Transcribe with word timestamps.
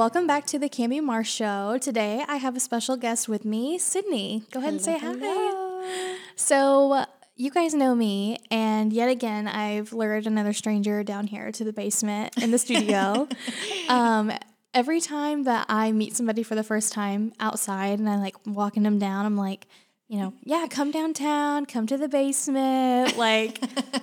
welcome 0.00 0.26
back 0.26 0.46
to 0.46 0.58
the 0.58 0.66
Cami 0.66 1.02
Marsh 1.02 1.30
Show. 1.30 1.76
Today 1.76 2.24
I 2.26 2.36
have 2.36 2.56
a 2.56 2.60
special 2.60 2.96
guest 2.96 3.28
with 3.28 3.44
me, 3.44 3.76
Sydney. 3.76 4.44
Go 4.50 4.58
ahead 4.58 4.72
and 4.72 4.80
say 4.80 4.96
hi. 4.98 6.16
So, 6.36 7.04
you 7.36 7.50
guys 7.50 7.74
know 7.74 7.94
me, 7.94 8.38
and 8.50 8.94
yet 8.94 9.10
again, 9.10 9.46
I've 9.46 9.92
lured 9.92 10.26
another 10.26 10.54
stranger 10.54 11.04
down 11.04 11.26
here 11.26 11.52
to 11.52 11.64
the 11.64 11.74
basement 11.74 12.32
in 12.42 12.50
the 12.50 12.56
studio. 12.56 13.28
um, 13.90 14.32
every 14.72 15.02
time 15.02 15.42
that 15.42 15.66
I 15.68 15.92
meet 15.92 16.16
somebody 16.16 16.44
for 16.44 16.54
the 16.54 16.64
first 16.64 16.94
time 16.94 17.34
outside 17.38 17.98
and 17.98 18.08
I 18.08 18.16
like 18.16 18.36
walking 18.46 18.84
them 18.84 18.98
down, 18.98 19.26
I'm 19.26 19.36
like, 19.36 19.66
you 20.10 20.18
know, 20.18 20.34
yeah, 20.42 20.66
come 20.68 20.90
downtown, 20.90 21.66
come 21.66 21.86
to 21.86 21.96
the 21.96 22.08
basement. 22.08 23.16
Like, 23.16 23.60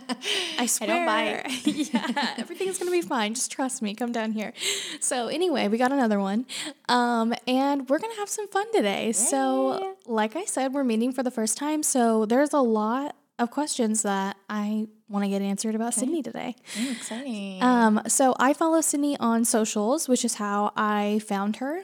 I 0.57 0.66
swear. 0.66 0.88
don't 0.88 1.05
bite. 1.05 1.43
yeah, 1.66 2.35
everything's 2.38 2.77
going 2.77 2.89
to 2.89 2.97
be 2.97 3.02
fine. 3.02 3.33
Just 3.33 3.52
trust 3.52 3.81
me. 3.81 3.93
Come 3.93 4.13
down 4.13 4.31
here. 4.31 4.53
So, 5.02 5.27
anyway, 5.27 5.67
we 5.67 5.77
got 5.77 5.91
another 5.91 6.17
one. 6.17 6.45
Um, 6.88 7.33
and 7.45 7.89
we're 7.89 7.99
going 7.99 8.13
to 8.13 8.20
have 8.20 8.30
some 8.30 8.47
fun 8.47 8.71
today. 8.71 9.11
So, 9.11 9.97
like 10.05 10.38
I 10.38 10.45
said, 10.45 10.73
we're 10.73 10.85
meeting 10.85 11.11
for 11.11 11.23
the 11.23 11.31
first 11.31 11.57
time. 11.57 11.83
So, 11.83 12.25
there's 12.25 12.53
a 12.53 12.61
lot 12.61 13.13
of 13.38 13.52
questions 13.52 14.03
that 14.03 14.38
I 14.49 14.88
want 15.09 15.25
to 15.25 15.30
get 15.30 15.41
answered 15.41 15.75
about 15.75 15.94
Sydney 15.94 16.23
today. 16.23 16.55
Exciting. 16.89 17.61
Um, 17.61 18.02
so 18.08 18.33
I 18.39 18.53
follow 18.53 18.81
Sydney 18.81 19.16
on 19.19 19.45
socials, 19.45 20.09
which 20.09 20.25
is 20.25 20.35
how 20.35 20.71
I 20.75 21.21
found 21.27 21.58
her. 21.58 21.83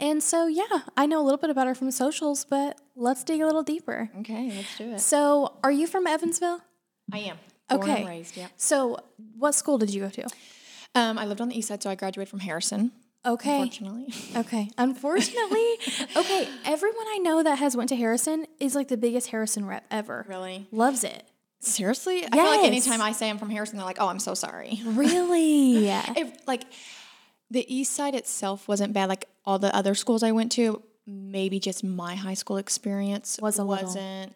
And 0.00 0.22
so, 0.22 0.46
yeah, 0.46 0.64
I 0.96 1.06
know 1.06 1.20
a 1.20 1.24
little 1.24 1.38
bit 1.38 1.50
about 1.50 1.66
her 1.68 1.74
from 1.74 1.90
socials, 1.90 2.44
but 2.44 2.80
let's 2.96 3.22
dig 3.22 3.40
a 3.42 3.46
little 3.46 3.62
deeper. 3.62 4.10
okay, 4.20 4.50
let's 4.56 4.76
do 4.78 4.92
it. 4.94 5.00
So, 5.00 5.52
are 5.62 5.70
you 5.70 5.86
from 5.86 6.06
Evansville? 6.06 6.62
I 7.12 7.18
am. 7.18 7.36
Born 7.68 7.82
Okay. 7.82 7.98
and 8.00 8.08
raised, 8.08 8.36
yeah. 8.36 8.48
So, 8.56 8.98
what 9.38 9.54
school 9.54 9.78
did 9.78 9.92
you 9.94 10.00
go 10.02 10.08
to? 10.08 10.26
Um, 10.94 11.18
I 11.18 11.26
lived 11.26 11.40
on 11.40 11.48
the 11.50 11.56
east 11.58 11.68
side, 11.68 11.82
so 11.82 11.90
I 11.90 11.94
graduated 11.94 12.28
from 12.30 12.40
Harrison. 12.40 12.92
Okay. 13.26 13.60
Unfortunately. 13.60 14.06
Okay. 14.36 14.70
Unfortunately, 14.78 15.66
okay, 16.16 16.48
everyone 16.64 17.06
I 17.10 17.18
know 17.18 17.42
that 17.42 17.58
has 17.58 17.76
went 17.76 17.90
to 17.90 17.96
Harrison 17.96 18.46
is 18.58 18.74
like 18.74 18.88
the 18.88 18.96
biggest 18.96 19.28
Harrison 19.28 19.66
rep 19.66 19.84
ever. 19.90 20.24
really? 20.28 20.66
Loves 20.72 21.04
it. 21.04 21.24
Seriously? 21.60 22.24
I 22.24 22.30
feel 22.30 22.44
like 22.44 22.64
anytime 22.66 23.02
I 23.02 23.12
say 23.12 23.28
I'm 23.28 23.36
from 23.36 23.50
Harrison, 23.50 23.76
they're 23.76 23.84
like, 23.84 23.98
"Oh, 24.00 24.08
I'm 24.08 24.18
so 24.18 24.32
sorry." 24.32 24.80
Really? 24.82 25.76
Yeah. 25.86 26.10
like, 26.46 26.64
the 27.50 27.64
east 27.74 27.92
side 27.92 28.14
itself 28.14 28.68
wasn't 28.68 28.92
bad. 28.92 29.08
Like 29.08 29.26
all 29.44 29.58
the 29.58 29.74
other 29.74 29.94
schools 29.94 30.22
I 30.22 30.32
went 30.32 30.52
to, 30.52 30.82
maybe 31.06 31.58
just 31.58 31.82
my 31.82 32.14
high 32.14 32.34
school 32.34 32.56
experience 32.56 33.38
was 33.42 33.58
a 33.58 33.64
wasn't 33.64 34.34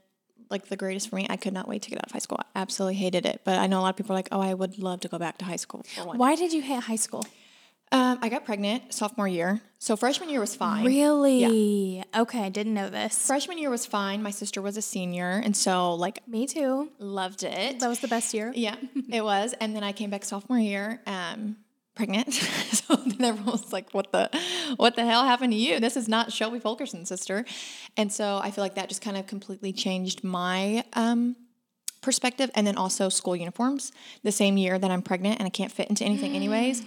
like 0.50 0.68
the 0.68 0.76
greatest 0.76 1.08
for 1.08 1.16
me. 1.16 1.26
I 1.30 1.36
could 1.36 1.52
not 1.52 1.66
wait 1.68 1.82
to 1.82 1.90
get 1.90 1.98
out 1.98 2.06
of 2.06 2.12
high 2.12 2.18
school. 2.18 2.38
I 2.40 2.60
absolutely 2.60 2.96
hated 2.96 3.26
it. 3.26 3.40
But 3.44 3.58
I 3.58 3.66
know 3.66 3.80
a 3.80 3.82
lot 3.82 3.90
of 3.90 3.96
people 3.96 4.12
are 4.12 4.18
like, 4.18 4.28
"Oh, 4.32 4.40
I 4.40 4.54
would 4.54 4.78
love 4.78 5.00
to 5.00 5.08
go 5.08 5.18
back 5.18 5.38
to 5.38 5.44
high 5.44 5.56
school." 5.56 5.84
Why 6.04 6.34
did 6.34 6.52
you 6.52 6.62
hate 6.62 6.82
high 6.82 6.96
school? 6.96 7.24
Um, 7.92 8.18
I 8.22 8.28
got 8.28 8.44
pregnant 8.44 8.92
sophomore 8.92 9.28
year, 9.28 9.60
so 9.78 9.94
freshman 9.94 10.28
year 10.28 10.40
was 10.40 10.56
fine. 10.56 10.84
Really? 10.84 12.02
Okay, 12.16 12.40
I 12.40 12.48
didn't 12.48 12.74
know 12.74 12.90
this. 12.90 13.26
Freshman 13.26 13.56
year 13.58 13.70
was 13.70 13.86
fine. 13.86 14.20
My 14.22 14.30
sister 14.32 14.60
was 14.60 14.76
a 14.76 14.82
senior, 14.82 15.40
and 15.44 15.56
so 15.56 15.94
like 15.94 16.26
Me 16.26 16.46
too. 16.46 16.90
loved 16.98 17.44
it. 17.44 17.78
That 17.78 17.88
was 17.88 18.00
the 18.00 18.08
best 18.08 18.34
year. 18.34 18.52
Yeah, 18.54 18.74
it 19.10 19.22
was. 19.22 19.52
And 19.60 19.76
then 19.76 19.84
I 19.84 19.92
came 19.92 20.10
back 20.10 20.24
sophomore 20.24 20.58
year, 20.58 21.02
um, 21.06 21.56
pregnant. 21.94 22.32
so 22.72 22.96
then 22.96 23.22
everyone 23.24 23.52
was 23.52 23.72
like, 23.72 23.92
"What 23.92 24.12
the, 24.12 24.30
what 24.76 24.96
the 24.96 25.04
hell 25.04 25.24
happened 25.24 25.52
to 25.52 25.58
you? 25.58 25.80
This 25.80 25.96
is 25.96 26.08
not 26.08 26.32
Shelby 26.32 26.58
Fulkerson's 26.58 27.08
sister." 27.08 27.44
And 27.96 28.12
so 28.12 28.40
I 28.42 28.50
feel 28.50 28.62
like 28.62 28.74
that 28.74 28.88
just 28.88 29.02
kind 29.02 29.16
of 29.16 29.26
completely 29.26 29.72
changed 29.72 30.24
my 30.24 30.84
um, 30.94 31.36
perspective. 32.02 32.50
And 32.54 32.66
then 32.66 32.76
also 32.76 33.08
school 33.08 33.36
uniforms. 33.36 33.92
The 34.22 34.32
same 34.32 34.56
year 34.56 34.78
that 34.78 34.90
I'm 34.90 35.02
pregnant 35.02 35.38
and 35.38 35.46
I 35.46 35.50
can't 35.50 35.72
fit 35.72 35.88
into 35.88 36.04
anything, 36.04 36.34
anyways. 36.34 36.82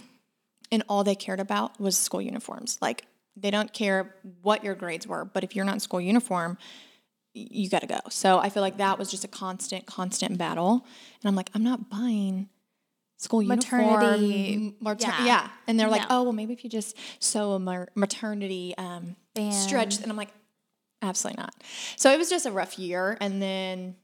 And 0.71 0.83
all 0.89 1.03
they 1.03 1.15
cared 1.15 1.39
about 1.39 1.79
was 1.79 1.97
school 1.97 2.21
uniforms. 2.21 2.77
Like 2.81 3.05
they 3.35 3.51
don't 3.51 3.71
care 3.71 4.15
what 4.41 4.63
your 4.63 4.75
grades 4.75 5.07
were, 5.07 5.23
but 5.25 5.43
if 5.43 5.55
you're 5.55 5.65
not 5.65 5.75
in 5.75 5.79
school 5.79 6.01
uniform, 6.01 6.57
you 7.33 7.69
got 7.69 7.81
to 7.81 7.87
go. 7.87 7.99
So 8.09 8.39
I 8.39 8.49
feel 8.49 8.61
like 8.61 8.77
that 8.77 8.97
was 8.97 9.11
just 9.11 9.23
a 9.23 9.27
constant, 9.27 9.85
constant 9.85 10.37
battle. 10.37 10.85
And 11.21 11.29
I'm 11.29 11.35
like, 11.35 11.51
I'm 11.53 11.63
not 11.63 11.89
buying 11.89 12.49
school 13.17 13.43
Maternity, 13.43 14.27
uniform. 14.27 14.75
Mater- 14.79 15.05
yeah. 15.07 15.25
yeah. 15.25 15.49
And 15.67 15.79
they're 15.79 15.89
like, 15.89 16.01
No. 16.03 16.07
oh, 16.21 16.23
well, 16.23 16.33
maybe 16.33 16.53
if 16.53 16.63
you 16.63 16.69
just 16.69 16.95
sew 17.19 17.53
a 17.53 17.59
maternity 17.95 18.73
um, 18.77 19.15
stretch. 19.51 19.99
And 20.01 20.09
I'm 20.09 20.17
like, 20.17 20.31
absolutely 21.01 21.41
not. 21.41 21.53
So 21.95 22.11
it 22.11 22.17
was 22.17 22.29
just 22.29 22.45
a 22.45 22.51
rough 22.51 22.77
year. 22.79 23.17
And 23.19 23.41
then 23.41 23.95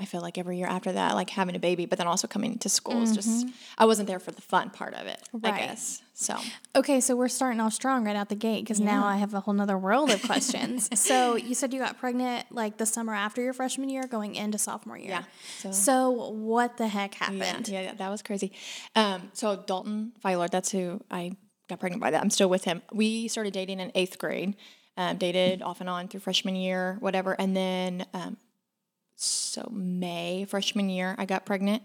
I 0.00 0.06
feel 0.06 0.22
like 0.22 0.38
every 0.38 0.56
year 0.58 0.66
after 0.66 0.92
that, 0.92 1.14
like 1.14 1.28
having 1.30 1.54
a 1.54 1.58
baby, 1.58 1.84
but 1.86 1.98
then 1.98 2.06
also 2.06 2.26
coming 2.26 2.58
to 2.58 2.68
school 2.68 3.02
is 3.02 3.14
just, 3.14 3.46
I 3.76 3.84
wasn't 3.84 4.08
there 4.08 4.18
for 4.18 4.30
the 4.30 4.40
fun 4.40 4.70
part 4.70 4.94
of 4.94 5.06
it, 5.06 5.20
I 5.34 5.36
Mm-hmm. 5.36 5.56
Guess. 5.58 6.02
So 6.14 6.36
Okay, 6.76 7.00
so 7.00 7.16
we're 7.16 7.28
starting 7.28 7.60
off 7.60 7.72
strong 7.72 8.04
right 8.04 8.16
out 8.16 8.28
the 8.28 8.34
gate 8.34 8.62
because 8.64 8.80
now 8.80 9.06
I 9.06 9.16
have 9.16 9.32
a 9.34 9.40
whole 9.40 9.54
nother 9.54 9.78
world 9.78 10.10
of 10.10 10.22
questions. 10.22 10.88
so 10.98 11.34
you 11.36 11.54
said 11.54 11.72
you 11.72 11.80
got 11.80 11.98
pregnant 11.98 12.46
like 12.50 12.76
the 12.78 12.86
summer 12.86 13.14
after 13.14 13.40
your 13.42 13.52
freshman 13.52 13.88
year, 13.88 14.02
going 14.06 14.34
into 14.34 14.58
sophomore 14.58 14.98
year. 14.98 15.10
Yeah, 15.10 15.22
So, 15.58 15.72
so- 15.72 16.10
what 16.30 16.76
the 16.76 16.88
heck 16.88 17.14
happened? 17.14 17.68
yeah, 17.68 17.80
yeah, 17.82 17.94
that 17.94 18.08
was 18.10 18.22
crazy. 18.22 18.52
Um, 18.96 19.30
so 19.34 19.56
Dalton 19.56 20.12
Filer, 20.20 20.48
that's 20.48 20.70
who 20.72 21.00
I 21.10 21.32
got 21.68 21.80
pregnant 21.80 22.00
by. 22.02 22.10
That 22.10 22.22
I'm 22.22 22.30
still 22.30 22.48
with 22.50 22.64
him. 22.64 22.82
We 22.92 23.28
started 23.28 23.52
dating 23.52 23.80
in 23.80 23.90
eighth 23.94 24.18
grade, 24.18 24.56
um, 24.96 25.16
dated 25.16 25.62
off 25.62 25.80
and 25.80 25.88
on 25.88 26.08
through 26.08 26.20
freshman 26.20 26.54
year, 26.56 26.96
whatever, 27.00 27.32
and 27.38 27.56
then 27.56 28.04
um, 28.12 28.36
so 29.22 29.68
May 29.70 30.46
freshman 30.48 30.88
year 30.88 31.14
I 31.18 31.26
got 31.26 31.44
pregnant, 31.44 31.82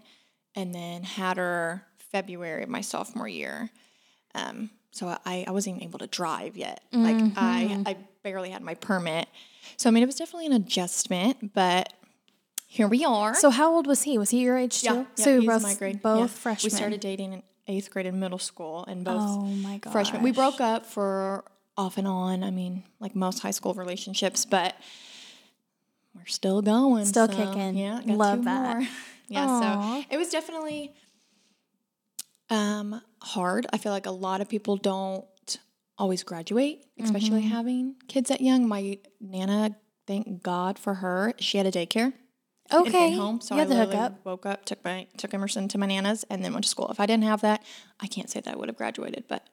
and 0.54 0.74
then 0.74 1.02
had 1.02 1.36
her 1.36 1.84
February 1.98 2.62
of 2.62 2.68
my 2.70 2.80
sophomore 2.80 3.28
year. 3.28 3.70
Um, 4.34 4.70
so 4.90 5.08
I, 5.26 5.44
I 5.46 5.50
wasn't 5.50 5.76
even 5.76 5.88
able 5.88 5.98
to 5.98 6.06
drive 6.06 6.56
yet. 6.56 6.82
Like 6.92 7.16
I, 7.36 7.78
I 7.84 7.96
barely 8.22 8.50
had 8.50 8.62
my 8.62 8.74
permit. 8.74 9.28
So 9.76 9.90
I 9.90 9.92
mean, 9.92 10.02
it 10.02 10.06
was 10.06 10.14
definitely 10.16 10.46
an 10.46 10.54
adjustment, 10.54 11.52
but 11.52 11.92
here 12.66 12.88
we 12.88 13.04
are. 13.04 13.34
So 13.34 13.50
how 13.50 13.74
old 13.74 13.86
was 13.86 14.02
he? 14.02 14.16
Was 14.16 14.30
he 14.30 14.40
your 14.40 14.56
age 14.56 14.80
too? 14.80 14.86
Yeah, 14.86 15.04
so 15.14 15.30
yeah, 15.30 15.34
you 15.36 15.40
he's 15.42 15.50
both 15.50 15.62
my 15.62 15.74
grade. 15.74 16.00
both 16.02 16.30
Yeah. 16.30 16.36
freshmen. 16.38 16.66
We 16.66 16.70
started 16.76 17.00
dating 17.00 17.34
in 17.34 17.42
eighth 17.68 17.90
grade 17.90 18.06
in 18.06 18.18
middle 18.18 18.38
school, 18.38 18.84
and 18.86 19.04
both 19.04 19.22
Oh 19.22 19.50
my 19.56 19.76
god. 19.78 19.92
freshmen. 19.92 20.22
We 20.22 20.32
broke 20.32 20.60
up 20.62 20.86
for 20.86 21.44
off 21.76 21.98
and 21.98 22.08
on. 22.08 22.42
I 22.42 22.50
mean, 22.50 22.84
like 22.98 23.14
most 23.14 23.40
high 23.40 23.50
school 23.50 23.74
relationships, 23.74 24.46
but 24.46 24.74
we're 26.16 26.26
still 26.26 26.62
going. 26.62 27.04
Still 27.06 27.28
so, 27.28 27.34
kicking. 27.34 27.76
Yeah, 27.76 28.00
Love 28.06 28.44
that. 28.44 28.78
more. 28.78 28.88
yeah, 29.28 29.46
Aw. 29.46 30.00
so 30.00 30.04
it 30.10 30.16
was 30.16 30.30
definitely 30.30 30.94
um, 32.50 33.00
hard. 33.22 33.66
I 33.72 33.78
feel 33.78 33.92
like 33.92 34.06
a 34.06 34.10
lot 34.10 34.40
of 34.40 34.48
people 34.48 34.76
don't 34.76 35.24
always 35.98 36.22
graduate, 36.22 36.84
especially 37.00 37.40
Mm-hmm. 37.42 37.50
having 37.50 37.94
kids 38.08 38.28
that 38.28 38.40
young. 38.40 38.68
My 38.68 38.98
nana, 39.20 39.76
thank 40.06 40.42
God 40.42 40.78
for 40.78 40.94
her, 40.94 41.32
she 41.38 41.58
had 41.58 41.66
a 41.66 41.72
daycare 41.72 42.12
Okay. 42.72 43.12
home. 43.14 43.40
So 43.40 43.54
you 43.54 43.62
I 43.62 43.64
literally 43.64 43.96
hookup. 43.96 44.24
woke 44.24 44.44
up, 44.46 44.64
took 44.64 44.84
my 44.84 45.06
took 45.16 45.32
Emerson 45.32 45.68
to 45.68 45.78
my 45.78 45.86
nana's, 45.86 46.24
and 46.30 46.44
then 46.44 46.52
went 46.52 46.64
to 46.64 46.68
school. 46.70 46.88
If 46.90 46.98
I 47.00 47.06
didn't 47.06 47.24
have 47.24 47.40
that, 47.42 47.62
I 48.00 48.06
can't 48.08 48.28
say 48.28 48.40
that 48.40 48.52
I 48.52 48.56
would 48.56 48.68
have 48.68 48.76
graduated, 48.76 49.24
but 49.28 49.48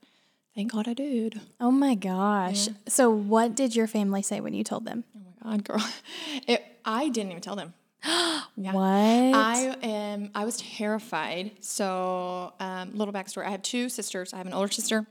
thank 0.55 0.71
God 0.71 0.87
I 0.87 0.93
did. 0.93 1.39
Oh 1.59 1.71
my 1.71 1.93
gosh. 1.95 2.69
So 2.87 3.09
what 3.09 3.55
did 3.55 3.75
your 3.75 3.87
family 3.87 4.21
say 4.23 4.39
when 4.41 4.53
you 4.53 4.63
told 4.63 4.85
them? 4.85 5.03
Oh 5.15 5.32
God, 5.43 5.63
girl! 5.63 5.85
It, 6.47 6.63
I 6.85 7.09
didn't 7.09 7.31
even 7.31 7.41
tell 7.41 7.55
them. 7.55 7.73
What? 8.55 8.83
I 8.83 9.75
am. 9.81 10.29
I 10.35 10.45
was 10.45 10.57
terrified. 10.57 11.51
So, 11.61 12.53
um, 12.59 12.91
little 12.95 13.13
backstory: 13.13 13.45
I 13.45 13.51
have 13.51 13.61
two 13.61 13.89
sisters. 13.89 14.33
I 14.33 14.37
have 14.37 14.45
an 14.47 14.53
older 14.53 14.71
sister, 14.71 15.07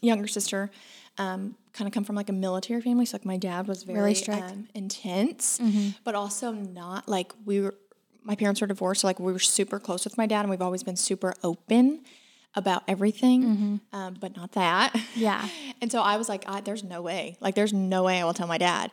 younger 0.00 0.28
sister. 0.28 0.70
Um, 1.18 1.56
kind 1.72 1.88
of 1.88 1.92
come 1.92 2.04
from 2.04 2.16
like 2.16 2.28
a 2.28 2.32
military 2.32 2.80
family. 2.80 3.06
So, 3.06 3.16
like 3.16 3.24
my 3.24 3.36
dad 3.36 3.66
was 3.66 3.82
very 3.82 4.14
strict. 4.14 4.42
Um, 4.42 4.68
intense, 4.74 5.58
but 6.04 6.14
also 6.14 6.52
not 6.52 7.08
like 7.08 7.32
we 7.44 7.60
were. 7.60 7.74
My 8.22 8.34
parents 8.36 8.60
were 8.60 8.66
divorced, 8.66 9.00
so 9.00 9.06
like 9.06 9.18
we 9.18 9.32
were 9.32 9.38
super 9.38 9.80
close 9.80 10.04
with 10.04 10.16
my 10.18 10.26
dad, 10.26 10.40
and 10.40 10.50
we've 10.50 10.62
always 10.62 10.82
been 10.82 10.96
super 10.96 11.34
open 11.42 12.04
about 12.54 12.82
everything, 12.88 13.80
um, 13.92 14.14
but 14.20 14.36
not 14.36 14.52
that. 14.52 14.94
Yeah. 15.14 15.48
And 15.82 15.90
so 15.90 16.02
I 16.02 16.18
was 16.18 16.28
like, 16.28 16.44
I, 16.46 16.60
there's 16.60 16.84
no 16.84 17.00
way. 17.00 17.38
Like, 17.40 17.54
there's 17.54 17.72
no 17.72 18.02
way 18.02 18.20
I 18.20 18.24
will 18.26 18.34
tell 18.34 18.46
my 18.46 18.58
dad. 18.58 18.90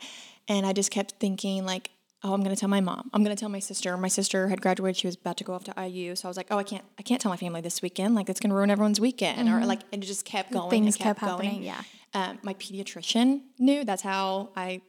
And 0.48 0.66
I 0.66 0.74
just 0.74 0.92
kept 0.92 1.16
thinking, 1.20 1.66
like, 1.66 1.92
oh, 2.24 2.34
I'm 2.34 2.42
going 2.42 2.56
to 2.56 2.60
tell 2.60 2.70
my 2.70 2.82
mom. 2.82 3.10
I'm 3.14 3.24
going 3.24 3.36
to 3.36 3.40
tell 3.40 3.50
my 3.50 3.60
sister. 3.60 3.96
My 3.98 4.08
sister 4.08 4.48
had 4.48 4.62
graduated. 4.62 4.98
She 4.98 5.08
was 5.08 5.16
about 5.16 5.38
to 5.38 5.44
go 5.44 5.54
off 5.54 5.64
to 5.66 5.74
IU. 5.82 6.16
So 6.16 6.28
I 6.28 6.30
was 6.30 6.38
like, 6.38 6.48
oh, 6.52 6.58
I 6.58 6.64
can't, 6.64 6.84
I 6.98 7.02
can't 7.02 7.22
tell 7.22 7.30
my 7.30 7.38
family 7.38 7.62
this 7.62 7.82
weekend. 7.82 8.16
Like, 8.16 8.30
it's 8.30 8.40
going 8.40 8.50
to 8.50 8.56
ruin 8.56 8.72
everyone's 8.72 9.00
weekend. 9.00 9.50
Or 9.50 9.66
like, 9.66 9.82
and 9.92 10.04
it 10.04 10.08
just 10.08 10.26
kept 10.26 10.52
going. 10.52 10.70
Things 10.70 10.96
and 10.96 11.04
kept, 11.04 11.20
kept 11.20 11.32
going. 11.32 11.46
happening, 11.46 11.64
yeah. 11.64 11.82
Um, 12.14 12.40
my 12.42 12.54
pediatrician 12.56 13.42
knew. 13.60 13.84
That's 13.84 14.02
how 14.02 14.50
I 14.56 14.82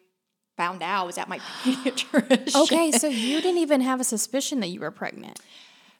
found 0.56 0.82
out 0.82 1.06
was 1.06 1.18
at 1.18 1.28
my 1.28 1.38
pediatrician. 1.62 2.62
Okay, 2.62 2.92
so 2.92 3.08
you 3.08 3.40
didn't 3.40 3.58
even 3.58 3.80
have 3.80 4.00
a 4.00 4.04
suspicion 4.04 4.60
that 4.60 4.68
you 4.68 4.80
were 4.80 4.90
pregnant. 4.90 5.40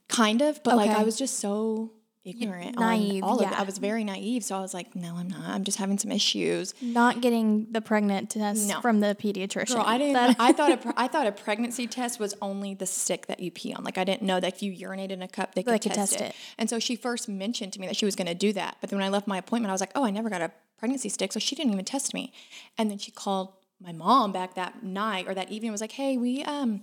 Kind 0.08 0.40
of, 0.40 0.62
but 0.62 0.76
like 0.76 0.90
I 0.90 1.02
was 1.02 1.18
just 1.18 1.38
so 1.38 1.92
ignorant, 2.24 2.78
naive, 2.78 3.22
all 3.24 3.36
of 3.40 3.46
it. 3.46 3.50
yeah. 3.50 3.60
I 3.60 3.62
was 3.62 3.78
very 3.78 4.04
naive, 4.04 4.44
so 4.44 4.56
I 4.56 4.60
was 4.60 4.74
like, 4.74 4.94
no, 4.94 5.16
I'm 5.16 5.28
not. 5.28 5.40
I'm 5.48 5.64
just 5.64 5.78
having 5.78 5.98
some 5.98 6.10
issues. 6.12 6.74
Not 6.82 7.20
getting 7.20 7.66
the 7.70 7.80
pregnant 7.80 8.30
test 8.30 8.68
No. 8.68 8.80
from 8.80 9.00
the 9.00 9.16
pediatrician. 9.18 9.74
Girl, 9.74 9.84
I 9.86 9.98
didn't. 9.98 10.12
That- 10.14 10.36
I 10.38 10.52
thought 10.58 10.72
a 10.72 10.76
pre- 10.76 10.92
I 10.96 11.08
thought 11.08 11.26
a 11.26 11.32
pregnancy 11.32 11.86
test 11.86 12.20
was 12.20 12.34
only 12.42 12.74
the 12.74 12.86
stick 12.86 13.26
that 13.26 13.40
you 13.40 13.50
pee 13.50 13.72
on. 13.72 13.84
Like 13.84 13.98
I 13.98 14.04
didn't 14.04 14.22
know 14.22 14.40
that 14.40 14.54
if 14.54 14.62
you 14.62 14.72
urinate 14.72 15.10
in 15.10 15.22
a 15.22 15.28
cup, 15.28 15.54
they 15.54 15.62
could, 15.62 15.74
They 15.74 15.78
could 15.78 15.92
test, 15.94 16.12
test 16.12 16.22
it. 16.22 16.28
it. 16.30 16.34
And 16.58 16.68
so 16.68 16.78
she 16.78 16.96
first 16.96 17.28
mentioned 17.28 17.72
to 17.74 17.80
me 17.80 17.86
that 17.86 17.96
she 17.96 18.04
was 18.04 18.14
going 18.16 18.26
to 18.28 18.34
do 18.34 18.52
that. 18.52 18.76
But 18.80 18.90
then 18.90 18.98
when 18.98 19.06
I 19.06 19.10
left 19.10 19.26
my 19.26 19.38
appointment, 19.38 19.70
I 19.70 19.74
was 19.74 19.80
like, 19.80 19.92
oh, 19.94 20.04
I 20.04 20.10
never 20.10 20.28
got 20.28 20.42
a 20.42 20.50
pregnancy 20.78 21.08
stick, 21.08 21.32
so 21.32 21.40
she 21.40 21.54
didn't 21.56 21.72
even 21.72 21.84
test 21.84 22.14
me. 22.14 22.32
And 22.76 22.90
then 22.90 22.98
she 22.98 23.10
called 23.10 23.52
my 23.80 23.92
mom 23.92 24.32
back 24.32 24.54
that 24.54 24.82
night 24.82 25.26
or 25.28 25.34
that 25.34 25.50
evening. 25.50 25.68
and 25.68 25.72
Was 25.74 25.80
like, 25.80 25.92
hey, 25.92 26.16
we 26.16 26.42
um 26.44 26.82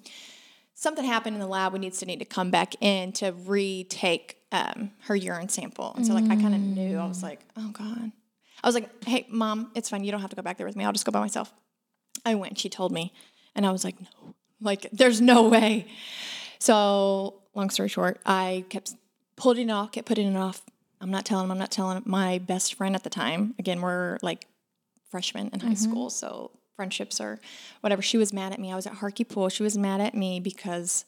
something 0.75 1.03
happened 1.03 1.35
in 1.35 1.39
the 1.39 1.47
lab. 1.47 1.73
We 1.73 1.79
needs 1.79 1.97
to 1.99 2.05
need 2.05 2.13
Sydney 2.13 2.25
to 2.25 2.29
come 2.33 2.51
back 2.51 2.75
in 2.81 3.11
to 3.13 3.31
retake 3.31 4.37
um, 4.51 4.91
her 5.05 5.15
urine 5.15 5.49
sample. 5.49 5.93
And 5.95 6.05
so 6.05 6.13
like 6.13 6.25
I 6.25 6.35
kind 6.35 6.53
of 6.53 6.61
knew. 6.61 6.97
I 6.99 7.07
was 7.07 7.23
like, 7.23 7.39
oh 7.57 7.69
god. 7.71 8.11
I 8.63 8.67
was 8.67 8.75
like, 8.75 9.05
hey, 9.05 9.25
mom, 9.29 9.71
it's 9.75 9.89
fine. 9.89 10.03
You 10.03 10.11
don't 10.11 10.21
have 10.21 10.29
to 10.29 10.35
go 10.35 10.41
back 10.41 10.57
there 10.57 10.67
with 10.67 10.75
me. 10.75 10.85
I'll 10.85 10.93
just 10.93 11.05
go 11.05 11.11
by 11.11 11.19
myself. 11.19 11.53
I 12.25 12.35
went. 12.35 12.57
She 12.57 12.69
told 12.69 12.91
me, 12.91 13.13
and 13.55 13.65
I 13.65 13.71
was 13.71 13.83
like, 13.83 13.99
no, 13.99 14.35
like 14.61 14.87
there's 14.91 15.21
no 15.21 15.47
way. 15.49 15.87
So 16.59 17.41
long 17.53 17.69
story 17.69 17.89
short, 17.89 18.19
I 18.25 18.65
kept 18.69 18.93
putting 19.35 19.69
it 19.69 19.71
off, 19.71 19.91
kept 19.91 20.07
putting 20.07 20.33
it 20.33 20.37
off. 20.37 20.61
I'm 21.01 21.11
not 21.11 21.25
telling 21.25 21.45
him. 21.45 21.51
I'm 21.51 21.59
not 21.59 21.71
telling 21.71 21.97
him. 21.97 22.03
My 22.05 22.39
best 22.39 22.73
friend 22.73 22.95
at 22.95 23.03
the 23.03 23.09
time, 23.09 23.53
again, 23.59 23.81
we're 23.81 24.17
like 24.21 24.47
freshmen 25.11 25.49
in 25.53 25.59
high 25.59 25.73
school, 25.75 26.09
so 26.09 26.51
friendships 26.75 27.19
or 27.21 27.39
whatever. 27.81 28.01
She 28.01 28.17
was 28.17 28.33
mad 28.33 28.51
at 28.53 28.59
me. 28.59 28.71
I 28.71 28.75
was 28.75 28.85
at 28.87 28.93
Hartke 28.93 29.27
Pool. 29.27 29.49
She 29.49 29.63
was 29.63 29.77
mad 29.77 30.01
at 30.01 30.13
me 30.15 30.39
because 30.39 31.05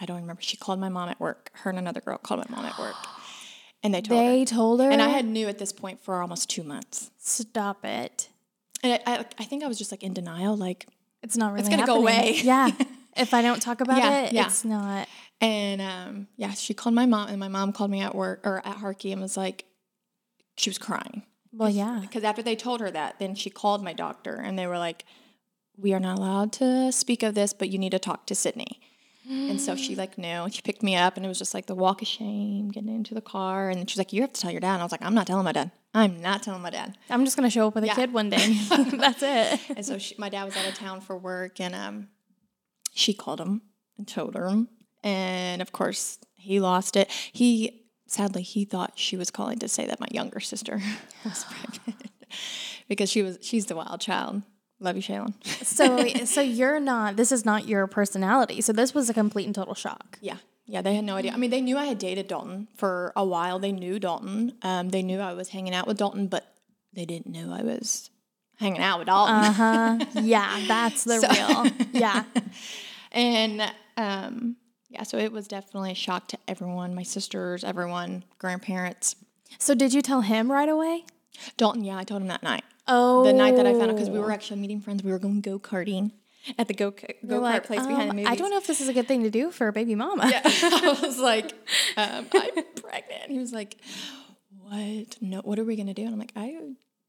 I 0.00 0.06
don't 0.06 0.20
remember. 0.20 0.42
She 0.42 0.56
called 0.56 0.78
my 0.80 0.88
mom 0.88 1.08
at 1.08 1.18
work. 1.20 1.50
Her 1.54 1.70
and 1.70 1.78
another 1.78 2.00
girl 2.00 2.18
called 2.18 2.48
my 2.48 2.56
mom 2.56 2.64
at 2.66 2.78
work, 2.78 2.94
and 3.82 3.94
they 3.94 4.00
told 4.02 4.20
her. 4.20 4.30
they 4.30 4.44
told 4.44 4.80
her. 4.80 4.90
And 4.90 5.02
I 5.02 5.08
had 5.08 5.24
knew 5.24 5.48
at 5.48 5.58
this 5.58 5.72
point 5.72 6.02
for 6.02 6.20
almost 6.20 6.48
two 6.50 6.62
months. 6.62 7.10
stop 7.18 7.84
it. 7.84 8.28
And 8.82 9.00
I, 9.06 9.12
I, 9.16 9.24
I 9.40 9.44
think 9.44 9.64
I 9.64 9.66
was 9.66 9.76
just 9.78 9.90
like 9.90 10.02
in 10.04 10.12
denial, 10.14 10.56
like, 10.56 10.86
It's 11.22 11.36
not 11.36 11.48
really. 11.52 11.60
It's 11.60 11.68
gonna 11.68 11.86
go 11.86 11.96
away. 11.96 12.38
Yeah. 12.42 12.70
If 13.16 13.34
I 13.34 13.42
don't 13.42 13.60
talk 13.60 13.80
about 13.80 13.98
Yeah, 13.98 14.20
it, 14.26 14.32
yeah. 14.32 14.46
it's 14.46 14.64
not. 14.64 15.08
and 15.40 15.80
um, 15.82 16.28
yeah, 16.36 16.52
she 16.52 16.72
called 16.72 16.94
my 16.94 17.04
mom, 17.04 17.28
and 17.30 17.40
my 17.40 17.48
mom 17.48 17.72
called 17.72 17.90
me 17.90 18.00
at 18.00 18.14
work 18.14 18.42
or 18.44 18.58
at 18.64 18.76
Hartke 18.76 19.10
and 19.10 19.20
was 19.20 19.36
like, 19.36 19.64
she 20.56 20.70
was 20.70 20.78
crying 20.78 21.24
Well, 21.52 21.70
yeah. 21.70 21.98
because 22.02 22.24
after 22.24 22.42
they 22.42 22.56
told 22.56 22.80
her 22.80 22.90
that, 22.90 23.18
then 23.18 23.34
she 23.34 23.50
called 23.50 23.82
my 23.82 23.92
doctor, 23.92 24.34
and 24.36 24.58
they 24.58 24.66
were 24.66 24.78
like, 24.78 25.04
we 25.76 25.92
are 25.94 26.00
not 26.00 26.18
allowed 26.18 26.52
to 26.54 26.90
speak 26.92 27.22
of 27.22 27.34
this, 27.34 27.52
but 27.52 27.70
you 27.70 27.78
need 27.78 27.90
to 27.92 27.98
talk 27.98 28.26
to 28.26 28.34
Sydney. 28.34 28.80
And 29.30 29.60
so 29.60 29.76
she 29.76 29.94
like 29.94 30.16
knew, 30.16 30.48
she 30.50 30.62
picked 30.62 30.82
me 30.82 30.96
up, 30.96 31.16
and 31.18 31.26
it 31.26 31.28
was 31.28 31.38
just 31.38 31.52
like 31.52 31.66
the 31.66 31.74
walk 31.74 32.00
of 32.00 32.08
shame, 32.08 32.70
getting 32.70 32.88
into 32.88 33.12
the 33.12 33.20
car, 33.20 33.68
and 33.68 33.88
she's 33.88 33.98
like, 33.98 34.10
"You 34.14 34.22
have 34.22 34.32
to 34.32 34.40
tell 34.40 34.50
your 34.50 34.60
dad." 34.60 34.72
And 34.72 34.80
I 34.80 34.84
was 34.86 34.90
like, 34.92 35.04
"I'm 35.04 35.14
not 35.14 35.26
telling 35.26 35.44
my 35.44 35.52
dad. 35.52 35.70
I'm 35.92 36.22
not 36.22 36.42
telling 36.42 36.62
my 36.62 36.70
dad." 36.70 36.96
I'm 37.10 37.26
just 37.26 37.36
gonna 37.36 37.50
show 37.50 37.66
up 37.68 37.74
with 37.74 37.84
a 37.84 37.88
Yeah. 37.88 37.94
kid 37.94 38.14
one 38.14 38.30
day. 38.30 38.38
That's 38.70 39.22
it. 39.22 39.60
And 39.76 39.84
so 39.84 39.98
she, 39.98 40.14
my 40.16 40.30
dad 40.30 40.44
was 40.44 40.56
out 40.56 40.66
of 40.66 40.72
town 40.74 41.02
for 41.02 41.14
work, 41.18 41.60
and 41.60 41.74
um, 41.74 42.08
she 42.94 43.12
called 43.12 43.38
him 43.38 43.60
and 43.98 44.08
told 44.08 44.34
him. 44.34 44.68
and 45.04 45.60
of 45.60 45.72
course 45.72 46.16
he 46.34 46.58
lost 46.58 46.96
it. 46.96 47.10
He 47.10 47.82
sadly 48.08 48.42
he 48.42 48.64
thought 48.64 48.92
she 48.96 49.16
was 49.16 49.30
calling 49.30 49.58
to 49.60 49.68
say 49.68 49.86
that 49.86 50.00
my 50.00 50.08
younger 50.10 50.40
sister 50.40 50.80
was 51.24 51.44
pregnant 51.50 52.10
because 52.88 53.08
she 53.08 53.22
was 53.22 53.38
she's 53.40 53.66
the 53.66 53.76
wild 53.76 54.00
child. 54.00 54.42
Love 54.80 54.96
you, 54.96 55.02
Shaylin. 55.02 55.34
So, 55.64 56.06
so 56.24 56.40
you're 56.40 56.78
not. 56.80 57.16
This 57.16 57.32
is 57.32 57.44
not 57.44 57.66
your 57.66 57.86
personality. 57.88 58.60
So 58.60 58.72
this 58.72 58.94
was 58.94 59.10
a 59.10 59.14
complete 59.14 59.46
and 59.46 59.54
total 59.54 59.74
shock. 59.74 60.18
Yeah. 60.20 60.36
Yeah, 60.66 60.82
they 60.82 60.94
had 60.94 61.04
no 61.04 61.16
idea. 61.16 61.32
I 61.32 61.36
mean, 61.36 61.50
they 61.50 61.60
knew 61.62 61.76
I 61.78 61.86
had 61.86 61.98
dated 61.98 62.28
Dalton 62.28 62.68
for 62.76 63.12
a 63.16 63.24
while. 63.24 63.58
They 63.58 63.72
knew 63.72 63.98
Dalton. 63.98 64.52
Um, 64.62 64.90
they 64.90 65.02
knew 65.02 65.18
I 65.18 65.32
was 65.32 65.48
hanging 65.48 65.74
out 65.74 65.86
with 65.86 65.96
Dalton, 65.96 66.26
but 66.28 66.54
they 66.92 67.06
didn't 67.06 67.26
know 67.26 67.52
I 67.52 67.62
was 67.62 68.10
hanging 68.58 68.80
out 68.82 68.98
with 68.98 69.06
Dalton. 69.06 69.34
Uh 69.34 69.52
huh. 69.52 69.98
yeah, 70.22 70.60
that's 70.68 71.04
the 71.04 71.18
So- 71.20 71.28
real. 71.28 71.72
Yeah. 71.92 72.24
And 73.12 73.62
um, 73.96 74.56
yeah, 74.88 75.02
so 75.02 75.18
it 75.18 75.32
was 75.32 75.48
definitely 75.48 75.92
a 75.92 75.94
shock 75.94 76.28
to 76.28 76.38
everyone 76.46 76.94
my 76.94 77.02
sisters, 77.02 77.64
everyone, 77.64 78.24
grandparents. 78.38 79.16
So 79.58 79.74
did 79.74 79.92
you 79.92 80.02
tell 80.02 80.22
him 80.22 80.50
right 80.50 80.68
away? 80.68 81.04
Dalton, 81.56 81.84
yeah, 81.84 81.96
I 81.96 82.04
told 82.04 82.22
him 82.22 82.28
that 82.28 82.42
night. 82.42 82.64
Oh, 82.86 83.24
The 83.24 83.32
night 83.32 83.56
that 83.56 83.66
I 83.66 83.72
found 83.72 83.90
out, 83.90 83.96
because 83.96 84.10
we 84.10 84.18
were 84.18 84.32
actually 84.32 84.60
meeting 84.60 84.80
friends. 84.80 85.02
We 85.02 85.12
were 85.12 85.18
going 85.18 85.40
go 85.42 85.58
karting 85.58 86.12
at 86.56 86.68
the 86.68 86.74
go 86.74 86.90
go 86.90 87.06
You're 87.22 87.38
kart 87.38 87.42
like, 87.42 87.64
place 87.64 87.86
behind 87.86 88.08
the 88.08 88.10
um, 88.10 88.16
movies. 88.16 88.30
I 88.30 88.34
don't 88.34 88.50
know 88.50 88.56
if 88.56 88.66
this 88.66 88.80
is 88.80 88.88
a 88.88 88.94
good 88.94 89.06
thing 89.06 89.22
to 89.24 89.30
do 89.30 89.50
for 89.50 89.68
a 89.68 89.72
baby 89.72 89.94
mama. 89.94 90.24
I 90.44 90.98
was 91.02 91.18
like, 91.18 91.52
um, 91.96 92.26
I'm 92.32 92.64
pregnant. 92.80 93.30
He 93.30 93.38
was 93.38 93.52
like, 93.52 93.76
what? 94.62 95.16
No, 95.20 95.40
what 95.40 95.58
are 95.58 95.64
we 95.64 95.76
gonna 95.76 95.94
do? 95.94 96.02
And 96.02 96.12
I'm 96.12 96.18
like, 96.18 96.32
I, 96.34 96.56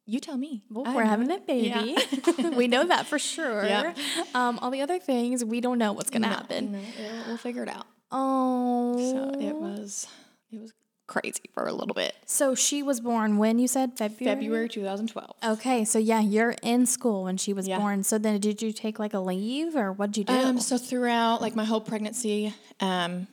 you 0.09 0.19
tell 0.19 0.37
me. 0.37 0.63
Well, 0.69 0.87
I 0.87 0.95
we're 0.95 1.03
having 1.05 1.29
a 1.31 1.39
baby. 1.39 1.67
Yeah. 1.67 2.49
we 2.55 2.67
know 2.67 2.85
that 2.87 3.05
for 3.05 3.19
sure. 3.19 3.65
Yeah. 3.65 3.93
Um, 4.33 4.59
all 4.61 4.71
the 4.71 4.81
other 4.81 4.99
things 4.99 5.43
we 5.45 5.61
don't 5.61 5.77
know 5.77 5.93
what's 5.93 6.09
gonna 6.09 6.27
No, 6.27 6.33
happen. 6.33 6.71
no, 6.73 6.79
we'll, 6.99 7.27
we'll 7.27 7.37
figure 7.37 7.63
it 7.63 7.69
out. 7.69 7.85
Oh, 8.11 8.97
So 8.97 9.39
it 9.39 9.55
was, 9.55 10.07
it 10.51 10.59
was 10.59 10.73
crazy 11.07 11.43
for 11.53 11.65
a 11.67 11.73
little 11.73 11.93
bit. 11.93 12.15
So 12.25 12.55
she 12.55 12.81
was 12.83 12.99
born 13.01 13.37
when 13.37 13.59
you 13.59 13.67
said 13.67 13.97
February. 13.97 14.35
February 14.35 14.69
2012. 14.69 15.35
Okay, 15.57 15.85
so 15.85 15.97
yeah, 15.99 16.19
you're 16.21 16.55
in 16.63 16.85
school 16.85 17.23
when 17.23 17.37
she 17.37 17.53
was 17.53 17.67
Yeah. 17.67 17.79
born. 17.79 18.03
So 18.03 18.17
then, 18.17 18.39
did 18.39 18.61
you 18.61 18.71
take 18.73 18.99
like 18.99 19.13
a 19.13 19.19
leave, 19.19 19.75
or 19.75 19.91
what'd 19.91 20.17
you 20.17 20.23
do? 20.23 20.33
Um, 20.33 20.59
so 20.59 20.77
throughout 20.77 21.41
like 21.41 21.55
my 21.55 21.65
whole 21.65 21.81
pregnancy, 21.81 22.53
um, 22.79 23.27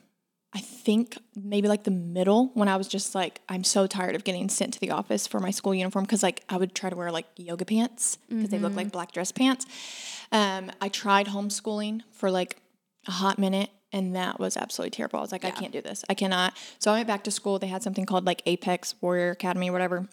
I 0.57 0.59
think 0.59 1.19
maybe 1.35 1.67
like 1.67 1.83
the 1.83 1.91
middle 1.91 2.49
when 2.55 2.67
I 2.67 2.77
was 2.77 2.87
just 2.87 3.13
like, 3.13 3.41
I'm 3.47 3.63
so 3.63 3.85
tired 3.85 4.15
of 4.15 4.23
getting 4.23 4.49
sent 4.49 4.73
to 4.73 4.79
the 4.79 4.89
office 4.89 5.27
for 5.27 5.39
my 5.39 5.51
school 5.51 5.75
uniform 5.75 6.05
because 6.05 6.23
like 6.23 6.43
I 6.49 6.57
would 6.57 6.73
try 6.73 6.89
to 6.89 6.95
wear 6.95 7.11
like 7.11 7.27
yoga 7.35 7.63
pants 7.63 8.17
because 8.27 8.49
they 8.49 8.57
look 8.57 8.75
like 8.75 8.91
black 8.91 9.11
dress 9.11 9.31
pants. 9.31 9.67
Um, 10.31 10.71
I 10.81 10.89
tried 10.89 11.27
homeschooling 11.27 12.01
for 12.11 12.31
like 12.31 12.57
a 13.07 13.11
hot 13.11 13.37
minute 13.37 13.69
and 13.93 14.15
that 14.15 14.39
was 14.39 14.57
absolutely 14.57 14.89
terrible. 14.89 15.19
I 15.19 15.21
was 15.21 15.31
like, 15.31 15.45
I 15.45 15.51
can't 15.51 15.71
do 15.71 15.79
this. 15.79 16.03
I 16.09 16.15
cannot. 16.15 16.57
So 16.79 16.89
I 16.89 16.95
went 16.95 17.07
back 17.07 17.23
to 17.25 17.31
school. 17.31 17.59
They 17.59 17.67
had 17.67 17.83
something 17.83 18.07
called 18.07 18.25
like 18.25 18.41
Apex 18.47 18.95
Warrior 18.99 19.29
Academy 19.29 19.69
whatever. 19.69 20.09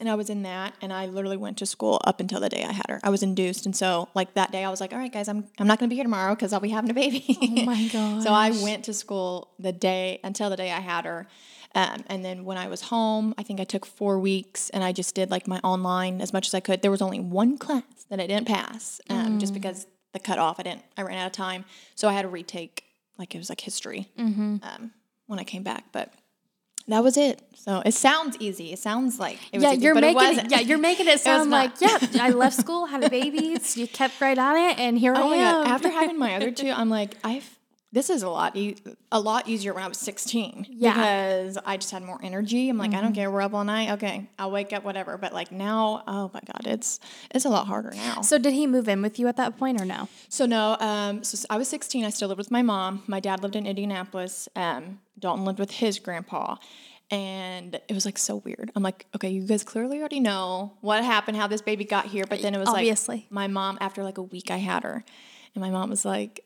And 0.00 0.08
I 0.08 0.14
was 0.14 0.30
in 0.30 0.42
that, 0.42 0.74
and 0.80 0.92
I 0.92 1.06
literally 1.06 1.36
went 1.36 1.58
to 1.58 1.66
school 1.66 2.00
up 2.04 2.20
until 2.20 2.40
the 2.40 2.48
day 2.48 2.64
I 2.64 2.72
had 2.72 2.86
her. 2.88 3.00
I 3.02 3.10
was 3.10 3.22
induced, 3.22 3.64
and 3.66 3.74
so 3.76 4.08
like 4.14 4.34
that 4.34 4.50
day, 4.52 4.64
I 4.64 4.70
was 4.70 4.80
like, 4.80 4.92
"All 4.92 4.98
right, 4.98 5.12
guys, 5.12 5.28
I'm 5.28 5.46
I'm 5.58 5.66
not 5.66 5.78
going 5.78 5.88
to 5.88 5.92
be 5.92 5.96
here 5.96 6.04
tomorrow 6.04 6.34
because 6.34 6.52
I'll 6.52 6.60
be 6.60 6.68
having 6.70 6.90
a 6.90 6.94
baby." 6.94 7.24
oh 7.40 7.64
my 7.64 7.88
god. 7.92 8.22
so 8.24 8.32
I 8.32 8.50
went 8.62 8.84
to 8.86 8.92
school 8.94 9.52
the 9.58 9.72
day 9.72 10.20
until 10.24 10.50
the 10.50 10.56
day 10.56 10.70
I 10.72 10.80
had 10.80 11.04
her, 11.04 11.26
um, 11.74 12.04
and 12.08 12.24
then 12.24 12.44
when 12.44 12.58
I 12.58 12.66
was 12.68 12.82
home, 12.82 13.34
I 13.38 13.42
think 13.42 13.60
I 13.60 13.64
took 13.64 13.86
four 13.86 14.18
weeks, 14.18 14.70
and 14.70 14.82
I 14.82 14.92
just 14.92 15.14
did 15.14 15.30
like 15.30 15.46
my 15.46 15.60
online 15.64 16.20
as 16.20 16.32
much 16.32 16.46
as 16.48 16.54
I 16.54 16.60
could. 16.60 16.82
There 16.82 16.90
was 16.90 17.02
only 17.02 17.20
one 17.20 17.56
class 17.58 17.82
that 18.10 18.20
I 18.20 18.26
didn't 18.26 18.46
pass, 18.48 19.00
um, 19.10 19.38
just 19.38 19.54
because 19.54 19.86
the 20.12 20.18
cutoff. 20.20 20.58
I 20.60 20.64
didn't. 20.64 20.82
I 20.96 21.02
ran 21.02 21.18
out 21.18 21.26
of 21.26 21.32
time, 21.32 21.64
so 21.94 22.08
I 22.08 22.12
had 22.12 22.22
to 22.22 22.28
retake 22.28 22.84
like 23.18 23.34
it 23.34 23.38
was 23.38 23.48
like 23.48 23.60
history 23.60 24.08
Mm-hmm. 24.18 24.56
um, 24.62 24.90
when 25.26 25.38
I 25.38 25.44
came 25.44 25.62
back, 25.62 25.84
but. 25.92 26.12
That 26.88 27.02
was 27.02 27.16
it. 27.16 27.40
So 27.54 27.82
it 27.84 27.94
sounds 27.94 28.36
easy. 28.40 28.72
It 28.72 28.78
sounds 28.78 29.18
like 29.18 29.38
it 29.52 29.56
was 29.56 29.62
yeah, 29.62 29.72
easy, 29.72 29.82
you're 29.84 29.94
making 29.94 30.10
it, 30.10 30.14
wasn't. 30.14 30.50
yeah, 30.50 30.60
you're 30.60 30.78
making 30.78 31.08
it 31.08 31.18
sound 31.28 31.50
like 31.50 31.80
not. 31.80 32.14
yeah. 32.14 32.22
I 32.22 32.30
left 32.30 32.56
school, 32.56 32.84
had 32.86 33.02
a 33.02 33.08
baby, 33.10 33.58
so 33.58 33.80
you 33.80 33.88
kept 33.88 34.20
right 34.20 34.36
on 34.38 34.56
it, 34.56 34.78
and 34.78 34.98
here 34.98 35.14
Oh 35.16 35.32
I 35.32 35.36
am. 35.36 35.64
god! 35.64 35.68
After 35.68 35.88
having 35.90 36.18
my 36.18 36.34
other 36.36 36.50
two, 36.60 36.68
I'm 36.70 36.90
like, 36.90 37.16
I've 37.24 37.48
this 37.94 38.10
is 38.10 38.22
a 38.24 38.28
lot 38.28 38.56
e- 38.56 38.76
a 39.12 39.20
lot 39.20 39.48
easier 39.48 39.72
when 39.72 39.84
I 39.84 39.88
was 39.88 39.98
16. 39.98 40.66
Yeah. 40.68 40.92
because 40.94 41.58
I 41.64 41.76
just 41.76 41.92
had 41.92 42.02
more 42.02 42.18
energy. 42.22 42.68
I'm 42.68 42.76
like, 42.76 42.92
I 42.92 43.00
don't 43.00 43.14
care. 43.14 43.30
We're 43.30 43.40
up 43.42 43.54
all 43.54 43.64
night. 43.64 43.90
Okay, 43.92 44.28
I'll 44.38 44.50
wake 44.50 44.72
up, 44.72 44.82
whatever. 44.84 45.16
But 45.16 45.32
like 45.32 45.52
now, 45.52 46.02
oh 46.06 46.30
my 46.34 46.40
god, 46.44 46.66
it's 46.66 46.98
it's 47.30 47.44
a 47.44 47.48
lot 47.48 47.66
harder 47.68 47.92
now. 47.94 48.20
so 48.20 48.36
did 48.36 48.52
he 48.52 48.66
move 48.66 48.88
in 48.88 49.00
with 49.00 49.18
you 49.18 49.28
at 49.28 49.36
that 49.36 49.56
point 49.56 49.80
or 49.80 49.84
no? 49.84 50.08
So 50.28 50.44
no, 50.44 50.76
um, 50.80 51.22
so 51.24 51.46
I 51.48 51.56
was 51.56 51.68
16. 51.68 52.04
I 52.04 52.10
still 52.10 52.28
lived 52.28 52.38
with 52.38 52.50
my 52.50 52.62
mom. 52.62 53.02
My 53.06 53.20
dad 53.20 53.42
lived 53.42 53.56
in 53.56 53.64
Indianapolis. 53.66 54.48
Um, 54.56 55.00
Dalton 55.18 55.44
lived 55.44 55.60
with 55.60 55.70
his 55.70 55.98
grandpa, 56.00 56.56
and 57.10 57.76
it 57.88 57.92
was 57.94 58.04
like 58.04 58.18
so 58.18 58.36
weird. 58.36 58.72
I'm 58.74 58.82
like, 58.82 59.06
okay, 59.14 59.28
you 59.30 59.42
guys 59.46 59.62
clearly 59.62 60.00
already 60.00 60.20
know 60.20 60.72
what 60.80 61.04
happened, 61.04 61.36
how 61.36 61.46
this 61.46 61.62
baby 61.62 61.84
got 61.84 62.06
here, 62.06 62.24
but 62.28 62.42
then 62.42 62.54
it 62.54 62.58
was 62.58 62.68
Obviously. 62.68 63.16
like 63.16 63.30
my 63.32 63.46
mom. 63.46 63.78
After 63.80 64.02
like 64.02 64.18
a 64.18 64.22
week, 64.22 64.50
I 64.50 64.56
had 64.56 64.82
her, 64.82 65.04
and 65.54 65.62
my 65.62 65.70
mom 65.70 65.90
was 65.90 66.04
like, 66.04 66.43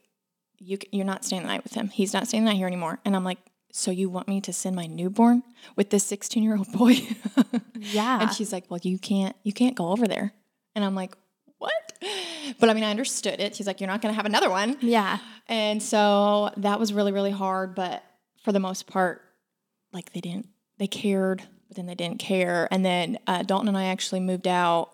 "You 0.58 0.78
you're 0.92 1.04
not 1.04 1.24
staying 1.24 1.42
the 1.42 1.48
night 1.48 1.64
with 1.64 1.74
him. 1.74 1.88
He's 1.88 2.12
not 2.12 2.26
staying 2.28 2.44
the 2.44 2.50
night 2.50 2.56
here 2.56 2.66
anymore." 2.66 3.00
And 3.04 3.14
I'm 3.16 3.24
like. 3.24 3.38
So 3.70 3.90
you 3.90 4.08
want 4.08 4.28
me 4.28 4.40
to 4.40 4.52
send 4.52 4.74
my 4.74 4.86
newborn 4.86 5.42
with 5.76 5.90
this 5.90 6.02
16 6.04 6.42
year 6.42 6.56
old 6.56 6.72
boy? 6.72 6.96
Yeah. 7.80 8.22
And 8.22 8.32
she's 8.32 8.50
like, 8.50 8.64
"Well, 8.70 8.80
you 8.82 8.98
can't 8.98 9.36
you 9.44 9.52
can't 9.52 9.76
go 9.76 9.90
over 9.90 10.08
there." 10.08 10.32
And 10.74 10.84
I'm 10.84 10.94
like, 10.94 11.14
"What?" 11.58 11.72
But 12.58 12.70
I 12.70 12.74
mean, 12.74 12.82
I 12.82 12.90
understood 12.90 13.40
it. 13.40 13.54
She's 13.54 13.66
like, 13.66 13.80
"You're 13.80 13.88
not 13.88 14.00
going 14.00 14.10
to 14.12 14.16
have 14.16 14.24
another 14.26 14.48
one." 14.50 14.78
yeah. 14.80 15.18
And 15.48 15.82
so 15.82 16.50
that 16.56 16.80
was 16.80 16.92
really 16.94 17.12
really 17.12 17.30
hard, 17.30 17.74
but 17.74 18.02
for 18.42 18.50
the 18.52 18.58
most 18.58 18.86
part 18.86 19.22
like 19.92 20.12
they 20.14 20.20
didn't 20.20 20.48
they 20.78 20.86
cared, 20.86 21.42
but 21.68 21.76
then 21.76 21.86
they 21.86 21.94
didn't 21.94 22.18
care. 22.18 22.66
And 22.70 22.84
then 22.84 23.18
uh, 23.26 23.42
Dalton 23.42 23.68
and 23.68 23.76
I 23.76 23.84
actually 23.84 24.20
moved 24.20 24.48
out 24.48 24.90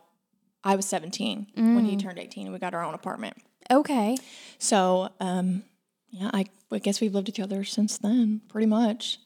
I 0.64 0.76
was 0.76 0.86
17 0.86 1.46
when 1.76 1.84
he 1.84 1.96
turned 1.96 2.18
18 2.18 2.46
and 2.46 2.52
we 2.52 2.58
got 2.58 2.74
our 2.74 2.82
own 2.82 2.94
apartment. 2.94 3.36
Okay. 3.70 4.16
So, 4.58 5.10
um, 5.20 5.64
yeah, 6.10 6.30
I, 6.32 6.46
I 6.70 6.78
guess 6.78 7.00
we've 7.00 7.14
lived 7.14 7.26
together 7.26 7.64
since 7.64 7.98
then, 7.98 8.40
pretty 8.48 8.66
much. 8.66 9.18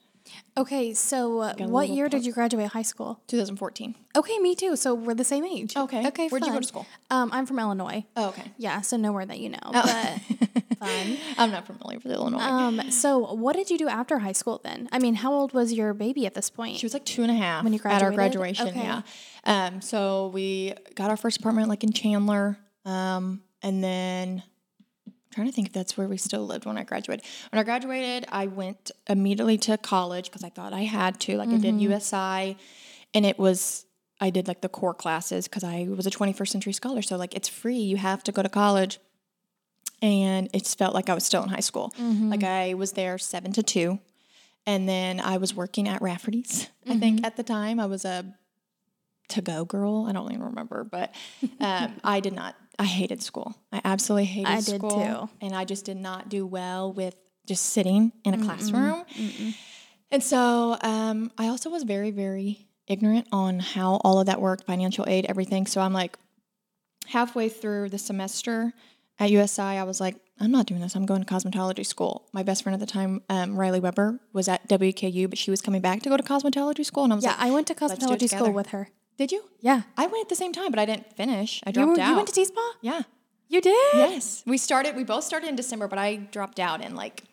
Okay, 0.59 0.93
so 0.93 1.39
uh, 1.41 1.55
what 1.61 1.89
year 1.89 2.09
did 2.09 2.27
you 2.27 2.33
graduate 2.35 2.69
high 2.69 2.83
school? 2.83 3.23
2014. 3.29 3.95
Okay, 4.15 4.39
me 4.41 4.55
too. 4.55 4.77
So 4.77 4.95
we're 4.95 5.15
the 5.15 5.25
same 5.25 5.45
age. 5.45 5.75
Okay. 5.75 6.07
Okay. 6.09 6.29
Where'd 6.29 6.45
you 6.45 6.53
go 6.53 6.61
to 6.61 6.67
school? 6.67 6.87
Um, 7.11 7.31
I'm 7.33 7.47
from 7.47 7.59
Illinois. 7.59 8.05
Oh, 8.15 8.29
okay. 8.29 8.53
Yeah, 8.59 8.83
so 8.83 8.99
nowhere 8.99 9.25
that 9.25 9.39
you 9.39 9.49
know, 9.49 9.59
Oh. 9.65 9.73
but 9.73 10.49
fun. 10.79 11.17
I'm 11.39 11.51
not 11.51 11.67
familiar 11.67 11.99
with 11.99 12.13
Illinois. 12.13 12.41
Um, 12.41 12.91
so 12.91 13.33
what 13.33 13.57
did 13.57 13.71
you 13.71 13.79
do 13.79 13.89
after 13.89 14.19
high 14.19 14.33
school 14.33 14.61
then? 14.63 14.89
I 14.93 14.99
mean, 14.99 15.15
how 15.15 15.33
old 15.33 15.55
was 15.55 15.73
your 15.73 15.95
baby 15.95 16.27
at 16.27 16.35
this 16.35 16.51
point? 16.51 16.77
She 16.77 16.85
was 16.85 16.93
like 16.93 17.07
two 17.07 17.23
and 17.23 17.31
a 17.31 17.35
half 17.35 17.65
When 17.65 17.73
you 17.73 17.79
graduated. 17.79 18.03
at 18.03 18.07
our 18.07 18.15
graduation. 18.15 18.69
Okay. 18.69 18.83
Yeah. 18.83 19.03
Um, 19.45 19.81
so 19.81 20.31
we 20.35 20.75
got 20.95 21.09
our 21.09 21.17
first 21.17 21.39
apartment 21.41 21.69
like 21.71 21.85
in 21.85 21.93
Chandler. 21.93 22.59
Um, 22.85 23.41
and 23.63 23.83
then 23.83 24.43
I'm 25.07 25.13
trying 25.33 25.47
to 25.47 25.53
think 25.53 25.69
if 25.69 25.73
that's 25.73 25.97
where 25.97 26.09
we 26.09 26.17
still 26.17 26.45
lived 26.47 26.65
when 26.65 26.79
I 26.79 26.85
graduated. 26.85 27.25
When 27.53 27.61
I 27.61 27.63
graduated, 27.63 28.27
I 28.31 28.47
went 28.47 28.91
immediately 29.09 29.59
to 29.59 29.77
college 29.79 30.27
because 30.27 30.43
I 30.45 30.49
thought 30.51 30.73
I 30.73 30.83
had 30.85 31.21
to. 31.21 31.37
Like 31.37 31.49
I 31.51 31.59
did 31.59 31.75
Mm-hmm. 31.75 31.93
USI, 31.93 32.57
and 33.15 33.27
it 33.27 33.39
was 33.39 33.85
I 34.21 34.31
did 34.31 34.49
like 34.49 34.63
the 34.63 34.69
core 34.69 34.95
classes 34.95 35.47
because 35.47 35.63
I 35.65 35.87
was 35.89 36.07
a 36.07 36.11
21st 36.11 36.49
century 36.49 36.73
scholar. 36.73 37.03
So 37.03 37.17
like 37.17 37.35
it's 37.35 37.49
free. 37.49 37.77
You 37.79 37.97
have 37.99 38.23
to 38.25 38.33
go 38.33 38.43
to 38.43 38.49
college. 38.49 38.99
And 40.01 40.49
it 40.55 40.67
felt 40.67 40.95
like 40.95 41.09
I 41.09 41.15
was 41.15 41.25
still 41.25 41.43
in 41.43 41.49
high 41.49 41.59
school. 41.61 41.93
Mm-hmm. 41.99 42.31
Like 42.31 42.45
I 42.45 42.75
was 42.75 42.93
there 42.93 43.19
seven 43.19 43.53
to 43.53 43.63
two. 43.63 43.99
And 44.67 44.89
then 44.89 45.19
I 45.19 45.39
was 45.39 45.55
working 45.55 45.89
at 45.89 46.03
Rafferty's, 46.03 46.69
I 46.87 46.91
Mm-hmm. 46.91 46.99
think 47.01 47.27
at 47.27 47.37
the 47.37 47.43
time. 47.43 47.81
I 47.81 47.87
was 47.87 48.05
a 48.05 48.25
to 49.31 49.43
go 49.43 49.65
girl. 49.65 50.07
I 50.09 50.13
don't 50.13 50.31
even 50.31 50.45
remember, 50.45 50.85
but 50.85 51.15
um, 51.61 51.95
I 52.05 52.21
did 52.21 52.33
not, 52.33 52.55
I 52.79 52.85
hated 52.85 53.23
school. 53.23 53.57
I 53.73 53.81
absolutely 53.85 54.27
hated 54.27 54.51
I 54.51 54.61
did 54.61 54.77
school. 54.77 54.91
too. 54.91 55.29
And 55.45 55.55
I 55.55 55.65
just 55.65 55.85
did 55.85 55.97
not 55.97 56.29
do 56.29 56.47
well 56.47 56.93
with 56.93 57.17
just 57.47 57.67
sitting 57.67 58.13
in 58.25 58.35
a 58.35 58.45
classroom. 58.45 59.05
And 60.11 60.23
so 60.23 60.77
um, 60.81 61.33
I 61.37 61.49
also 61.49 61.71
was 61.71 61.83
very, 61.83 62.11
very 62.11 62.69
ignorant 62.87 63.27
on 63.33 63.59
how 63.59 64.01
all 64.05 64.21
of 64.21 64.27
that 64.27 64.41
worked 64.41 64.65
financial 64.65 65.05
aid, 65.09 65.27
everything. 65.29 65.67
So 65.67 65.81
I'm 65.81 65.93
like, 65.93 66.17
halfway 67.07 67.49
through 67.49 67.89
the 67.89 67.99
semester 67.99 68.73
at 69.19 69.31
USI, 69.31 69.63
I 69.63 69.83
was 69.83 70.01
like, 70.01 70.17
I'm 70.41 70.51
not 70.51 70.67
doing 70.67 70.81
this. 70.81 70.95
I'm 70.95 71.07
going 71.07 71.25
to 71.25 71.27
cosmetology 71.27 71.85
school. 71.85 72.29
My 72.33 72.43
best 72.43 72.63
friend 72.63 72.75
at 72.75 72.81
the 72.81 72.91
time, 72.91 73.23
um, 73.29 73.57
Riley 73.57 73.81
Weber, 73.81 74.21
was 74.33 74.49
at 74.49 74.69
WKU, 74.69 75.29
but 75.29 75.39
she 75.39 75.51
was 75.51 75.61
coming 75.61 75.81
back 75.81 76.03
to 76.03 76.09
go 76.09 76.17
to 76.17 76.23
cosmetology 76.23 76.85
school. 76.85 77.05
And 77.05 77.13
I 77.13 77.17
was 77.17 77.25
yeah, 77.25 77.31
like, 77.31 77.41
I 77.41 77.51
went 77.51 77.67
to 77.67 77.75
cosmetology 77.75 78.29
school 78.29 78.53
with 78.53 78.69
her. 78.69 78.91
Did 79.19 79.33
you? 79.33 79.43
Yeah. 79.61 79.83
I 79.97 80.07
went 80.07 80.23
at 80.23 80.29
the 80.29 80.37
same 80.37 80.53
time, 80.53 80.71
but 80.71 80.79
I 80.79 80.87
didn't 80.87 81.13
finish. 81.17 81.61
I 81.67 81.71
You, 81.71 81.75
dropped 81.75 81.97
were- 81.99 82.01
out. 82.03 82.09
you 82.11 82.17
went 82.17 82.29
to 82.29 82.35
T-Spa? 82.35 82.73
yeah. 82.81 83.03
You 83.51 83.61
did? 83.63 83.75
Yes. 83.95 84.43
We 84.47 84.59
started, 84.59 84.95
we 84.95 85.05
both 85.05 85.25
started 85.25 85.49
in 85.49 85.57
December, 85.57 85.89
but 85.89 85.99
I 85.99 86.17
dropped 86.17 86.61
out 86.61 86.85
in 86.85 86.95
like 86.95 87.25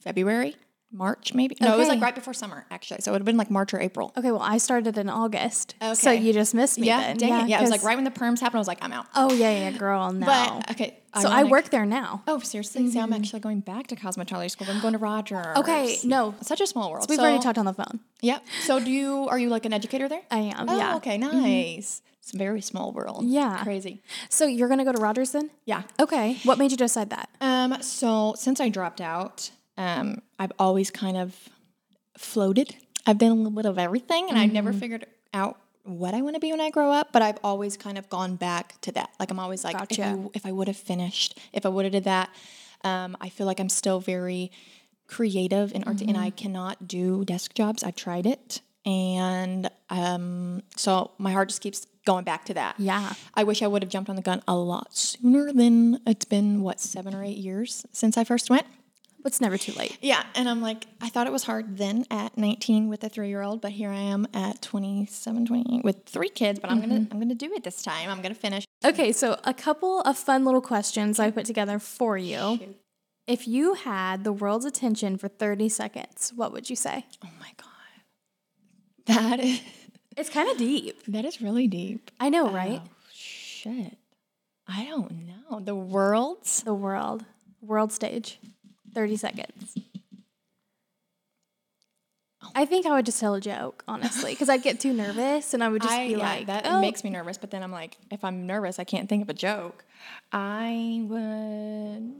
February, 0.00 0.54
March, 0.92 1.32
maybe. 1.34 1.56
No, 1.62 1.74
it 1.74 1.78
was 1.78 1.88
like 1.88 2.00
right 2.02 2.14
before 2.14 2.34
summer, 2.34 2.66
actually. 2.70 2.98
So 3.00 3.10
it 3.10 3.14
would 3.14 3.22
have 3.22 3.26
been 3.26 3.38
like 3.38 3.50
March 3.50 3.72
or 3.74 3.80
April. 3.80 4.12
Okay, 4.18 4.30
well, 4.30 4.42
I 4.42 4.58
started 4.58 4.98
in 4.98 5.08
August. 5.08 5.74
So 5.94 6.10
you 6.10 6.32
just 6.34 6.54
missed 6.54 6.78
me 6.78 6.86
Yeah, 6.88 7.00
then. 7.00 7.16
dang 7.16 7.44
it. 7.44 7.48
Yeah, 7.48 7.58
it 7.58 7.62
was 7.62 7.70
like 7.70 7.82
right 7.82 7.96
when 7.96 8.04
the 8.04 8.10
perms 8.10 8.40
happened. 8.40 8.56
I 8.56 8.58
was 8.58 8.68
like, 8.68 8.84
I'm 8.84 8.92
out. 8.92 9.06
Oh, 9.14 9.32
yeah, 9.32 9.50
yeah, 9.70 9.70
girl, 9.78 10.12
no. 10.12 10.26
But 10.26 10.70
okay, 10.72 10.98
so 11.20 11.28
I 11.28 11.44
work 11.44 11.70
there 11.70 11.86
now. 11.86 12.22
Oh, 12.26 12.38
seriously? 12.38 12.88
See, 12.90 12.98
I'm 12.98 13.12
actually 13.12 13.40
going 13.40 13.60
back 13.60 13.86
to 13.88 13.96
cosmetology 13.96 14.50
school. 14.50 14.66
I'm 14.70 14.80
going 14.80 14.92
to 14.92 14.98
Rogers. 14.98 15.56
Okay, 15.56 15.98
no. 16.04 16.34
such 16.40 16.60
a 16.60 16.66
small 16.66 16.90
world. 16.90 17.06
We've 17.08 17.16
so, 17.18 17.22
already 17.24 17.42
talked 17.42 17.58
on 17.58 17.64
the 17.64 17.72
phone. 17.74 18.00
Yep. 18.22 18.44
So 18.62 18.80
do 18.80 18.90
you? 18.90 19.26
Are 19.28 19.38
you 19.38 19.48
like 19.48 19.64
an 19.64 19.72
educator 19.72 20.08
there? 20.08 20.22
I 20.30 20.38
am, 20.56 20.68
Oh, 20.68 20.76
yeah. 20.76 20.96
okay, 20.96 21.18
nice. 21.18 22.02
It's 22.20 22.34
a 22.34 22.38
very 22.38 22.60
small 22.60 22.90
world. 22.92 23.24
Yeah. 23.24 23.62
Crazy. 23.62 24.02
So 24.28 24.46
you're 24.46 24.66
going 24.68 24.78
to 24.78 24.84
go 24.84 24.90
to 24.92 24.98
Rogers 25.00 25.30
then? 25.30 25.50
Yeah. 25.64 25.82
Okay. 26.00 26.38
What 26.42 26.58
made 26.58 26.70
you 26.72 26.76
decide 26.76 27.10
that? 27.10 27.28
Um. 27.40 27.80
So 27.82 28.34
since 28.36 28.60
I 28.60 28.68
dropped 28.68 29.00
out, 29.00 29.50
um, 29.78 30.22
I've 30.38 30.52
always 30.58 30.90
kind 30.90 31.16
of 31.16 31.48
floated. 32.18 32.74
I've 33.06 33.18
been 33.18 33.30
a 33.30 33.34
little 33.34 33.52
bit 33.52 33.66
of 33.66 33.78
everything, 33.78 34.28
and 34.28 34.38
I've 34.38 34.52
never 34.52 34.70
Mm-hmm. 34.70 34.80
figured 34.80 35.06
out 35.32 35.58
what 35.86 36.14
I 36.14 36.22
want 36.22 36.34
to 36.36 36.40
be 36.40 36.50
when 36.50 36.60
I 36.60 36.70
grow 36.70 36.90
up. 36.92 37.12
But 37.12 37.22
I've 37.22 37.38
always 37.42 37.76
kind 37.76 37.98
of 37.98 38.08
gone 38.08 38.36
back 38.36 38.80
to 38.82 38.92
that. 38.92 39.10
Like 39.18 39.30
I'm 39.30 39.38
always 39.38 39.64
like, 39.64 39.74
if, 39.76 39.88
Gotcha. 39.90 40.10
you, 40.10 40.30
if 40.34 40.44
I 40.46 40.52
would 40.52 40.68
have 40.68 40.76
finished, 40.76 41.38
if 41.52 41.64
I 41.66 41.68
would 41.68 41.84
have 41.84 41.92
did 41.92 42.04
that, 42.04 42.30
um, 42.84 43.16
I 43.20 43.28
feel 43.28 43.46
like 43.46 43.58
I'm 43.60 43.68
still 43.68 44.00
very 44.00 44.50
creative 45.08 45.72
in 45.72 45.84
art, 45.84 46.00
and 46.00 46.10
Mm-hmm. 46.10 46.22
I 46.22 46.30
cannot 46.30 46.88
do 46.88 47.24
desk 47.24 47.54
jobs. 47.54 47.82
I 47.84 47.90
tried 47.92 48.26
it, 48.26 48.60
and 48.84 49.70
um, 49.90 50.62
so 50.76 51.12
my 51.18 51.32
heart 51.32 51.48
just 51.48 51.60
keeps 51.60 51.86
going 52.04 52.24
back 52.24 52.44
to 52.46 52.54
that. 52.54 52.74
Yeah. 52.78 53.12
I 53.34 53.44
wish 53.44 53.62
I 53.62 53.66
would 53.66 53.82
have 53.82 53.90
jumped 53.90 54.08
on 54.10 54.16
the 54.16 54.22
gun 54.22 54.42
a 54.46 54.54
lot 54.56 54.96
sooner 54.96 55.52
than 55.52 56.00
it's 56.06 56.24
been 56.24 56.60
what 56.62 56.80
seven 56.80 57.14
or 57.14 57.24
eight 57.24 57.36
years 57.38 57.84
since 57.92 58.16
I 58.16 58.24
first 58.24 58.48
went. 58.50 58.66
It's 59.26 59.40
never 59.40 59.58
too 59.58 59.72
late. 59.72 59.98
Yeah, 60.00 60.24
and 60.36 60.48
I'm 60.48 60.62
like, 60.62 60.86
I 61.00 61.08
thought 61.08 61.26
it 61.26 61.32
was 61.32 61.42
hard 61.42 61.76
then 61.76 62.06
at 62.10 62.38
19 62.38 62.88
with 62.88 63.02
a 63.02 63.08
three 63.08 63.28
year 63.28 63.42
old, 63.42 63.60
but 63.60 63.72
here 63.72 63.90
I 63.90 63.98
am 63.98 64.28
at 64.32 64.62
27, 64.62 65.46
28 65.46 65.84
with 65.84 66.04
three 66.06 66.28
kids. 66.28 66.60
But 66.60 66.70
I'm 66.70 66.80
gonna, 66.80 67.00
mm-hmm. 67.00 67.12
I'm 67.12 67.18
gonna 67.18 67.34
do 67.34 67.52
it 67.52 67.64
this 67.64 67.82
time. 67.82 68.08
I'm 68.08 68.22
gonna 68.22 68.34
finish. 68.34 68.64
Okay, 68.84 69.10
so 69.12 69.38
a 69.44 69.52
couple 69.52 70.00
of 70.02 70.16
fun 70.16 70.44
little 70.44 70.60
questions 70.60 71.18
I 71.18 71.32
put 71.32 71.44
together 71.44 71.78
for 71.80 72.16
you. 72.16 72.76
If 73.26 73.48
you 73.48 73.74
had 73.74 74.22
the 74.22 74.32
world's 74.32 74.64
attention 74.64 75.16
for 75.18 75.26
30 75.26 75.68
seconds, 75.68 76.32
what 76.36 76.52
would 76.52 76.70
you 76.70 76.76
say? 76.76 77.04
Oh 77.24 77.28
my 77.40 77.50
god, 77.56 79.06
that 79.06 79.40
is 79.40 79.60
It's 80.16 80.30
kind 80.30 80.48
of 80.48 80.56
deep. 80.56 81.02
that 81.08 81.24
is 81.24 81.42
really 81.42 81.66
deep. 81.66 82.10
I 82.18 82.30
know, 82.30 82.48
oh, 82.48 82.52
right? 82.52 82.80
Oh, 82.82 82.90
shit, 83.12 83.98
I 84.66 84.84
don't 84.84 85.26
know 85.26 85.60
the 85.60 85.74
world's. 85.74 86.62
The 86.62 86.74
world, 86.74 87.24
world 87.60 87.92
stage, 87.92 88.38
30 88.96 89.16
seconds. 89.16 89.78
I 92.54 92.64
think 92.64 92.86
I 92.86 92.94
would 92.94 93.04
just 93.04 93.20
tell 93.20 93.34
a 93.34 93.40
joke, 93.40 93.84
honestly, 93.86 94.32
because 94.32 94.48
I'd 94.48 94.62
get 94.62 94.80
too 94.80 94.94
nervous 94.94 95.52
and 95.52 95.62
I 95.62 95.68
would 95.68 95.82
just 95.82 95.92
I, 95.92 96.06
be 96.06 96.12
yeah, 96.12 96.18
like, 96.18 96.46
that 96.46 96.64
oh. 96.64 96.80
makes 96.80 97.04
me 97.04 97.10
nervous. 97.10 97.36
But 97.36 97.50
then 97.50 97.62
I'm 97.62 97.70
like, 97.70 97.98
if 98.10 98.24
I'm 98.24 98.46
nervous, 98.46 98.78
I 98.78 98.84
can't 98.84 99.06
think 99.06 99.22
of 99.22 99.28
a 99.28 99.34
joke. 99.34 99.84
I 100.32 101.02
would, 101.06 102.14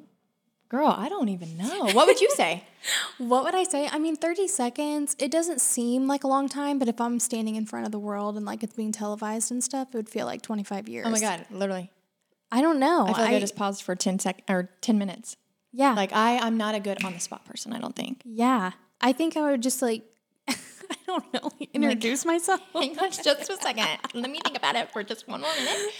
girl, 0.68 0.88
I 0.88 1.08
don't 1.08 1.30
even 1.30 1.56
know. 1.56 1.86
What 1.94 2.06
would 2.06 2.20
you 2.20 2.30
say? 2.30 2.64
What 3.18 3.44
would 3.44 3.54
I 3.54 3.64
say? 3.64 3.88
I 3.90 3.98
mean, 3.98 4.14
30 4.14 4.46
seconds, 4.46 5.16
it 5.18 5.30
doesn't 5.30 5.60
seem 5.60 6.06
like 6.06 6.22
a 6.22 6.28
long 6.28 6.48
time, 6.48 6.78
but 6.78 6.86
if 6.86 7.00
I'm 7.00 7.18
standing 7.18 7.56
in 7.56 7.64
front 7.64 7.86
of 7.86 7.90
the 7.90 7.98
world 7.98 8.36
and 8.36 8.44
like 8.44 8.62
it's 8.62 8.74
being 8.74 8.92
televised 8.92 9.50
and 9.50 9.64
stuff, 9.64 9.88
it 9.94 9.96
would 9.96 10.08
feel 10.10 10.26
like 10.26 10.42
25 10.42 10.86
years. 10.88 11.06
oh 11.06 11.10
my 11.10 11.18
god, 11.18 11.46
literally. 11.50 11.90
I 12.52 12.60
don't 12.60 12.78
know. 12.78 13.06
I 13.08 13.12
feel 13.14 13.24
like 13.24 13.34
I, 13.34 13.40
just 13.40 13.56
paused 13.56 13.82
for 13.82 13.96
10 13.96 14.18
sec 14.18 14.42
or 14.48 14.70
10 14.82 14.98
minutes. 14.98 15.36
Yeah. 15.72 15.92
Like 15.94 16.12
I, 16.12 16.38
I'm 16.38 16.56
not 16.56 16.74
a 16.74 16.80
good 16.80 17.04
on 17.04 17.12
the 17.12 17.20
spot 17.20 17.44
person. 17.44 17.72
I 17.72 17.78
don't 17.78 17.94
think. 17.96 18.22
yeah. 18.24 18.72
I 18.98 19.12
think 19.12 19.36
I 19.36 19.50
would 19.50 19.62
just 19.62 19.82
like, 19.82 20.04
I 20.48 20.54
don't 21.06 21.34
know, 21.34 21.50
like, 21.60 21.68
introduce 21.74 22.24
myself. 22.24 22.62
Hang 22.72 22.98
on 22.98 23.10
just 23.10 23.26
a 23.26 23.56
second. 23.60 23.86
Let 24.14 24.30
me 24.30 24.40
think 24.42 24.56
about 24.56 24.74
it 24.74 24.90
for 24.90 25.02
just 25.02 25.28
one 25.28 25.42
more 25.42 25.50
minute. 25.54 25.92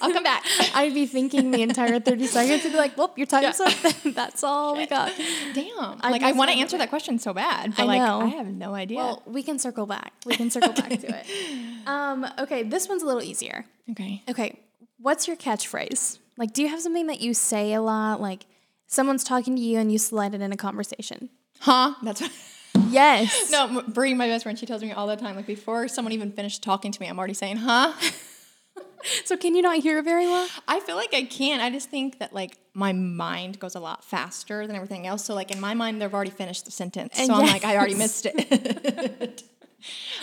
I'll 0.00 0.12
come 0.12 0.22
back. 0.22 0.44
I'd 0.72 0.94
be 0.94 1.06
thinking 1.06 1.50
the 1.50 1.62
entire 1.62 1.98
30 1.98 2.26
seconds 2.28 2.64
and 2.64 2.72
be 2.72 2.78
like, 2.78 2.96
well, 2.96 3.12
your 3.16 3.26
time's 3.26 3.58
up. 3.58 3.72
That's 4.04 4.44
all 4.44 4.76
we 4.76 4.86
got. 4.86 5.12
Damn. 5.54 5.98
I 6.02 6.10
like 6.10 6.22
I 6.22 6.30
want 6.32 6.52
to 6.52 6.56
answer 6.56 6.78
that 6.78 6.88
question 6.88 7.18
so 7.18 7.32
bad, 7.34 7.74
but 7.74 7.82
I 7.82 7.86
like 7.86 7.98
know. 8.02 8.20
I 8.20 8.26
have 8.26 8.46
no 8.46 8.74
idea. 8.74 8.98
Well, 8.98 9.22
we 9.26 9.42
can 9.42 9.58
circle 9.58 9.86
back. 9.86 10.12
We 10.24 10.36
can 10.36 10.50
circle 10.50 10.72
back 10.72 10.90
to 11.00 11.08
it. 11.18 11.26
Um, 11.88 12.26
okay, 12.38 12.62
this 12.62 12.88
one's 12.88 13.02
a 13.02 13.06
little 13.06 13.22
easier. 13.22 13.64
okay. 13.90 14.22
Okay, 14.30 14.60
what's 15.00 15.26
your 15.26 15.36
catchphrase? 15.36 16.18
Like, 16.36 16.52
do 16.52 16.62
you 16.62 16.68
have 16.68 16.80
something 16.80 17.08
that 17.08 17.20
you 17.20 17.34
say 17.34 17.72
a 17.72 17.80
lot? 17.82 18.20
Like, 18.20 18.46
someone's 18.86 19.24
talking 19.24 19.56
to 19.56 19.62
you 19.62 19.78
and 19.78 19.90
you 19.92 19.98
slide 19.98 20.34
it 20.34 20.40
in 20.40 20.52
a 20.52 20.56
conversation. 20.56 21.30
Huh? 21.60 21.94
That's 22.02 22.20
what. 22.20 22.30
Yes. 22.90 23.50
No, 23.50 23.82
Bree, 23.88 24.12
my 24.12 24.28
best 24.28 24.42
friend, 24.44 24.56
she 24.58 24.66
tells 24.66 24.82
me 24.82 24.92
all 24.92 25.06
the 25.06 25.16
time. 25.16 25.34
Like 25.34 25.46
before 25.46 25.88
someone 25.88 26.12
even 26.12 26.30
finished 26.30 26.62
talking 26.62 26.92
to 26.92 27.00
me, 27.00 27.08
I'm 27.08 27.18
already 27.18 27.34
saying, 27.34 27.56
"Huh." 27.56 27.92
So 29.24 29.36
can 29.36 29.54
you 29.54 29.62
not 29.62 29.78
hear 29.78 30.02
very 30.02 30.26
well? 30.26 30.48
I 30.66 30.80
feel 30.80 30.96
like 30.96 31.14
I 31.14 31.22
can. 31.24 31.60
I 31.60 31.70
just 31.70 31.88
think 31.88 32.18
that 32.18 32.32
like 32.32 32.58
my 32.74 32.92
mind 32.92 33.58
goes 33.60 33.74
a 33.74 33.80
lot 33.80 34.04
faster 34.04 34.66
than 34.66 34.74
everything 34.74 35.06
else. 35.06 35.24
So 35.24 35.34
like 35.34 35.50
in 35.50 35.60
my 35.60 35.74
mind, 35.74 36.02
they've 36.02 36.12
already 36.12 36.30
finished 36.32 36.64
the 36.64 36.72
sentence. 36.72 37.16
So 37.16 37.32
I'm 37.32 37.46
like, 37.46 37.64
I 37.64 37.76
already 37.76 37.94
missed 38.04 38.26
it. 38.28 39.42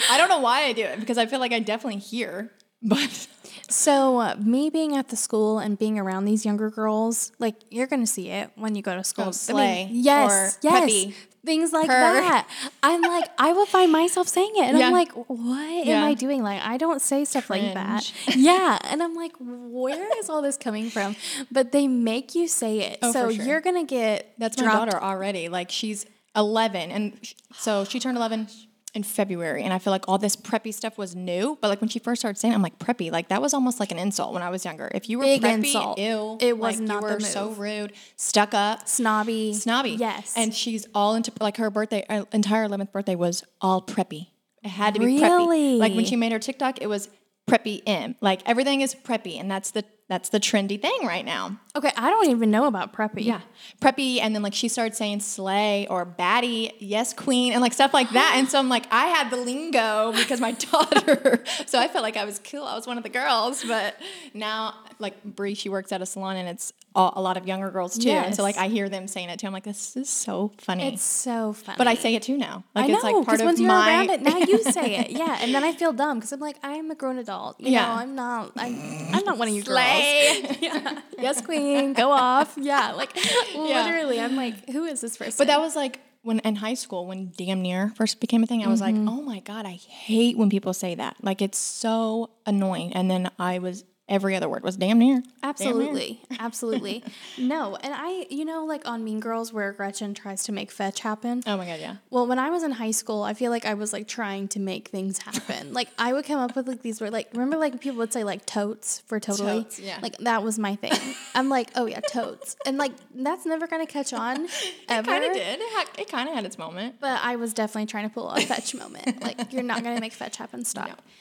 I 0.09 0.17
don't 0.17 0.27
know 0.29 0.39
why 0.39 0.63
I 0.63 0.73
do 0.73 0.83
it 0.83 0.99
because 0.99 1.17
I 1.17 1.25
feel 1.27 1.39
like 1.39 1.53
I 1.53 1.59
definitely 1.59 2.01
hear, 2.01 2.51
but 2.81 3.27
So 3.69 4.19
uh, 4.19 4.35
me 4.39 4.69
being 4.69 4.95
at 4.95 5.09
the 5.09 5.15
school 5.15 5.59
and 5.59 5.77
being 5.77 5.97
around 5.99 6.25
these 6.25 6.45
younger 6.45 6.69
girls, 6.69 7.31
like 7.39 7.55
you're 7.69 7.87
gonna 7.87 8.07
see 8.07 8.29
it 8.29 8.51
when 8.55 8.75
you 8.75 8.81
go 8.81 8.95
to 8.95 9.03
school. 9.03 9.25
Oh, 9.27 9.31
slay 9.31 9.89
yes, 9.91 10.31
or 10.31 10.59
yes, 10.63 10.79
peppy. 10.81 11.15
things 11.45 11.73
like 11.73 11.87
Purr. 11.87 11.93
that. 12.21 12.47
I'm 12.81 13.01
like, 13.01 13.25
I 13.37 13.53
will 13.53 13.65
find 13.65 13.91
myself 13.91 14.27
saying 14.27 14.53
it, 14.55 14.63
and 14.65 14.77
Yeah. 14.77 14.87
I'm 14.87 14.93
like, 14.93 15.11
what 15.13 15.85
Yeah. 15.85 15.99
am 15.99 16.03
I 16.05 16.13
doing? 16.13 16.43
Like, 16.43 16.61
I 16.61 16.77
don't 16.77 17.01
say 17.01 17.25
stuff 17.25 17.49
like 17.49 17.73
that. 17.73 18.11
Yeah, 18.35 18.77
and 18.83 19.01
I'm 19.03 19.13
like, 19.15 19.33
where 19.39 20.07
is 20.19 20.29
all 20.29 20.41
this 20.41 20.57
coming 20.57 20.89
from? 20.89 21.15
But 21.51 21.71
they 21.71 21.87
make 21.87 22.35
you 22.35 22.47
say 22.47 22.79
it, 22.81 22.99
Oh, 23.01 23.11
so 23.11 23.31
sure. 23.31 23.45
you're 23.45 23.61
gonna 23.61 23.85
get 23.85 24.33
that's 24.37 24.57
my 24.59 24.65
daughter 24.71 25.01
already. 25.01 25.49
Like 25.49 25.71
she's 25.71 26.05
11, 26.35 26.91
and 26.91 27.17
sh- 27.21 27.33
so 27.53 27.83
she 27.85 27.99
turned 27.99 28.17
11 28.17 28.47
in 28.93 29.01
February, 29.03 29.63
and 29.63 29.73
I 29.73 29.79
feel 29.79 29.91
like 29.91 30.07
all 30.07 30.17
this 30.19 30.35
preppy 30.35 30.73
stuff 30.73 30.97
was 30.97 31.15
new. 31.15 31.57
But 31.61 31.69
like 31.69 31.81
when 31.81 31.89
she 31.89 31.97
first 31.99 32.21
started 32.21 32.37
saying, 32.39 32.51
it, 32.51 32.55
I'm 32.55 32.61
like 32.61 32.77
preppy, 32.77 33.11
like 33.11 33.29
that 33.29 33.41
was 33.41 33.53
almost 33.53 33.79
like 33.79 33.91
an 33.91 33.97
insult 33.97 34.33
when 34.33 34.43
I 34.43 34.49
was 34.49 34.63
younger. 34.65 34.91
If 34.93 35.09
you 35.09 35.17
were 35.17 35.23
Big 35.25 35.41
preppy, 35.41 35.65
insult. 35.65 35.97
ew, 35.97 36.37
It 36.39 36.57
was 36.57 36.79
like, 36.79 36.87
not 36.87 37.01
you 37.01 37.07
the 37.09 37.13
were 37.15 37.19
so 37.21 37.49
rude, 37.51 37.93
stuck 38.17 38.53
up, 38.53 38.87
Snobby. 38.87 39.53
snobby. 39.53 39.91
Yes. 39.91 40.33
and 40.37 40.53
she's 40.53 40.85
all 40.93 41.15
into 41.15 41.31
like 41.41 41.57
her 41.57 41.69
birthday, 41.71 42.05
her 42.09 42.25
entire 42.31 42.67
11th 42.67 42.91
birthday 42.91 43.15
was 43.15 43.43
all 43.61 43.81
preppy. 43.81 44.27
It 44.63 44.69
had 44.69 44.93
to 44.93 44.99
be 44.99 45.07
Really? 45.07 45.75
preppy. 45.75 45.77
Like 45.79 45.93
when 45.95 46.05
she 46.05 46.15
made 46.15 46.31
her 46.31 46.39
TikTok, 46.39 46.81
it 46.81 46.87
was 46.87 47.09
preppy 47.49 47.81
M. 47.85 48.15
Like 48.21 48.41
everything 48.45 48.81
is 48.81 48.93
preppy, 48.95 49.39
and 49.39 49.49
that's 49.51 49.71
the 49.71 49.83
that's 50.09 50.29
the 50.29 50.39
trendy 50.39 50.79
thing 50.81 50.99
right 51.05 51.23
now. 51.25 51.57
okay, 51.75 51.91
I 51.97 52.09
don't 52.09 52.29
even 52.29 52.51
know 52.51 52.65
about 52.67 52.93
preppy. 52.93 53.23
Yeah. 53.23 53.41
Preppy. 53.81 54.19
And 54.21 54.35
then 54.35 54.43
like 54.43 54.53
she 54.53 54.67
started 54.67 54.95
saying 54.95 55.21
slay 55.21 55.87
or 55.89 56.05
baddie, 56.05 56.73
yes, 56.79 57.13
queen, 57.13 57.53
and 57.53 57.61
like 57.61 57.73
stuff 57.73 57.93
like 57.93 58.09
that. 58.11 58.33
And 58.37 58.47
so 58.49 58.59
I'm 58.59 58.69
like, 58.69 58.85
I 58.91 59.05
had 59.07 59.29
the 59.31 59.37
lingo 59.37 60.11
because 60.11 60.39
my 60.41 60.51
daughter. 60.71 61.43
so 61.65 61.79
I 61.79 61.87
felt 61.87 62.03
like 62.03 62.17
I 62.17 62.25
was 62.25 62.39
cool. 62.39 62.63
I 62.63 62.75
was 62.75 62.85
one 62.85 62.97
of 62.97 63.03
the 63.03 63.09
girls. 63.09 63.63
But 63.63 63.95
now, 64.33 64.75
like 64.99 65.23
Bree, 65.23 65.55
she 65.55 65.69
works 65.69 65.91
at 65.91 66.01
a 66.01 66.05
salon 66.05 66.35
and 66.35 66.47
it's 66.49 66.73
all, 66.95 67.13
a 67.15 67.21
lot 67.21 67.37
of 67.37 67.47
younger 67.47 67.71
girls 67.71 67.97
too. 67.97 68.09
And 68.11 68.35
so 68.35 68.43
like 68.43 68.57
I 68.57 68.67
hear 68.67 68.89
them 68.89 69.07
saying 69.07 69.29
it 69.29 69.39
too. 69.39 69.47
I'm 69.47 69.53
like, 69.53 69.63
this 69.63 69.95
is 69.97 70.09
so 70.09 70.51
funny. 70.59 70.83
It's 70.93 71.01
so 71.01 71.53
funny. 71.53 71.77
but 71.77 71.87
I 71.87 71.95
say 71.95 72.13
it 72.13 72.21
too 72.23 72.37
now. 72.37 72.65
Like 72.75 72.85
I 72.85 72.87
know, 72.89 72.93
it's 72.95 73.03
like 73.03 73.25
part 73.25 73.39
of 73.39 73.45
once 73.45 73.59
you're 73.59 73.67
my. 73.69 73.89
around 73.89 74.09
it, 74.11 74.21
now 74.21 74.37
you 74.37 74.61
say 74.71 74.97
it. 74.97 75.11
Yeah, 75.11 75.37
and 75.41 75.55
then 75.55 75.63
I 75.63 75.71
feel 75.73 75.91
dumb 75.93 76.19
because 76.19 76.33
I'm 76.33 76.39
like, 76.41 76.57
I'm 76.61 76.91
a 76.91 76.95
grown 76.95 77.17
adult. 77.17 77.59
You 77.59 77.71
Yeah. 77.71 77.85
know, 77.87 77.91
I'm 77.93 78.15
not. 78.15 78.51
I'm, 78.57 78.75
I'm 79.15 79.23
not 79.25 79.37
one 79.39 79.47
of 79.47 79.53
you 79.55 79.61
Slay. 79.63 79.73
Girls. 79.93 80.57
yeah. 80.61 81.01
Yes, 81.19 81.41
queen. 81.41 81.93
Go 81.93 82.11
off. 82.11 82.57
Yeah. 82.57 82.91
Like 82.93 83.15
literally, 83.55 84.19
I'm 84.19 84.35
like, 84.35 84.69
who 84.69 84.85
is 84.85 85.01
this 85.01 85.17
person? 85.17 85.35
But 85.37 85.47
that 85.47 85.59
was 85.59 85.75
like 85.75 85.99
when 86.21 86.39
in 86.39 86.55
high 86.55 86.73
school 86.75 87.05
when 87.05 87.31
damn 87.37 87.61
near 87.61 87.91
first 87.95 88.19
became 88.19 88.43
a 88.43 88.47
thing. 88.47 88.63
I 88.63 88.67
was 88.69 88.81
Mm-hmm. 88.81 89.05
like, 89.05 89.13
oh 89.17 89.21
my 89.21 89.39
god, 89.39 89.65
I 89.65 89.73
hate 89.73 90.37
when 90.37 90.49
people 90.49 90.73
say 90.73 90.95
that. 90.95 91.17
Like 91.21 91.41
it's 91.41 91.57
so 91.57 92.29
annoying. 92.45 92.93
And 92.93 93.09
then 93.11 93.29
I 93.39 93.59
was 93.59 93.83
every 94.09 94.35
other 94.35 94.49
word 94.49 94.63
was 94.63 94.75
damn 94.75 94.99
near. 94.99 95.15
Damn 95.15 95.23
near. 95.23 95.23
Absolutely. 95.43 96.21
Absolutely. 96.39 97.03
no. 97.37 97.75
And 97.77 97.93
I, 97.95 98.27
you 98.29 98.45
know, 98.45 98.65
like 98.65 98.87
on 98.87 99.03
Mean 99.03 99.19
Girls 99.19 99.53
where 99.53 99.71
Gretchen 99.71 100.13
tries 100.13 100.43
to 100.43 100.51
make 100.51 100.71
fetch 100.71 100.99
happen. 100.99 101.41
Oh 101.47 101.57
my 101.57 101.65
god, 101.65 101.79
yeah. 101.79 101.95
Well, 102.09 102.27
when 102.27 102.39
I 102.39 102.49
was 102.49 102.63
in 102.63 102.71
high 102.71 102.91
school, 102.91 103.23
I 103.23 103.33
feel 103.33 103.51
like 103.51 103.65
I 103.65 103.73
was 103.73 103.93
like 103.93 104.07
trying 104.07 104.47
to 104.49 104.59
make 104.59 104.89
things 104.89 105.19
happen. 105.19 105.73
like 105.73 105.89
I 105.97 106.13
would 106.13 106.25
come 106.25 106.39
up 106.39 106.55
with 106.55 106.67
like 106.67 106.81
these 106.81 106.99
words, 106.99 107.13
like 107.13 107.29
remember 107.33 107.57
like 107.57 107.79
people 107.79 107.97
would 107.99 108.13
say 108.13 108.23
like 108.23 108.45
totes 108.45 108.99
for 109.07 109.19
totally. 109.19 109.63
Totes, 109.63 109.79
yeah. 109.79 109.99
Like 110.01 110.17
that 110.19 110.43
was 110.43 110.59
my 110.59 110.75
thing. 110.75 110.93
I'm 111.35 111.49
like, 111.49 111.69
oh 111.75 111.85
yeah, 111.85 112.01
totes, 112.01 112.55
and 112.65 112.77
like 112.77 112.91
that's 113.15 113.45
never 113.45 113.67
gonna 113.67 113.87
catch 113.87 114.13
on 114.13 114.47
ever. 114.89 115.09
It 115.09 115.13
kind 115.13 115.23
of 115.25 115.33
did. 115.33 115.59
It, 115.61 115.73
had, 115.73 115.87
it 115.97 116.09
kind 116.09 116.27
of 116.29 116.35
had 116.35 116.45
its 116.45 116.57
moment. 116.57 116.95
But 116.99 117.19
I 117.23 117.35
was 117.37 117.53
definitely 117.53 117.87
trying 117.87 118.07
to 118.09 118.13
pull 118.13 118.29
a 118.29 118.41
fetch 118.41 118.75
moment. 118.75 119.21
Like 119.21 119.51
you're 119.53 119.63
not 119.63 119.83
gonna 119.83 119.99
make 119.99 120.13
fetch 120.13 120.37
happen. 120.37 120.65
Stop. 120.65 121.01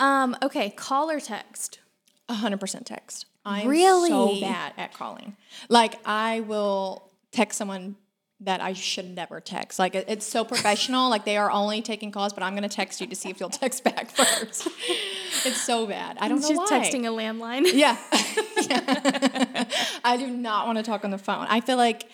Um. 0.00 0.36
Okay. 0.42 0.70
Call 0.70 1.10
or 1.10 1.20
text. 1.20 1.78
Hundred 2.34 2.60
percent 2.60 2.86
text. 2.86 3.26
I'm 3.44 3.62
so 3.62 3.68
Really? 3.68 4.40
bad 4.40 4.72
at 4.76 4.92
calling. 4.94 5.36
Like 5.68 5.94
I 6.06 6.40
will 6.40 7.10
text 7.32 7.58
someone 7.58 7.96
that 8.40 8.60
I 8.60 8.72
should 8.72 9.14
never 9.14 9.40
text. 9.40 9.78
Like 9.78 9.94
it- 9.94 10.04
it's 10.08 10.26
so 10.26 10.44
professional. 10.52 11.08
like 11.10 11.24
they 11.24 11.36
are 11.36 11.50
only 11.50 11.80
taking 11.82 12.10
calls, 12.10 12.32
but 12.32 12.42
I'm 12.42 12.54
gonna 12.54 12.68
text 12.68 13.00
you 13.00 13.06
to 13.06 13.14
see 13.16 13.30
if 13.30 13.38
you'll 13.40 13.50
text 13.50 13.84
back 13.90 14.10
first. 14.10 14.68
it's 15.46 15.60
so 15.60 15.86
bad. 15.86 16.16
I 16.20 16.28
don't 16.28 16.40
know 16.40 16.48
She's 16.48 16.58
why. 16.58 16.66
texting 16.70 17.04
a 17.04 17.08
landline. 17.10 17.70
Yeah. 17.72 17.96
Yeah. 18.68 19.64
I 20.04 20.16
do 20.16 20.26
not 20.28 20.66
want 20.66 20.78
to 20.78 20.84
talk 20.84 21.04
on 21.04 21.10
the 21.10 21.18
phone. 21.18 21.46
I 21.48 21.60
feel 21.60 21.76
like 21.76 22.08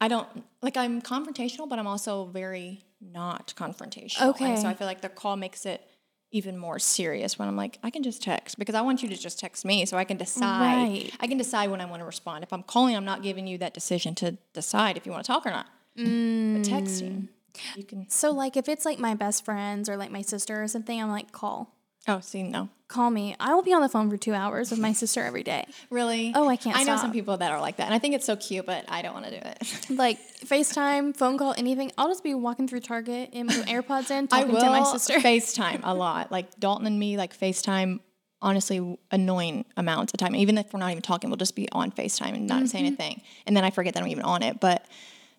I 0.00 0.08
don't 0.08 0.26
like 0.62 0.76
I'm 0.76 1.02
confrontational, 1.02 1.68
but 1.68 1.78
I'm 1.78 1.86
also 1.86 2.26
very 2.26 2.82
not 3.00 3.52
confrontational. 3.56 4.20
And 4.20 4.30
Okay. 4.30 4.56
so 4.56 4.68
I 4.68 4.74
feel 4.74 4.86
like 4.86 5.00
the 5.00 5.08
call 5.08 5.36
makes 5.36 5.66
it 5.66 5.82
even 6.32 6.56
more 6.56 6.78
serious 6.78 7.38
when 7.38 7.48
I'm 7.48 7.56
like, 7.56 7.78
I 7.82 7.90
can 7.90 8.02
just 8.02 8.22
text 8.22 8.58
because 8.58 8.74
I 8.74 8.82
want 8.82 9.02
you 9.02 9.08
to 9.08 9.16
just 9.16 9.38
text 9.38 9.64
me 9.64 9.84
so 9.84 9.96
I 9.96 10.04
can 10.04 10.16
decide. 10.16 10.60
Right. 10.60 11.12
I 11.20 11.26
can 11.26 11.38
decide 11.38 11.70
when 11.70 11.80
I 11.80 11.86
want 11.86 12.00
to 12.00 12.06
respond. 12.06 12.44
If 12.44 12.52
I'm 12.52 12.62
calling, 12.62 12.96
I'm 12.96 13.04
not 13.04 13.22
giving 13.22 13.46
you 13.46 13.58
that 13.58 13.74
decision 13.74 14.14
to 14.16 14.38
decide 14.52 14.96
if 14.96 15.06
you 15.06 15.12
want 15.12 15.24
to 15.24 15.32
talk 15.32 15.44
or 15.44 15.50
not. 15.50 15.66
But 15.96 16.02
texting, 16.04 17.28
mm. 17.54 17.76
you 17.76 17.84
can. 17.84 18.08
So 18.08 18.30
like 18.30 18.56
if 18.56 18.68
it's 18.68 18.84
like 18.84 18.98
my 18.98 19.14
best 19.14 19.44
friends 19.44 19.88
or 19.88 19.96
like 19.96 20.10
my 20.10 20.22
sister 20.22 20.62
or 20.62 20.68
something, 20.68 21.00
I'm 21.02 21.10
like 21.10 21.32
call. 21.32 21.74
Oh, 22.10 22.18
see, 22.20 22.42
no. 22.42 22.68
Call 22.88 23.08
me. 23.08 23.36
I 23.38 23.54
will 23.54 23.62
be 23.62 23.72
on 23.72 23.82
the 23.82 23.88
phone 23.88 24.10
for 24.10 24.16
two 24.16 24.34
hours 24.34 24.72
with 24.72 24.80
my 24.80 24.92
sister 24.92 25.22
every 25.22 25.44
day. 25.44 25.64
Really? 25.90 26.32
Oh, 26.34 26.48
I 26.48 26.56
can't 26.56 26.76
I 26.76 26.82
know 26.82 26.96
some 26.96 27.12
people 27.12 27.36
that 27.36 27.52
are 27.52 27.60
like 27.60 27.76
that. 27.76 27.84
And 27.84 27.94
I 27.94 28.00
think 28.00 28.16
it's 28.16 28.26
so 28.26 28.34
cute, 28.34 28.66
but 28.66 28.84
I 28.88 29.00
don't 29.00 29.14
want 29.14 29.26
to 29.26 29.30
do 29.30 29.36
it. 29.36 29.86
Like 30.00 30.18
FaceTime, 30.40 31.16
phone 31.16 31.38
call, 31.38 31.54
anything. 31.56 31.92
I'll 31.96 32.08
just 32.08 32.24
be 32.24 32.34
walking 32.34 32.66
through 32.66 32.80
Target 32.80 33.30
and 33.32 33.48
put 33.48 33.66
AirPods 33.66 34.10
in, 34.10 34.24
I 34.32 34.40
talking 34.40 34.52
will 34.52 34.60
to 34.60 34.66
my 34.66 34.82
sister. 34.82 35.14
FaceTime 35.20 35.80
a 35.84 35.94
lot. 35.94 36.32
Like 36.32 36.58
Dalton 36.58 36.86
and 36.86 36.98
me, 36.98 37.16
like 37.16 37.38
FaceTime, 37.38 38.00
honestly, 38.42 38.98
annoying 39.12 39.66
amounts 39.76 40.12
of 40.12 40.18
time. 40.18 40.34
Even 40.34 40.58
if 40.58 40.72
we're 40.72 40.80
not 40.80 40.90
even 40.90 41.02
talking, 41.02 41.30
we'll 41.30 41.36
just 41.36 41.54
be 41.54 41.68
on 41.70 41.92
FaceTime 41.92 42.34
and 42.34 42.48
not 42.48 42.66
saying 42.68 42.86
a 42.86 42.88
mm-hmm. 42.88 42.96
thing. 42.96 43.22
And 43.46 43.56
then 43.56 43.62
I 43.62 43.70
forget 43.70 43.94
that 43.94 44.02
I'm 44.02 44.08
even 44.08 44.24
on 44.24 44.42
it. 44.42 44.58
But 44.58 44.84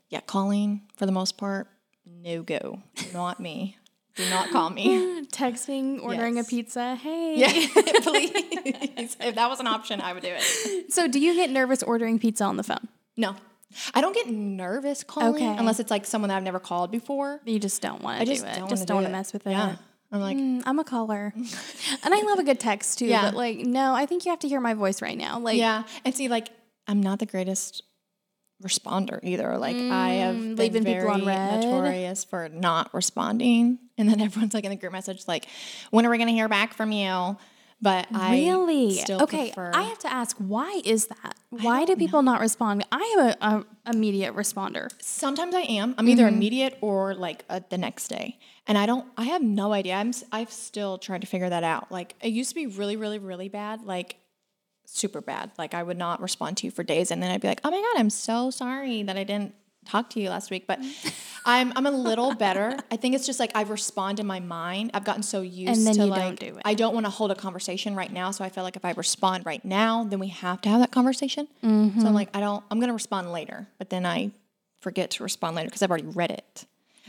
yeah, 0.10 0.22
calling 0.22 0.84
for 0.96 1.06
the 1.06 1.12
most 1.12 1.38
part, 1.38 1.68
no 2.06 2.44
go. 2.44 2.80
Not 3.14 3.42
me. 3.42 3.78
Do 4.16 4.30
not 4.30 4.50
call 4.52 4.70
me. 4.70 5.26
Texting, 5.32 6.02
ordering 6.04 6.36
Yes. 6.36 6.48
a 6.48 6.50
pizza. 6.50 6.96
Hey. 6.96 7.36
yeah, 7.38 7.48
please. 8.02 9.16
If 9.20 9.36
that 9.36 9.50
was 9.50 9.60
an 9.60 9.68
option, 9.68 10.02
I 10.02 10.14
would 10.14 10.24
do 10.24 10.30
it. 10.32 10.92
So 10.92 11.08
do 11.08 11.20
you 11.20 11.34
get 11.34 11.50
nervous 11.50 11.82
ordering 11.84 12.20
pizza 12.20 12.44
on 12.44 12.58
the 12.58 12.64
phone? 12.64 12.88
No. 13.18 13.36
I 13.94 14.02
don't 14.02 14.14
get 14.14 14.28
nervous 14.30 15.04
calling 15.04 15.36
Okay. 15.36 15.56
unless 15.58 15.80
it's 15.80 15.90
like 15.90 16.06
someone 16.06 16.28
that 16.30 16.36
I've 16.38 16.44
never 16.44 16.60
called 16.60 16.92
before. 16.92 17.40
You 17.46 17.58
just 17.58 17.82
don't 17.82 18.02
want 18.04 18.20
to 18.20 18.26
do 18.26 18.32
it. 18.34 18.56
don't 18.58 18.70
just 18.70 18.86
don't 18.86 18.96
want 18.98 19.08
to 19.08 19.12
mess 19.14 19.32
with 19.32 19.48
it. 19.48 19.52
Yeah. 19.52 19.76
I'm 20.12 20.20
like, 20.20 20.36
Mm, 20.36 20.64
I'm 20.66 20.78
a 20.78 20.84
caller. 20.84 21.34
and 21.34 22.14
I 22.14 22.22
love 22.24 22.38
a 22.40 22.44
good 22.44 22.60
text 22.60 23.00
too. 23.00 23.06
Yeah. 23.06 23.22
But 23.24 23.36
like, 23.36 23.60
no, 23.60 23.96
I 23.96 24.06
think 24.06 24.26
you 24.26 24.32
have 24.32 24.40
to 24.40 24.50
hear 24.50 24.60
my 24.60 24.74
voice 24.74 25.02
right 25.02 25.18
now. 25.18 25.40
Like, 25.40 25.58
Yeah, 25.58 25.84
and 26.04 26.14
see, 26.14 26.28
like 26.28 26.50
I'm 26.86 27.02
not 27.02 27.20
the 27.20 27.26
greatest 27.26 27.82
responder 28.62 29.20
either. 29.24 29.58
Like 29.58 29.76
I 29.78 30.10
have 30.24 30.36
been 30.36 30.56
Mm, 30.56 30.60
leaving 30.60 30.84
very 30.84 30.96
people 31.00 31.10
on 31.12 31.26
red. 31.26 31.62
notorious 31.64 32.24
for 32.24 32.50
not 32.50 32.94
responding, 32.94 33.80
and 33.98 34.10
then 34.10 34.22
everyone's 34.22 34.54
like 34.54 34.64
in 34.64 34.70
the 34.72 34.76
group 34.78 34.92
message, 34.94 35.28
like, 35.28 35.46
"When 35.92 36.06
are 36.06 36.10
we 36.10 36.18
gonna 36.18 36.32
hear 36.32 36.48
back 36.50 36.74
from 36.74 36.92
you?" 36.92 37.38
But 37.84 38.06
I 38.14 38.32
Really? 38.34 38.92
still 38.92 39.24
okay. 39.24 39.48
prefer. 39.48 39.72
I 39.74 39.82
have 39.82 39.98
to 40.00 40.14
ask, 40.14 40.38
why 40.38 40.82
is 40.86 41.08
that? 41.08 41.36
Why 41.50 41.84
do 41.84 41.96
people 41.96 42.22
not 42.22 42.40
respond? 42.40 42.86
I 42.92 43.16
am 43.18 43.26
a, 43.52 43.66
a 43.88 43.90
immediate 43.92 44.36
responder. 44.36 44.88
Sometimes 45.02 45.56
I 45.56 45.62
am. 45.62 45.96
I'm 45.98 46.08
either 46.08 46.26
Mm-hmm. 46.26 46.36
immediate 46.36 46.78
or 46.82 47.16
like 47.16 47.44
uh, 47.50 47.62
the 47.70 47.80
next 47.80 48.08
day, 48.10 48.38
and 48.68 48.78
I 48.78 48.86
don't. 48.86 49.08
I 49.18 49.24
have 49.24 49.42
no 49.42 49.74
idea. 49.74 49.96
I'm. 49.96 50.12
I've 50.32 50.52
still 50.52 51.00
tried 51.00 51.22
to 51.22 51.28
figure 51.28 51.50
that 51.50 51.64
out. 51.64 51.92
Like 51.92 52.14
it 52.22 52.28
used 52.30 52.50
to 52.52 52.56
be 52.56 52.68
really, 52.68 52.98
really, 52.98 53.18
really 53.18 53.50
bad. 53.50 53.82
Like 53.82 54.18
super 54.94 55.22
bad. 55.22 55.52
Like 55.58 55.74
I 55.74 55.84
would 55.84 55.98
not 55.98 56.22
respond 56.22 56.58
to 56.58 56.68
you 56.68 56.72
for 56.72 56.84
days, 56.84 57.12
and 57.12 57.22
then 57.22 57.32
I'd 57.32 57.42
be 57.42 57.48
like, 57.48 57.62
"Oh 57.64 57.72
my 57.72 57.78
god, 57.78 58.00
I'm 58.00 58.10
so 58.10 58.50
sorry 58.52 59.04
that 59.04 59.18
I 59.18 59.24
didn't 59.24 59.54
talk 59.86 60.10
to 60.12 60.20
you 60.22 60.30
last 60.30 60.52
week." 60.52 60.68
But 60.68 60.80
I'm. 61.46 61.74
I'm 61.76 61.86
a 61.88 61.92
little 61.92 62.36
better. 62.36 62.78
I 62.92 62.98
think 62.98 63.16
it's 63.16 63.26
just 63.26 63.40
like 63.40 63.52
I 63.56 63.64
respond 63.64 64.20
in 64.20 64.28
my 64.28 64.40
mind. 64.40 64.92
I've 64.94 65.04
gotten 65.06 65.24
so 65.24 65.42
used 65.42 65.78
And 65.78 65.88
then 65.88 65.96
to 65.96 66.02
you 66.04 66.08
like 66.08 66.22
don't 66.22 66.40
do 66.40 66.58
it. 66.58 66.62
I 66.66 66.74
don't 66.76 66.94
want 66.94 67.06
to 67.06 67.10
hold 67.10 67.32
a 67.32 67.36
conversation 67.36 67.96
right 67.96 68.12
now, 68.12 68.32
so 68.32 68.44
I 68.44 68.50
feel 68.50 68.64
like 68.64 68.76
if 68.76 68.86
I 68.86 68.92
respond 68.92 69.46
right 69.46 69.64
now, 69.66 70.04
then 70.04 70.20
we 70.20 70.28
have 70.28 70.62
to 70.62 70.70
have 70.70 70.80
that 70.82 70.92
conversation. 70.92 71.48
So 71.62 71.68
Mm-hmm. 71.68 72.06
I'm 72.06 72.14
like, 72.14 72.30
I 72.36 72.40
don't. 72.40 72.64
I'm 72.70 72.80
gonna 72.80 72.94
respond 72.94 73.32
later, 73.32 73.68
but 73.80 73.90
then 73.90 74.06
I 74.06 74.32
forget 74.82 75.12
to 75.12 75.24
respond 75.24 75.56
later 75.56 75.68
because 75.70 75.82
I've 75.82 75.90
already 75.92 76.08
read 76.08 76.32
it. 76.32 76.66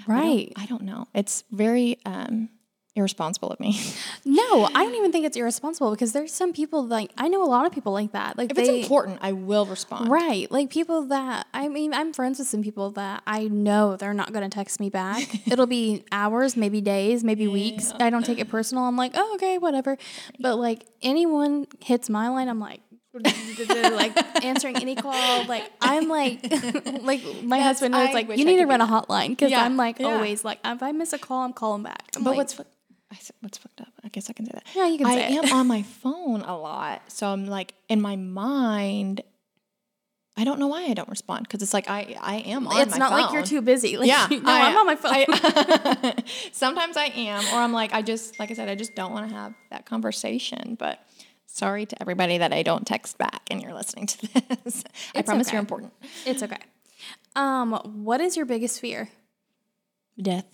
Right. 0.07 0.53
I 0.57 0.67
don't 0.67 0.83
know. 0.83 1.07
It's 1.15 1.45
very 1.51 1.99
um, 2.07 2.49
irresponsible 2.95 3.51
of 3.51 3.59
me. 3.61 3.81
No, 4.25 4.65
I 4.67 4.85
don't 4.85 4.95
even 4.95 5.13
think 5.13 5.25
it's 5.25 5.37
irresponsible 5.37 5.91
because 5.93 6.13
there's 6.13 6.33
some 6.33 6.53
people 6.53 6.85
like 6.87 7.11
I 7.17 7.29
know 7.29 7.43
a 7.43 7.47
lot 7.49 7.67
of 7.67 7.73
people 7.73 7.93
like 7.93 8.13
that. 8.13 8.37
Like 8.37 8.51
if 8.51 8.57
they, 8.57 8.63
it's 8.65 8.85
important, 8.85 9.19
I 9.23 9.33
will 9.33 9.65
respond. 9.67 10.11
Right. 10.11 10.51
Like 10.51 10.71
people 10.71 11.07
that, 11.07 11.47
I 11.55 11.69
mean, 11.69 11.95
I'm 11.95 12.13
friends 12.13 12.39
with 12.39 12.49
some 12.49 12.63
people 12.63 12.91
that 12.93 13.23
I 13.27 13.45
know 13.49 13.97
they're 13.97 14.15
not 14.15 14.33
going 14.33 14.49
to 14.49 14.55
text 14.55 14.79
me 14.81 14.91
back. 14.91 15.23
It'll 15.51 15.67
be 15.67 16.05
hours, 16.13 16.57
maybe 16.57 16.81
days, 16.81 17.25
maybe 17.25 17.49
weeks. 17.49 17.93
I 17.99 18.11
don't 18.11 18.25
take 18.27 18.39
it 18.39 18.49
personal. 18.49 18.85
I'm 18.85 18.97
like, 18.97 19.13
oh, 19.15 19.35
okay, 19.37 19.59
whatever. 19.59 19.97
But 20.41 20.57
like 20.57 20.85
anyone 21.03 21.67
hits 21.81 22.11
my 22.11 22.29
line, 22.29 22.49
I'm 22.49 22.61
like, 22.61 22.81
like 23.15 24.17
answering 24.45 24.77
any 24.77 24.95
call. 24.95 25.45
Like 25.47 25.71
I'm 25.81 26.09
like, 26.09 26.41
like 27.03 27.21
my 27.43 27.59
Yes, 27.59 27.65
husband 27.67 27.93
knows 27.93 28.09
I 28.11 28.13
like 28.13 28.29
you 28.39 28.45
need 28.45 28.57
to 28.57 28.65
run 28.67 28.81
a 28.81 28.87
hotline 28.87 29.31
because 29.31 29.51
Yeah, 29.51 29.63
I'm 29.65 29.77
like 29.77 29.99
yeah. 29.99 30.07
always 30.07 30.45
like 30.45 30.59
if 30.65 30.83
I 30.83 30.93
miss 30.93 31.13
a 31.13 31.19
call, 31.19 31.43
I'm 31.45 31.53
calling 31.53 31.83
back. 31.83 32.05
I'm 32.17 32.25
But 32.25 32.31
like, 32.31 32.37
what's 32.39 32.59
I 33.13 33.17
said, 33.17 33.37
what's 33.41 33.59
fucked 33.59 33.81
up? 33.83 33.89
I 34.03 34.09
guess 34.09 34.31
I 34.31 34.33
can 34.33 34.47
say 34.47 34.53
that. 34.55 34.65
Yeah, 34.75 34.89
you 34.89 34.99
can 34.99 35.07
I 35.07 35.15
say 35.15 35.35
it. 35.37 35.45
am 35.45 35.53
on 35.53 35.67
my 35.67 35.83
phone 36.03 36.41
a 36.43 36.57
lot, 36.59 37.03
so 37.09 37.29
I'm 37.29 37.47
like 37.47 37.75
in 37.89 38.01
my 38.01 38.17
mind. 38.17 39.21
I 40.35 40.45
don't 40.45 40.59
know 40.59 40.67
why 40.69 40.85
I 40.85 40.95
don't 40.95 41.11
respond 41.11 41.43
because 41.47 41.61
it's 41.63 41.75
like 41.75 41.91
I 41.91 42.17
I 42.19 42.37
am 42.37 42.67
on 42.67 42.81
it's 42.81 42.93
my 42.93 42.99
not 42.99 43.11
phone. 43.11 43.21
like 43.21 43.33
you're 43.35 43.43
too 43.45 43.61
busy. 43.61 43.99
Like, 43.99 44.09
Yeah, 44.09 44.27
no, 44.31 44.39
I- 44.51 44.61
I'm 44.71 44.77
on 44.79 44.87
my 44.87 44.97
phone. 44.97 45.13
I- 45.15 46.15
sometimes 46.53 46.97
I 46.97 47.05
am, 47.15 47.45
or 47.55 47.59
I'm 47.61 47.75
like, 47.75 47.93
I 47.93 48.01
just, 48.01 48.39
like 48.39 48.51
I 48.51 48.55
said, 48.55 48.71
I 48.71 48.75
just 48.75 48.95
don't 48.95 49.13
want 49.13 49.29
to 49.29 49.35
have 49.37 49.53
that 49.71 49.85
conversation. 49.85 50.75
But 50.79 51.07
sorry 51.45 51.85
to 51.85 52.01
everybody 52.01 52.39
that 52.39 52.51
I 52.51 52.63
don't 52.63 52.87
text 52.87 53.19
back 53.19 53.43
and 53.51 53.61
you're 53.61 53.75
listening 53.75 54.07
to 54.07 54.27
this. 54.65 54.85
I 55.15 55.19
It's 55.19 55.27
promise 55.27 55.49
okay. 55.49 55.57
you're 55.57 55.61
important. 55.61 55.93
it's 56.25 56.43
okay. 56.43 56.57
Um, 57.37 57.73
what 58.05 58.23
is 58.23 58.35
your 58.35 58.47
biggest 58.47 58.81
fear? 58.81 59.11
Death. 60.21 60.47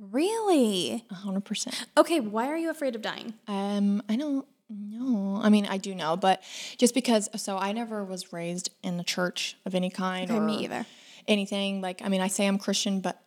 Really? 0.00 1.04
hundred 1.12 1.44
percent. 1.44 1.84
Okay, 1.96 2.20
why 2.20 2.48
are 2.48 2.56
you 2.56 2.70
afraid 2.70 2.94
of 2.96 3.02
dying? 3.02 3.34
Um, 3.46 4.02
I 4.08 4.16
don't 4.16 4.46
know. 4.70 5.40
I 5.42 5.50
mean, 5.50 5.66
I 5.66 5.76
do 5.76 5.94
know, 5.94 6.16
but 6.16 6.42
just 6.78 6.94
because, 6.94 7.28
so 7.36 7.58
I 7.58 7.72
never 7.72 8.02
was 8.04 8.32
raised 8.32 8.70
in 8.82 8.96
the 8.96 9.04
church 9.04 9.56
of 9.66 9.74
any 9.74 9.90
kind 9.90 10.30
Okay, 10.30 10.38
or 10.38 10.40
me 10.42 10.64
either. 10.64 10.86
anything. 11.28 11.80
Like, 11.80 12.00
I 12.02 12.08
mean, 12.08 12.20
I 12.22 12.28
say 12.28 12.46
I'm 12.46 12.58
Christian, 12.58 13.00
but 13.00 13.20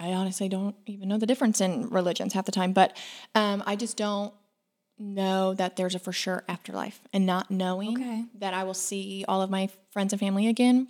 I 0.00 0.12
honestly 0.12 0.48
don't 0.48 0.74
even 0.86 1.08
know 1.08 1.18
the 1.18 1.26
difference 1.26 1.60
in 1.60 1.88
religions 1.90 2.32
half 2.32 2.46
the 2.46 2.52
time. 2.52 2.72
But 2.72 2.96
um, 3.34 3.62
I 3.66 3.76
just 3.76 3.96
don't 3.98 4.32
know 4.98 5.52
that 5.54 5.76
there's 5.76 5.94
a 5.94 5.98
for 5.98 6.12
sure 6.12 6.42
afterlife, 6.48 7.00
and 7.12 7.26
not 7.26 7.50
knowing 7.50 7.96
Okay. 8.00 8.24
that 8.38 8.54
I 8.54 8.64
will 8.64 8.74
see 8.74 9.24
all 9.28 9.42
of 9.42 9.50
my 9.50 9.68
friends 9.90 10.12
and 10.12 10.20
family 10.20 10.48
again. 10.48 10.88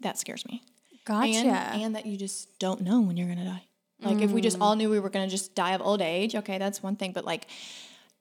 That 0.00 0.18
scares 0.18 0.46
me. 0.46 0.62
Gotcha. 1.04 1.26
And, 1.28 1.82
and 1.82 1.94
that 1.96 2.06
you 2.06 2.16
just 2.16 2.58
don't 2.58 2.80
know 2.80 3.00
when 3.00 3.16
you're 3.16 3.28
gonna 3.28 3.44
die. 3.44 3.64
Like 4.02 4.22
if 4.22 4.30
we 4.30 4.40
just 4.40 4.58
mm. 4.58 4.62
all 4.62 4.76
knew 4.76 4.90
we 4.90 5.00
were 5.00 5.10
gonna 5.10 5.28
just 5.28 5.54
die 5.54 5.72
of 5.74 5.82
old 5.82 6.00
age, 6.00 6.34
okay, 6.34 6.58
that's 6.58 6.82
one 6.82 6.96
thing. 6.96 7.12
But 7.12 7.24
like 7.24 7.46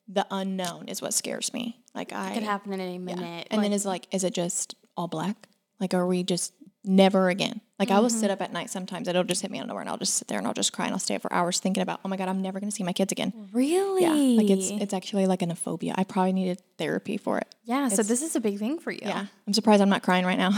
the 0.08 0.26
unknown 0.32 0.88
is 0.88 1.02
what 1.02 1.14
scares 1.14 1.54
me. 1.54 1.80
Like 1.94 2.14
I 2.14 2.32
it 2.32 2.34
could 2.36 2.44
happen 2.44 2.74
at 2.74 2.80
any 2.80 2.98
minute. 2.98 3.48
and 3.52 3.64
then 3.64 3.74
is 3.74 3.86
like, 3.86 4.08
is 4.12 4.24
it 4.24 4.34
just 4.34 4.76
all 4.98 5.08
black? 5.08 5.48
Like 5.80 5.94
are 5.94 6.06
we 6.06 6.24
just 6.24 6.54
never 6.84 7.30
again? 7.30 7.62
Like 7.78 7.92
I 7.92 8.00
will 8.00 8.10
sit 8.10 8.24
mm-hmm. 8.24 8.34
up 8.34 8.42
at 8.42 8.52
night 8.52 8.70
sometimes. 8.70 9.08
It'll 9.08 9.24
just 9.24 9.42
hit 9.42 9.50
me 9.52 9.58
out 9.58 9.64
of 9.64 9.68
nowhere, 9.70 9.82
and 9.82 9.90
I'll 9.90 9.98
just 9.98 10.16
sit 10.16 10.28
there 10.28 10.38
and 10.38 10.46
I'll 10.46 10.54
just 10.54 10.74
cry 10.74 10.86
and 10.86 10.94
I'll 10.94 11.00
stay 11.00 11.16
up 11.16 11.22
for 11.22 11.32
hours 11.32 11.60
thinking 11.60 11.82
about, 11.82 12.02
oh 12.04 12.10
my 12.10 12.18
god, 12.18 12.28
I'm 12.28 12.42
never 12.42 12.60
gonna 12.60 12.74
see 12.74 12.84
my 12.84 12.92
kids 12.92 13.14
again. 13.14 13.32
really? 13.54 14.02
Yeah, 14.02 14.42
like 14.42 14.50
it's 14.50 14.70
it's 14.70 14.94
actually 14.94 15.28
like 15.28 15.42
an 15.42 15.56
phobia. 15.56 15.96
I 15.98 16.04
probably 16.04 16.34
needed 16.34 16.62
therapy 16.78 17.16
for 17.16 17.38
it. 17.38 17.56
yeah. 17.64 17.88
So 17.88 18.04
this 18.04 18.22
is 18.22 18.36
a 18.36 18.42
big 18.42 18.60
thing 18.60 18.80
for 18.80 18.92
you. 18.92 19.00
Yeah, 19.04 19.28
I'm 19.48 19.54
surprised 19.54 19.82
I'm 19.82 19.90
not 19.90 20.04
crying 20.04 20.26
right 20.26 20.38
now. 20.38 20.52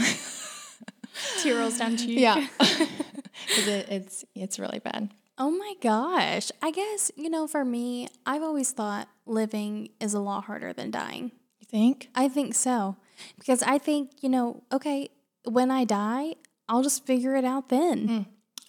Tear 1.42 1.58
rolls 1.58 1.78
down 1.78 1.96
cheek. 1.96 2.18
yeah, 2.18 2.46
because 3.48 3.68
it, 3.68 3.88
it's 3.88 4.24
it's 4.34 4.58
really 4.58 4.78
bad. 4.78 5.10
Oh 5.38 5.50
my 5.50 5.74
gosh. 5.80 6.52
I 6.60 6.70
guess, 6.70 7.10
you 7.16 7.30
know, 7.30 7.46
for 7.46 7.64
me, 7.64 8.08
I've 8.26 8.42
always 8.42 8.70
thought 8.70 9.08
living 9.26 9.88
is 9.98 10.14
a 10.14 10.20
lot 10.20 10.44
harder 10.44 10.72
than 10.72 10.90
dying. 10.90 11.32
You 11.58 11.66
think? 11.66 12.10
I 12.14 12.28
think 12.28 12.54
so. 12.54 12.96
Because 13.38 13.62
I 13.62 13.78
think, 13.78 14.10
you 14.20 14.28
know, 14.28 14.62
okay, 14.70 15.10
when 15.44 15.70
I 15.70 15.84
die, 15.84 16.34
I'll 16.68 16.82
just 16.82 17.06
figure 17.06 17.34
it 17.34 17.44
out 17.44 17.70
then. 17.70 18.08
Hmm. 18.08 18.20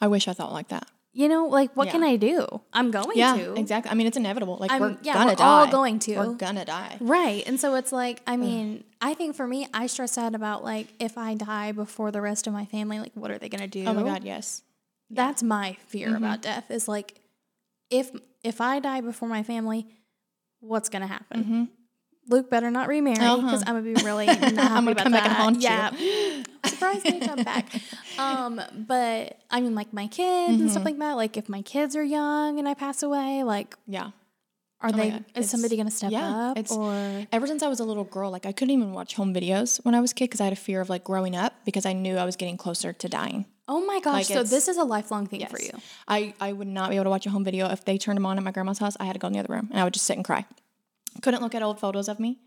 I 0.02 0.08
wish 0.08 0.28
I 0.28 0.34
thought 0.34 0.54
like 0.54 0.70
that. 0.70 0.88
You 1.16 1.30
know, 1.30 1.46
like 1.46 1.76
what 1.76 1.90
can 1.90 2.04
I 2.04 2.16
do? 2.16 2.48
I'm 2.74 2.90
going 2.90 3.12
to. 3.12 3.18
Yeah, 3.20 3.36
to. 3.36 3.54
exactly. 3.54 3.92
I 3.92 3.94
mean, 3.94 4.08
it's 4.08 4.18
inevitable. 4.18 4.58
Like 4.60 4.72
I'm- 4.72 4.82
we're 4.82 4.98
yeah, 5.04 5.14
gonna 5.14 5.26
we're 5.32 5.36
die. 5.36 5.46
all 5.46 5.68
going 5.68 6.00
to. 6.00 6.18
We're 6.18 6.34
gonna 6.34 6.66
die. 6.66 6.98
Right. 7.00 7.44
And 7.46 7.60
so 7.60 7.76
it's 7.76 7.92
like, 7.92 8.22
I 8.26 8.36
mean, 8.36 8.84
I 9.00 9.14
think 9.14 9.36
for 9.36 9.46
me, 9.46 9.68
I 9.76 9.86
stress 9.88 10.18
out 10.18 10.34
about 10.34 10.64
like 10.64 10.88
if 11.00 11.16
I 11.18 11.36
die 11.36 11.72
before 11.72 12.10
the 12.12 12.20
rest 12.22 12.48
of 12.48 12.54
my 12.54 12.66
family, 12.66 13.00
like 13.00 13.12
what 13.14 13.30
are 13.30 13.38
they 13.38 13.48
going 13.48 13.62
to 13.62 13.68
do? 13.68 13.86
Oh 13.86 13.94
my 13.94 14.02
god, 14.04 14.24
yes. 14.24 14.64
That's 15.12 15.44
my 15.44 15.78
fear 15.86 16.08
Mm-hmm. 16.08 16.18
about 16.24 16.42
death 16.42 16.72
is 16.72 16.88
like 16.88 17.20
if 17.92 18.10
if 18.44 18.60
I 18.60 18.80
die 18.80 19.02
before 19.02 19.30
my 19.30 19.44
family, 19.44 19.86
what's 20.62 20.90
going 20.90 21.04
to 21.04 21.08
happen? 21.08 21.70
Luke 22.30 22.50
better 22.50 22.72
not 22.72 22.88
remarry 22.88 23.16
because 23.16 23.62
Uh-huh. 23.62 23.64
I'm 23.68 23.84
gonna 23.84 23.94
be 23.96 24.02
really 24.04 24.26
not 24.28 24.40
happy 24.40 24.54
gonna 24.54 24.92
about 24.92 25.04
come 25.04 25.12
back 25.12 25.26
and 25.26 25.32
that. 25.32 25.38
haunt 25.38 25.56
you. 25.58 25.62
yeah. 25.64 26.44
Surprise 26.66 27.04
me, 27.04 27.20
come 27.20 27.44
back. 27.44 27.70
Um, 28.18 28.62
but 28.76 29.40
I 29.50 29.60
mean, 29.60 29.74
like 29.74 29.92
my 29.92 30.06
kids 30.08 30.50
and 30.52 30.60
Mm-hmm. 30.60 30.68
stuff 30.70 30.86
like 30.86 31.00
that. 31.00 31.14
Like 31.14 31.36
if 31.36 31.50
my 31.50 31.64
kids 31.64 31.96
are 31.96 32.04
young 32.04 32.60
and 32.60 32.68
I 32.70 32.76
pass 32.76 33.02
away, 33.02 33.44
like 33.44 33.76
Yeah. 33.88 34.12
are 34.82 34.92
my 34.92 35.22
they? 35.34 35.40
Is 35.42 35.50
somebody 35.50 35.78
gonna 35.78 35.90
step 35.90 36.12
yeah, 36.12 36.52
up 36.52 36.58
it's- 36.60 36.72
or? 36.78 37.26
Ever 37.32 37.48
since 37.48 37.64
I 37.64 37.68
was 37.70 37.80
a 37.80 37.84
little 37.84 38.04
girl, 38.04 38.30
like 38.30 38.46
I 38.46 38.52
couldn't 38.52 38.72
even 38.74 38.94
watch 38.94 39.16
home 39.16 39.34
videos 39.34 39.84
when 39.84 39.96
I 39.96 40.00
was 40.00 40.12
a 40.12 40.14
kid 40.16 40.26
because 40.26 40.42
I 40.42 40.44
had 40.44 40.54
a 40.54 40.58
fear 40.58 40.80
of 40.80 40.90
like 40.90 41.04
growing 41.04 41.36
up 41.36 41.54
because 41.66 41.86
I 41.88 41.94
knew 41.94 42.18
I 42.18 42.24
was 42.26 42.36
getting 42.36 42.56
closer 42.56 42.94
to 42.94 43.10
dying. 43.10 43.46
Oh 43.68 43.84
my 43.84 44.00
gosh! 44.00 44.30
Like, 44.30 44.38
so 44.38 44.44
this 44.44 44.68
is 44.68 44.78
a 44.78 44.84
lifelong 44.84 45.26
thing 45.26 45.46
for 45.48 45.60
you. 45.60 45.72
I, 46.08 46.34
I 46.40 46.52
would 46.54 46.68
not 46.68 46.90
be 46.92 46.96
able 46.98 47.06
to 47.06 47.10
watch 47.10 47.26
a 47.26 47.30
home 47.32 47.44
video 47.46 47.70
if 47.72 47.84
they 47.86 47.98
turned 47.98 48.18
them 48.18 48.26
on 48.28 48.38
at 48.38 48.44
my 48.44 48.52
grandma's 48.52 48.78
house. 48.80 48.96
I 49.00 49.06
had 49.06 49.14
to 49.14 49.20
go 49.20 49.28
in 49.28 49.34
the 49.34 49.40
other 49.40 49.54
room 49.54 49.70
and 49.72 49.80
I 49.80 49.84
would 49.86 49.94
just 49.94 50.06
sit 50.06 50.18
and 50.18 50.26
cry. 50.26 50.46
Couldn't 51.22 51.42
look 51.42 51.56
at 51.56 51.62
old 51.64 51.80
photos 51.80 52.08
of 52.10 52.20
me. 52.20 52.40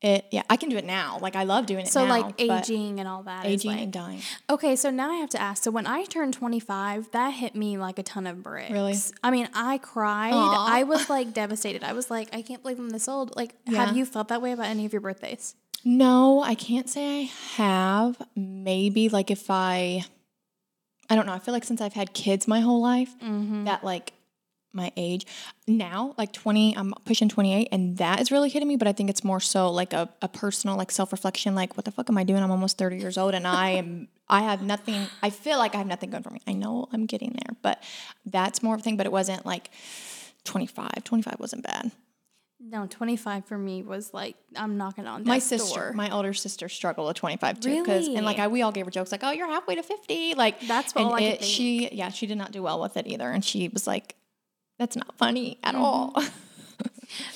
It 0.00 0.26
yeah, 0.32 0.42
I 0.50 0.56
can 0.56 0.68
do 0.68 0.76
it 0.76 0.84
now. 0.84 1.18
Like 1.22 1.36
I 1.36 1.44
love 1.44 1.66
doing 1.66 1.86
it 1.86 1.88
So 1.92 2.04
now. 2.04 2.10
like 2.10 2.40
aging 2.40 2.98
and 2.98 3.08
all 3.08 3.22
that. 3.22 3.46
aging 3.46 3.70
like- 3.70 3.80
and 3.80 3.92
dying. 3.92 4.20
Okay, 4.50 4.74
so 4.76 4.90
now 4.90 5.10
I 5.10 5.14
have 5.16 5.30
to 5.30 5.40
ask. 5.40 5.62
So 5.62 5.70
when 5.70 5.86
I 5.86 6.04
turned 6.04 6.34
25, 6.34 7.12
that 7.12 7.30
hit 7.34 7.54
me 7.54 7.78
like 7.78 7.98
a 7.98 8.02
ton 8.02 8.26
of 8.26 8.42
bricks. 8.42 8.72
Really? 8.72 8.94
I 9.22 9.30
mean, 9.30 9.48
I 9.54 9.78
cried. 9.78 10.32
Aw. 10.34 10.66
I 10.68 10.82
was 10.82 11.08
like 11.08 11.32
devastated. 11.32 11.84
I 11.84 11.92
was 11.92 12.10
like, 12.10 12.28
I 12.34 12.42
can't 12.42 12.60
believe 12.62 12.78
I'm 12.78 12.90
this 12.90 13.08
old. 13.08 13.34
Like, 13.36 13.54
Yeah. 13.66 13.84
have 13.86 13.96
you 13.96 14.04
felt 14.04 14.28
that 14.28 14.42
way 14.42 14.52
about 14.52 14.66
any 14.66 14.84
of 14.84 14.92
your 14.92 15.00
birthdays? 15.00 15.54
No, 15.84 16.42
I 16.42 16.54
can't 16.54 16.88
say 16.88 17.20
I 17.20 17.30
have. 17.56 18.20
Maybe 18.34 19.08
like 19.08 19.30
if 19.30 19.48
I, 19.50 20.04
I 21.08 21.14
don't 21.14 21.24
know. 21.26 21.32
I 21.34 21.38
feel 21.38 21.54
like 21.54 21.64
since 21.64 21.80
I've 21.80 21.92
had 21.92 22.12
kids 22.14 22.48
my 22.48 22.60
whole 22.60 22.82
life, 22.82 23.14
Mm-hmm. 23.22 23.64
that 23.64 23.84
like 23.84 24.12
my 24.74 24.92
age 24.96 25.26
now, 25.66 26.14
like 26.18 26.32
20, 26.32 26.76
I'm 26.76 26.92
pushing 27.04 27.28
28, 27.28 27.68
and 27.72 27.96
that 27.98 28.20
is 28.20 28.30
really 28.30 28.48
hitting 28.48 28.68
me. 28.68 28.76
But 28.76 28.88
I 28.88 28.92
think 28.92 29.10
it's 29.10 29.24
more 29.24 29.40
so 29.40 29.70
like 29.70 29.92
a, 29.92 30.08
a 30.20 30.28
personal, 30.28 30.76
like 30.76 30.90
self 30.90 31.12
reflection, 31.12 31.54
like, 31.54 31.76
what 31.76 31.84
the 31.84 31.90
fuck 31.90 32.10
am 32.10 32.18
I 32.18 32.24
doing? 32.24 32.42
I'm 32.42 32.50
almost 32.50 32.78
30 32.78 32.98
years 32.98 33.16
old 33.16 33.34
and 33.34 33.46
I 33.46 33.70
am, 33.70 34.08
I 34.28 34.42
have 34.42 34.62
nothing, 34.62 35.06
I 35.22 35.30
feel 35.30 35.58
like 35.58 35.74
I 35.74 35.78
have 35.78 35.86
nothing 35.86 36.10
going 36.10 36.22
for 36.22 36.30
me. 36.30 36.40
I 36.46 36.52
know 36.52 36.88
I'm 36.92 37.06
getting 37.06 37.32
there, 37.32 37.56
but 37.62 37.82
that's 38.26 38.62
more 38.62 38.74
of 38.74 38.80
a 38.80 38.82
thing. 38.82 38.96
But 38.96 39.06
it 39.06 39.12
wasn't 39.12 39.46
like 39.46 39.70
25. 40.44 41.04
25 41.04 41.36
wasn't 41.38 41.62
bad. 41.64 41.90
No, 42.66 42.86
25 42.86 43.44
for 43.44 43.58
me 43.58 43.82
was 43.82 44.14
like, 44.14 44.36
I'm 44.56 44.78
knocking 44.78 45.06
on 45.06 45.24
my 45.24 45.38
sister, 45.38 45.80
door. 45.80 45.92
my 45.92 46.08
older 46.10 46.32
sister, 46.32 46.68
struggled 46.68 47.08
with 47.08 47.16
25 47.16 47.60
too. 47.60 47.82
Because 47.82 48.06
and 48.08 48.24
like 48.24 48.38
I, 48.38 48.48
we 48.48 48.62
all 48.62 48.72
gave 48.72 48.86
her 48.86 48.90
jokes 48.90 49.12
like, 49.12 49.22
"Oh, 49.22 49.32
you're 49.32 49.48
halfway 49.48 49.74
to 49.74 49.82
50." 49.82 50.34
Like 50.34 50.60
That's 50.60 50.94
and 50.94 51.08
I 51.08 51.18
could 51.18 51.22
it, 51.22 51.44
She, 51.44 51.90
yeah, 51.92 52.08
she 52.08 52.26
did 52.26 52.38
not 52.38 52.52
do 52.52 52.62
well 52.62 52.80
with 52.80 52.96
it 52.96 53.06
either, 53.06 53.30
and 53.30 53.44
she 53.44 53.68
was 53.68 53.86
like, 53.86 54.16
"That's 54.78 54.96
not 54.96 55.16
funny 55.16 55.58
at 55.62 55.74
all." 55.74 56.12
Mm-hmm. 56.12 56.28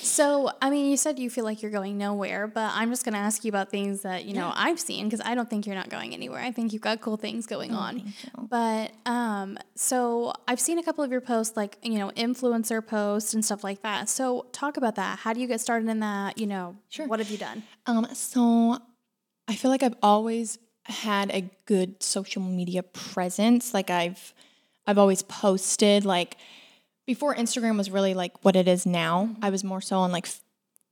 So, 0.01 0.51
I 0.61 0.69
mean, 0.69 0.89
you 0.89 0.97
said 0.97 1.19
you 1.19 1.29
feel 1.29 1.45
like 1.45 1.61
you're 1.61 1.71
going 1.71 1.97
nowhere, 1.97 2.47
but 2.47 2.71
I'm 2.73 2.89
just 2.89 3.05
going 3.05 3.13
to 3.13 3.19
ask 3.19 3.45
you 3.45 3.49
about 3.49 3.69
things 3.69 4.01
that, 4.01 4.25
you 4.25 4.33
know, 4.33 4.51
I've 4.53 4.79
seen 4.79 5.05
because 5.05 5.21
I 5.23 5.35
don't 5.35 5.49
think 5.49 5.65
you're 5.65 5.75
not 5.75 5.89
going 5.89 6.13
anywhere. 6.13 6.41
I 6.41 6.51
think 6.51 6.73
you've 6.73 6.81
got 6.81 6.99
cool 6.99 7.15
things 7.17 7.45
going 7.45 7.73
on. 7.73 8.13
But 8.49 8.91
um 9.05 9.57
so 9.75 10.33
I've 10.47 10.59
seen 10.59 10.79
a 10.79 10.83
couple 10.83 11.03
of 11.03 11.11
your 11.11 11.21
posts 11.21 11.55
like, 11.55 11.77
you 11.81 11.97
know, 11.97 12.09
influencer 12.11 12.85
posts 12.85 13.33
and 13.33 13.45
stuff 13.45 13.63
like 13.63 13.81
that. 13.83 14.09
So, 14.09 14.47
talk 14.51 14.75
about 14.75 14.95
that. 14.95 15.19
How 15.19 15.31
do 15.33 15.39
you 15.39 15.47
get 15.47 15.61
started 15.61 15.87
in 15.87 15.99
that? 16.01 16.37
You 16.37 16.47
know, 16.47 16.75
Sure. 16.89 17.07
what 17.07 17.19
have 17.19 17.29
you 17.29 17.37
done? 17.37 17.63
Um, 17.85 18.07
so 18.13 18.79
I 19.47 19.55
feel 19.55 19.71
like 19.71 19.83
I've 19.83 19.97
always 20.03 20.57
had 20.85 21.29
a 21.31 21.49
good 21.65 22.01
social 22.03 22.41
media 22.41 22.83
presence. 22.83 23.73
Like 23.73 23.89
I've 23.89 24.33
I've 24.87 24.97
always 24.97 25.21
posted 25.21 26.03
like 26.05 26.35
before 27.09 27.33
Instagram 27.33 27.75
was 27.75 27.89
really 27.89 28.13
like 28.13 28.45
what 28.45 28.55
it 28.55 28.67
is 28.67 28.85
now. 28.85 29.35
I 29.41 29.49
was 29.49 29.63
more 29.63 29.81
so 29.81 29.97
on 29.97 30.11
like 30.11 30.29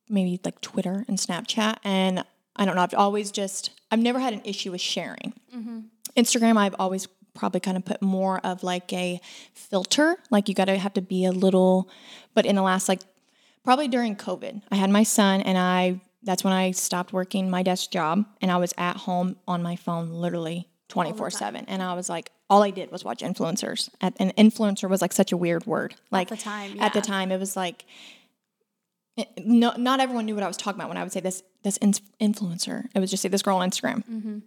maybe 0.10 0.40
like 0.44 0.60
Twitter 0.62 1.06
and 1.08 1.16
Snapchat 1.16 1.78
and 1.84 2.24
I 2.56 2.66
don't 2.66 2.76
know, 2.76 2.82
I've 2.82 2.96
always 2.96 3.30
just 3.30 3.70
I've 3.92 4.00
never 4.00 4.18
had 4.18 4.34
an 4.34 4.42
issue 4.44 4.72
with 4.72 4.82
sharing. 4.82 5.36
Mm-hmm. 5.56 5.82
Instagram 6.18 6.58
I've 6.58 6.74
always 6.80 7.08
probably 7.36 7.60
kind 7.60 7.78
of 7.78 7.86
put 7.86 8.02
more 8.02 8.40
of 8.44 8.64
like 8.64 8.92
a 8.94 9.22
filter, 9.54 10.18
like 10.32 10.50
you 10.50 10.56
got 10.56 10.66
to 10.66 10.78
have 10.80 10.94
to 10.94 11.04
be 11.04 11.24
a 11.26 11.32
little 11.32 11.88
but 12.34 12.48
in 12.48 12.56
the 12.56 12.64
last 12.64 12.90
like 12.90 13.02
probably 13.64 13.88
during 13.88 14.16
COVID. 14.16 14.64
I 14.72 14.76
had 14.76 14.90
my 14.90 15.04
son 15.04 15.42
and 15.42 15.56
I 15.56 16.02
that's 16.24 16.44
when 16.44 16.52
I 16.52 16.72
stopped 16.72 17.14
working 17.14 17.48
my 17.48 17.62
desk 17.62 17.92
job 17.92 18.26
and 18.42 18.50
I 18.50 18.58
was 18.58 18.74
at 18.76 18.98
home 18.98 19.36
on 19.48 19.62
my 19.62 19.76
phone 19.76 20.10
literally 20.10 20.68
24/7 20.90 21.66
and 21.68 21.84
I 21.84 21.94
was 21.94 22.10
like 22.10 22.32
all 22.50 22.64
I 22.64 22.70
did 22.72 22.92
was 22.92 23.04
watch 23.04 23.20
influencers. 23.20 23.90
And 24.00 24.16
influencer 24.38 24.90
was 24.90 25.02
like 25.02 25.12
such 25.12 25.32
a 25.34 25.38
weird 25.38 25.66
word. 25.66 25.96
Like 26.12 26.30
the 26.30 26.38
time, 26.38 26.80
At 26.80 26.94
the 26.94 27.02
time 27.02 27.32
it 27.32 27.40
was 27.40 27.56
like 27.58 27.86
it- 29.18 29.30
no, 29.46 29.74
not 29.78 30.00
everyone 30.00 30.26
knew 30.26 30.36
what 30.36 30.44
I 30.44 30.48
was 30.48 30.58
talking 30.58 30.80
about 30.80 30.90
when 30.90 30.98
I 30.98 31.04
would 31.04 31.12
say 31.12 31.20
this 31.20 31.44
this 31.64 31.78
in- 31.78 31.94
influencer. 32.22 32.86
It 32.96 33.00
was 33.00 33.10
just 33.10 33.22
say 33.24 33.30
this 33.30 33.42
girl 33.42 33.58
on 33.58 33.70
Instagram. 33.70 34.06
Mm-hmm. 34.06 34.40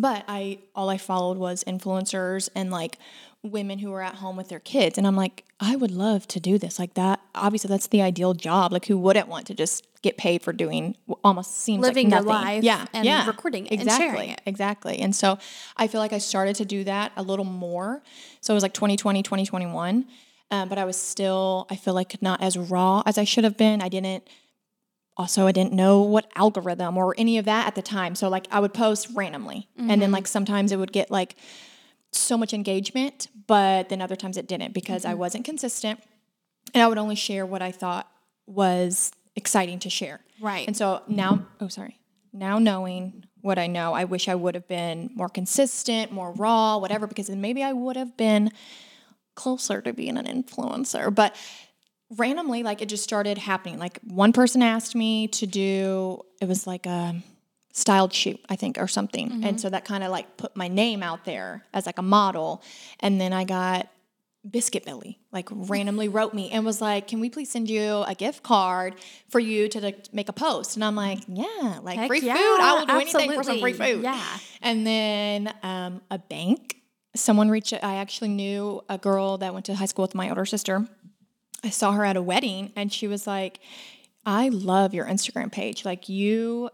But 0.00 0.24
I 0.28 0.58
all 0.74 0.90
I 0.90 0.98
followed 0.98 1.38
was 1.38 1.64
influencers 1.64 2.48
and 2.54 2.70
like 2.70 2.98
women 3.42 3.78
who 3.78 3.90
were 3.90 4.02
at 4.02 4.16
home 4.16 4.36
with 4.36 4.48
their 4.48 4.58
kids 4.60 4.98
and 4.98 5.06
I'm 5.06 5.14
like 5.14 5.44
I 5.60 5.76
would 5.76 5.92
love 5.92 6.26
to 6.28 6.40
do 6.40 6.58
this 6.58 6.78
like 6.80 6.94
that 6.94 7.20
obviously 7.34 7.68
that's 7.68 7.86
the 7.86 8.02
ideal 8.02 8.34
job 8.34 8.72
like 8.72 8.86
who 8.86 8.98
wouldn't 8.98 9.28
want 9.28 9.46
to 9.46 9.54
just 9.54 9.86
get 10.08 10.16
paid 10.16 10.42
for 10.42 10.52
doing 10.52 10.96
almost 11.22 11.50
seems 11.64 11.82
Living 11.82 12.10
your 12.10 12.20
like 12.20 12.26
nothing. 12.26 12.44
life 12.46 12.64
yeah 12.64 12.86
and 12.92 13.04
yeah 13.04 13.26
recording 13.26 13.66
it 13.66 13.72
and 13.72 13.80
exactly 13.82 14.06
sharing 14.06 14.30
it. 14.30 14.40
exactly 14.46 14.98
and 15.04 15.14
so 15.14 15.38
I 15.76 15.86
feel 15.88 16.00
like 16.00 16.12
I 16.12 16.18
started 16.18 16.56
to 16.56 16.64
do 16.64 16.84
that 16.84 17.12
a 17.16 17.22
little 17.30 17.44
more 17.66 18.02
so 18.40 18.52
it 18.52 18.56
was 18.56 18.62
like 18.62 18.74
2020 18.74 19.22
2021 19.22 20.06
um, 20.52 20.68
but 20.68 20.78
I 20.78 20.84
was 20.84 20.96
still 20.96 21.66
I 21.70 21.76
feel 21.76 21.94
like 21.94 22.20
not 22.22 22.42
as 22.42 22.56
raw 22.56 23.02
as 23.04 23.18
I 23.18 23.24
should 23.24 23.44
have 23.44 23.56
been 23.56 23.82
I 23.82 23.88
didn't 23.88 24.22
also 25.16 25.46
I 25.46 25.52
didn't 25.52 25.72
know 25.72 26.02
what 26.02 26.30
algorithm 26.36 26.96
or 26.98 27.14
any 27.18 27.38
of 27.38 27.46
that 27.46 27.66
at 27.66 27.74
the 27.74 27.82
time. 27.82 28.14
So 28.14 28.28
like 28.28 28.46
I 28.50 28.60
would 28.60 28.74
post 28.74 29.08
randomly 29.14 29.66
and 29.78 30.00
then 30.02 30.12
like 30.12 30.26
sometimes 30.26 30.72
it 30.72 30.76
would 30.76 30.92
get 30.92 31.10
like 31.10 31.36
so 32.12 32.36
much 32.36 32.52
engagement, 32.52 33.28
but 33.46 33.88
then 33.88 34.00
other 34.02 34.16
times 34.16 34.36
it 34.36 34.46
didn't 34.46 34.72
because 34.74 35.04
I 35.04 35.14
wasn't 35.14 35.44
consistent 35.44 36.00
and 36.74 36.82
I 36.82 36.86
would 36.86 36.98
only 36.98 37.14
share 37.14 37.46
what 37.46 37.62
I 37.62 37.72
thought 37.72 38.06
was 38.46 39.10
exciting 39.46 39.78
to 39.78 39.88
share. 39.88 40.18
Right. 40.40 40.66
And 40.66 40.76
so 40.76 41.02
now, 41.06 41.46
oh 41.60 41.68
sorry. 41.68 42.00
Now 42.32 42.58
knowing 42.58 43.24
what 43.42 43.60
I 43.60 43.68
know, 43.68 43.94
I 43.94 44.02
wish 44.02 44.28
I 44.28 44.34
would 44.34 44.56
have 44.56 44.66
been 44.66 45.10
more 45.14 45.28
consistent, 45.28 46.10
more 46.10 46.32
raw, 46.32 46.78
whatever 46.78 47.06
because 47.06 47.28
then 47.28 47.40
maybe 47.40 47.62
I 47.62 47.72
would 47.72 47.94
have 47.94 48.16
been 48.16 48.50
closer 49.36 49.80
to 49.82 49.92
being 49.92 50.16
an 50.18 50.26
influencer. 50.26 51.14
But 51.14 51.36
randomly, 52.16 52.64
like 52.64 52.82
it 52.82 52.88
just 52.88 53.04
started 53.04 53.38
happening. 53.38 53.78
Like 53.78 54.00
one 54.02 54.32
person 54.32 54.62
asked 54.62 54.96
me 54.96 55.28
to 55.28 55.46
do, 55.46 56.22
it 56.40 56.48
was 56.48 56.66
like 56.66 56.86
a 56.86 57.22
styled 57.72 58.12
shoot, 58.12 58.40
I 58.48 58.56
think, 58.56 58.78
or 58.78 58.88
something. 58.88 59.30
And 59.30 59.44
mm-hmm. 59.44 59.56
so 59.58 59.70
that 59.70 59.84
kind 59.84 60.02
of 60.02 60.10
like 60.10 60.36
put 60.36 60.56
my 60.56 60.66
name 60.66 61.04
out 61.04 61.24
there 61.24 61.64
as 61.72 61.86
like 61.86 61.98
a 61.98 62.02
model. 62.02 62.62
And 62.98 63.20
then 63.20 63.32
I 63.32 63.44
got 63.44 63.88
Biscuit 64.48 64.84
Belly, 64.84 65.18
like 65.32 65.48
randomly 65.50 66.08
wrote 66.08 66.34
me 66.34 66.50
and 66.50 66.64
was 66.64 66.80
like, 66.80 67.08
"Can 67.08 67.20
we 67.20 67.30
please 67.30 67.50
send 67.50 67.68
you 67.68 68.04
a 68.06 68.14
gift 68.14 68.42
card 68.42 68.94
for 69.28 69.40
you 69.40 69.68
to 69.68 69.80
like, 69.80 70.12
make 70.12 70.28
a 70.28 70.32
post?" 70.32 70.76
And 70.76 70.84
I'm 70.84 70.94
like, 70.94 71.20
"Yeah, 71.28 71.78
like 71.82 71.98
Heck 71.98 72.08
free 72.08 72.20
yeah, 72.20 72.34
food. 72.34 72.60
I 72.60 72.74
will 72.78 72.86
do 72.86 72.92
anything 72.92 73.32
for 73.32 73.42
some 73.42 73.60
free 73.60 73.72
food." 73.72 74.02
Yeah. 74.02 74.38
And 74.62 74.86
then 74.86 75.54
um, 75.62 76.02
a 76.10 76.18
bank, 76.18 76.76
someone 77.14 77.48
reached. 77.48 77.72
I 77.72 77.96
actually 77.96 78.28
knew 78.28 78.82
a 78.88 78.98
girl 78.98 79.38
that 79.38 79.52
went 79.52 79.66
to 79.66 79.74
high 79.74 79.86
school 79.86 80.02
with 80.02 80.14
my 80.14 80.28
older 80.28 80.46
sister. 80.46 80.86
I 81.64 81.70
saw 81.70 81.92
her 81.92 82.04
at 82.04 82.16
a 82.16 82.22
wedding, 82.22 82.72
and 82.76 82.92
she 82.92 83.08
was 83.08 83.26
like, 83.26 83.60
"I 84.24 84.48
love 84.50 84.94
your 84.94 85.06
Instagram 85.06 85.50
page. 85.50 85.84
Like 85.84 86.08
you 86.08 86.70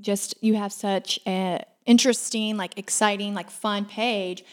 just 0.00 0.34
you 0.42 0.54
have 0.54 0.72
such 0.72 1.18
a 1.26 1.64
interesting, 1.86 2.56
like 2.56 2.78
exciting, 2.78 3.34
like 3.34 3.50
fun 3.50 3.84
page." 3.84 4.44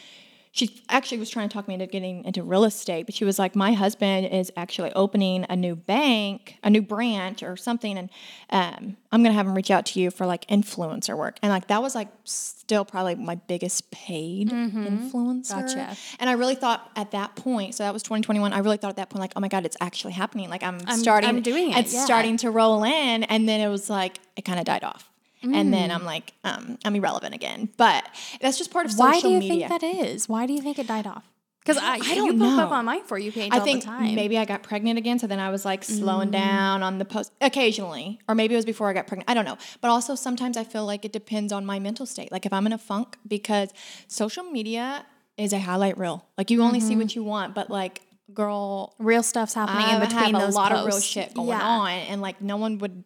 She 0.56 0.84
actually 0.88 1.18
was 1.18 1.32
trying 1.32 1.50
to 1.50 1.54
talk 1.54 1.68
me 1.68 1.74
into 1.74 1.88
getting 1.88 2.24
into 2.26 2.44
real 2.44 2.63
estate, 2.63 3.08
but 3.08 3.16
she 3.16 3.26
was 3.26 3.39
like, 3.39 3.56
"My 3.56 3.74
husband 3.74 4.28
is 4.28 4.52
actually 4.56 4.92
opening 4.94 5.48
a 5.50 5.56
new 5.56 5.76
bank, 5.76 6.60
a 6.63 6.70
new 6.70 6.84
branch 6.84 7.42
or 7.42 7.58
something, 7.58 7.98
and 7.98 8.10
um, 8.52 8.96
I'm 9.12 9.24
gonna 9.24 9.34
have 9.34 9.48
him 9.48 9.56
reach 9.56 9.72
out 9.72 9.88
to 9.88 10.00
you 10.00 10.12
for 10.12 10.28
like 10.28 10.46
influencer 10.50 11.18
work." 11.18 11.39
And 11.42 11.52
like 11.52 11.70
that 11.70 11.82
was 11.82 11.96
like 11.96 12.10
still 12.24 12.86
probably 12.86 13.16
my 13.16 13.34
biggest 13.34 13.89
paid 13.89 14.50
influencer. 14.52 15.50
Gotcha. 15.50 15.98
And 16.20 16.30
I 16.30 16.34
really 16.34 16.56
thought 16.56 16.88
at 16.96 17.10
that 17.12 17.36
point, 17.36 17.74
so 17.74 17.84
that 17.84 17.92
was 17.92 18.04
2021. 18.04 18.54
I 18.54 18.60
really 18.60 18.78
thought 18.78 18.92
at 18.92 18.98
that 18.98 19.10
point, 19.10 19.22
like, 19.22 19.34
oh 19.36 19.39
my 19.39 19.48
god, 19.48 19.66
it's 19.66 19.78
actually 19.82 20.13
happening. 20.13 20.52
Like 20.52 20.62
I'm, 20.62 20.80
starting, 20.98 21.30
I'm 21.30 21.42
doing 21.42 21.72
it, 21.72 21.78
It's 21.78 21.96
yeah. 21.96 22.06
starting 22.06 22.38
to 22.38 22.52
roll 22.52 22.84
in, 22.84 23.24
and 23.24 23.50
then 23.50 23.60
it 23.60 23.70
was 23.70 23.89
like 23.89 24.20
it 24.36 24.46
kind 24.46 24.60
of 24.60 24.66
died 24.66 24.84
off. 24.84 25.10
And 25.43 25.73
then 25.73 25.89
Mm. 25.89 25.95
I'm 25.95 26.06
like, 26.06 26.34
um, 26.43 26.77
I'm 26.86 26.95
irrelevant 26.95 27.36
again. 27.36 27.69
But 27.77 28.08
that's 28.41 28.58
just 28.58 28.71
part 28.71 28.86
of 28.86 28.93
Why 28.95 29.13
social 29.15 29.29
do 29.29 29.34
you 29.36 29.39
media. 29.41 29.67
think 29.67 29.82
that 29.82 29.86
is? 29.88 30.29
Why 30.29 30.45
do 30.45 30.53
you 30.53 30.62
think 30.62 30.79
it 30.79 30.88
died 30.88 31.06
off? 31.06 31.23
Because 31.65 31.77
I, 31.82 31.93
I 31.95 31.97
you 31.97 32.15
don't 32.15 32.39
pop 32.39 32.58
up 32.65 32.69
know. 32.71 32.75
on 32.75 32.84
my 32.86 32.99
for 33.06 33.17
you 33.17 33.32
page 33.32 33.49
I 33.53 33.60
all 33.60 33.63
think 33.63 33.82
the 33.84 33.88
time. 33.88 34.15
maybe 34.15 34.38
I 34.38 34.43
got 34.43 34.63
pregnant 34.63 34.97
again, 34.97 35.17
so 35.17 35.27
then 35.27 35.39
I 35.39 35.49
was 35.49 35.63
like 35.63 35.84
slowing 35.86 36.27
Mm. 36.29 36.32
down 36.34 36.84
on 36.84 36.97
the 36.97 37.06
post 37.06 37.32
occasionally, 37.39 38.19
or 38.27 38.36
maybe 38.36 38.53
it 38.53 38.58
was 38.58 38.65
before 38.65 38.89
I 38.89 38.93
got 38.93 39.08
pregnant. 39.08 39.29
I 39.29 39.34
don't 39.34 39.45
know. 39.45 39.58
But 39.79 39.89
also 39.89 40.15
sometimes 40.15 40.58
I 40.58 40.65
feel 40.65 40.86
like 40.86 41.06
it 41.06 41.13
depends 41.13 41.53
on 41.53 41.65
my 41.65 41.79
mental 41.79 42.06
state. 42.06 42.32
Like 42.34 42.45
if 42.45 42.51
I'm 42.51 42.65
in 42.65 42.73
a 42.73 42.77
funk, 42.77 43.17
because 43.27 43.69
social 44.08 44.43
media 44.43 45.06
is 45.38 45.53
a 45.53 45.60
highlight 45.60 45.97
reel. 45.97 46.25
Like 46.38 46.51
you 46.51 46.62
only 46.62 46.79
Mm-hmm. 46.79 46.88
see 46.89 46.95
what 46.97 47.15
you 47.15 47.23
want, 47.23 47.56
but 47.56 47.69
like 47.69 48.01
girl, 48.34 48.93
real 48.99 49.23
stuff's 49.23 49.53
happening 49.53 49.86
I 49.86 49.93
in 49.95 49.99
between 50.01 50.34
have 50.36 50.43
a 50.43 50.47
lot 50.51 50.71
posts. 50.71 50.79
of 50.82 50.86
real 50.88 50.99
shit 50.99 51.34
going 51.34 51.47
Yeah. 51.49 51.62
on, 51.65 51.89
and 51.91 52.21
like 52.21 52.41
no 52.41 52.58
one 52.58 52.77
would 52.79 53.03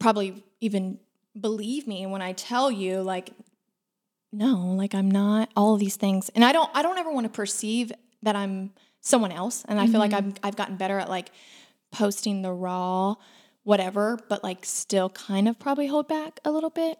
probably 0.00 0.42
even 0.60 0.98
believe 1.38 1.86
me 1.86 2.06
when 2.06 2.22
I 2.22 2.32
tell 2.32 2.70
you 2.70 3.00
like 3.02 3.32
no, 4.34 4.72
like 4.74 4.94
I'm 4.94 5.10
not 5.10 5.50
all 5.54 5.74
of 5.74 5.80
these 5.80 5.96
things, 5.96 6.30
and 6.30 6.44
I 6.44 6.52
don't 6.52 6.70
I 6.74 6.82
don't 6.82 6.96
ever 6.98 7.10
want 7.12 7.24
to 7.24 7.30
perceive 7.30 7.92
that 8.22 8.34
I'm 8.34 8.72
someone 9.00 9.32
else, 9.32 9.64
and 9.68 9.78
I 9.78 9.86
feel 9.86 9.98
like 10.00 10.12
Mm-hmm. 10.12 10.28
I've 10.28 10.38
I've 10.42 10.56
gotten 10.56 10.76
better 10.76 10.98
at 10.98 11.10
like 11.10 11.30
posting 11.90 12.42
the 12.42 12.52
raw 12.52 13.16
whatever, 13.64 14.18
but 14.28 14.42
like 14.42 14.64
still 14.64 15.08
kind 15.10 15.48
of 15.48 15.58
probably 15.58 15.86
hold 15.86 16.08
back 16.08 16.40
a 16.44 16.50
little 16.50 16.70
bit. 16.70 16.98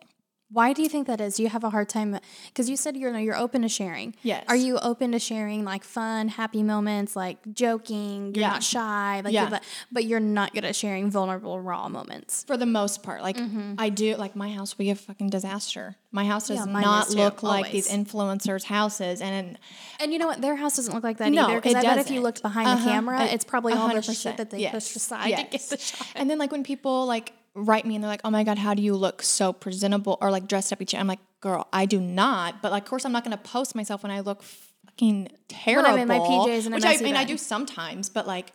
Why 0.53 0.73
do 0.73 0.83
you 0.83 0.89
think 0.89 1.07
that 1.07 1.21
is? 1.21 1.37
Do 1.37 1.43
you 1.43 1.49
have 1.49 1.65
a 1.65 1.71
hard 1.71 1.89
time? 1.89 2.19
Because 2.49 2.69
you 2.69 2.77
said 2.77 2.97
you're 2.97 3.17
you're 3.19 3.37
open 3.37 3.63
to 3.63 3.69
sharing. 3.69 4.15
Yes. 4.23 4.45
Are 4.49 4.57
you 4.57 4.79
open 4.79 5.13
to 5.13 5.19
sharing 5.19 5.65
like 5.65 5.83
fun, 5.85 6.29
happy 6.29 6.63
moments, 6.63 7.17
like 7.17 7.39
joking? 7.53 8.35
You're 8.35 8.43
Yeah. 8.43 8.51
not 8.51 8.63
shy, 8.63 9.21
like 9.25 9.33
Yeah. 9.33 9.49
you're 9.51 9.61
but 9.91 10.05
you're 10.05 10.21
not 10.21 10.53
good 10.53 10.65
at 10.65 10.77
sharing 10.77 11.11
vulnerable, 11.11 11.61
raw 11.61 11.89
moments. 11.89 12.45
For 12.47 12.57
the 12.57 12.67
most 12.67 13.03
part, 13.03 13.23
like 13.23 13.37
Mm-hmm. 13.37 13.75
I 13.79 13.89
do, 13.89 14.17
like 14.17 14.37
my 14.37 14.51
house 14.53 14.77
would 14.77 14.85
be 14.85 14.91
a 14.91 14.95
fucking 14.95 15.31
disaster. 15.31 15.97
My 16.11 16.25
house 16.27 16.49
does 16.49 16.59
Yeah, 16.59 16.65
not 16.81 17.09
too, 17.09 17.17
look 17.17 17.43
like 17.43 17.73
these 17.73 17.89
influencers' 17.89 18.65
houses, 18.65 19.21
and 19.23 19.59
And 20.01 20.13
you 20.13 20.19
know 20.19 20.27
what? 20.27 20.41
Their 20.43 20.57
house 20.57 20.77
doesn't 20.77 20.93
look 20.95 21.05
like 21.05 21.17
that 21.19 21.33
No, 21.33 21.45
either. 21.47 21.61
Because 21.61 21.75
I 21.77 21.83
bet 21.83 21.99
if 21.99 22.11
you 22.11 22.21
looked 22.21 22.43
behind 22.43 22.69
Uh-huh. 22.69 22.85
the 22.85 22.91
camera, 22.91 23.25
It- 23.25 23.33
it's 23.33 23.45
probably 23.45 23.73
all 23.73 23.89
the 23.89 24.03
shit 24.03 24.37
that 24.37 24.51
they 24.51 24.59
Yes. 24.59 24.73
pushed 24.75 24.97
aside 24.97 25.31
to 25.37 25.45
get 25.51 25.63
the 25.71 25.79
shot. 25.79 26.07
And 26.15 26.29
then 26.29 26.39
like 26.39 26.53
when 26.53 26.63
people 26.63 27.07
like 27.07 27.33
write 27.55 27.85
me 27.85 27.95
and 27.95 28.03
they're 28.03 28.11
like, 28.11 28.23
"Oh 28.25 28.31
my 28.31 28.45
god, 28.45 28.59
how 28.59 28.75
do 28.75 28.83
you 28.83 28.95
look 28.95 29.23
so 29.23 29.53
presentable 29.53 30.19
or 30.21 30.31
like 30.31 30.49
dressed 30.49 30.73
up 30.73 30.81
each?" 30.83 30.95
I'm 30.95 31.07
like, 31.07 31.21
"Girl, 31.41 31.69
I 31.73 31.87
do 31.87 32.01
not." 32.01 32.63
But 32.63 32.73
like, 32.73 32.85
of 32.85 32.89
course, 32.89 33.05
I'm 33.05 33.13
not 33.13 33.25
going 33.25 33.37
to 33.37 33.43
post 33.43 33.75
myself 33.75 34.03
when 34.03 34.13
I 34.13 34.21
look 34.21 34.43
fucking 34.43 35.29
terrible. 35.49 35.91
I'm 35.91 35.99
in 35.99 36.09
my 36.09 36.19
PJs 36.19 36.67
and 36.67 36.75
which 36.75 36.85
I 36.85 36.97
mean, 36.99 37.17
I 37.17 37.25
do 37.25 37.37
sometimes, 37.37 38.09
but 38.09 38.27
like 38.27 38.53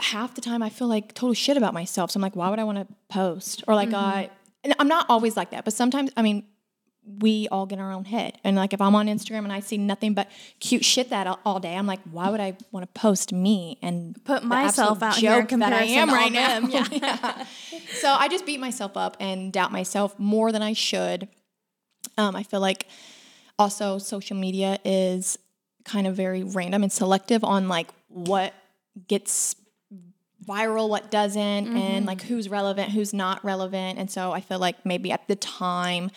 half 0.00 0.34
the 0.34 0.40
time 0.40 0.62
I 0.62 0.68
feel 0.68 0.88
like 0.88 1.14
total 1.14 1.34
shit 1.34 1.56
about 1.56 1.74
myself. 1.74 2.10
So 2.10 2.18
I'm 2.18 2.22
like, 2.22 2.36
why 2.36 2.50
would 2.50 2.58
I 2.58 2.64
want 2.64 2.78
to 2.78 2.94
post 3.08 3.64
or 3.66 3.74
like 3.74 3.88
Mm-hmm. 3.88 3.96
I? 3.96 4.30
And 4.64 4.74
I'm 4.78 4.88
not 4.88 5.06
always 5.08 5.36
like 5.36 5.50
that, 5.50 5.64
but 5.64 5.72
sometimes 5.74 6.10
I 6.16 6.22
mean. 6.22 6.44
We 7.20 7.48
all 7.50 7.66
get 7.66 7.78
our 7.78 7.92
own 7.92 8.04
head, 8.04 8.38
and 8.44 8.56
like 8.56 8.72
if 8.72 8.80
I'm 8.80 8.94
on 8.94 9.06
Instagram 9.06 9.38
and 9.44 9.52
I 9.52 9.60
see 9.60 9.78
nothing 9.78 10.14
but 10.14 10.28
cute 10.60 10.84
shit 10.84 11.10
that 11.10 11.38
all, 11.44 11.58
day, 11.60 11.74
I'm 11.74 11.86
like, 11.86 12.00
why 12.10 12.28
would 12.30 12.40
I 12.40 12.56
want 12.70 12.84
to 12.84 13.00
post 13.00 13.32
me 13.32 13.78
and 13.82 14.22
Put 14.24 14.44
myself 14.44 15.02
out 15.02 15.16
here 15.16 15.42
that 15.44 15.72
I 15.72 15.84
am 15.84 16.10
right 16.10 16.30
now. 16.32 16.58
yeah. 16.68 16.86
Yeah. 16.90 17.44
So 17.94 18.08
I 18.12 18.28
just 18.28 18.44
beat 18.44 18.60
myself 18.60 18.96
up 18.96 19.16
and 19.18 19.52
doubt 19.52 19.72
myself 19.72 20.18
more 20.18 20.52
than 20.52 20.62
I 20.62 20.74
should. 20.74 21.28
Um, 22.16 22.36
I 22.36 22.42
feel 22.42 22.60
like 22.60 22.86
also 23.58 23.98
social 23.98 24.36
media 24.36 24.78
is 24.84 25.38
kind 25.84 26.06
of 26.06 26.14
very 26.14 26.42
random 26.42 26.82
and 26.82 26.92
selective 26.92 27.42
on 27.42 27.68
like 27.68 27.88
what 28.08 28.52
gets 29.08 29.56
viral, 30.46 30.88
what 30.88 31.10
doesn't, 31.10 31.66
Mm-hmm. 31.66 31.76
and 31.76 32.06
like 32.06 32.22
who's 32.22 32.48
relevant, 32.48 32.90
who's 32.92 33.12
not 33.12 33.44
relevant. 33.44 33.98
And 33.98 34.10
so 34.10 34.32
I 34.32 34.40
feel 34.40 34.58
like 34.58 34.84
maybe 34.84 35.10
at 35.12 35.26
the 35.28 35.36
time 35.36 36.10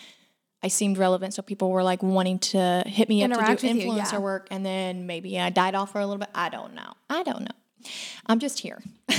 I 0.62 0.68
seemed 0.68 0.98
relevant, 0.98 1.34
so 1.34 1.42
people 1.42 1.70
were 1.70 1.82
like 1.82 2.02
wanting 2.02 2.38
to 2.38 2.84
hit 2.86 3.08
me 3.08 3.24
up 3.24 3.30
to 3.32 3.36
do 3.36 3.52
with 3.52 3.64
you, 3.64 3.70
influencer 3.74 4.12
yeah. 4.12 4.18
work, 4.18 4.48
and 4.50 4.64
then 4.64 5.06
maybe 5.06 5.38
I 5.38 5.50
died 5.50 5.74
off 5.74 5.92
for 5.92 6.00
a 6.00 6.06
little 6.06 6.20
bit. 6.20 6.30
I 6.34 6.48
don't 6.48 6.74
know. 6.74 6.92
I 7.10 7.22
don't 7.22 7.40
know. 7.40 7.90
I'm 8.26 8.38
just 8.38 8.60
here. 8.60 8.82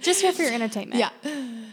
Just 0.00 0.22
here 0.22 0.32
for 0.32 0.42
your 0.42 0.52
entertainment. 0.52 1.00
Yeah. 1.00 1.10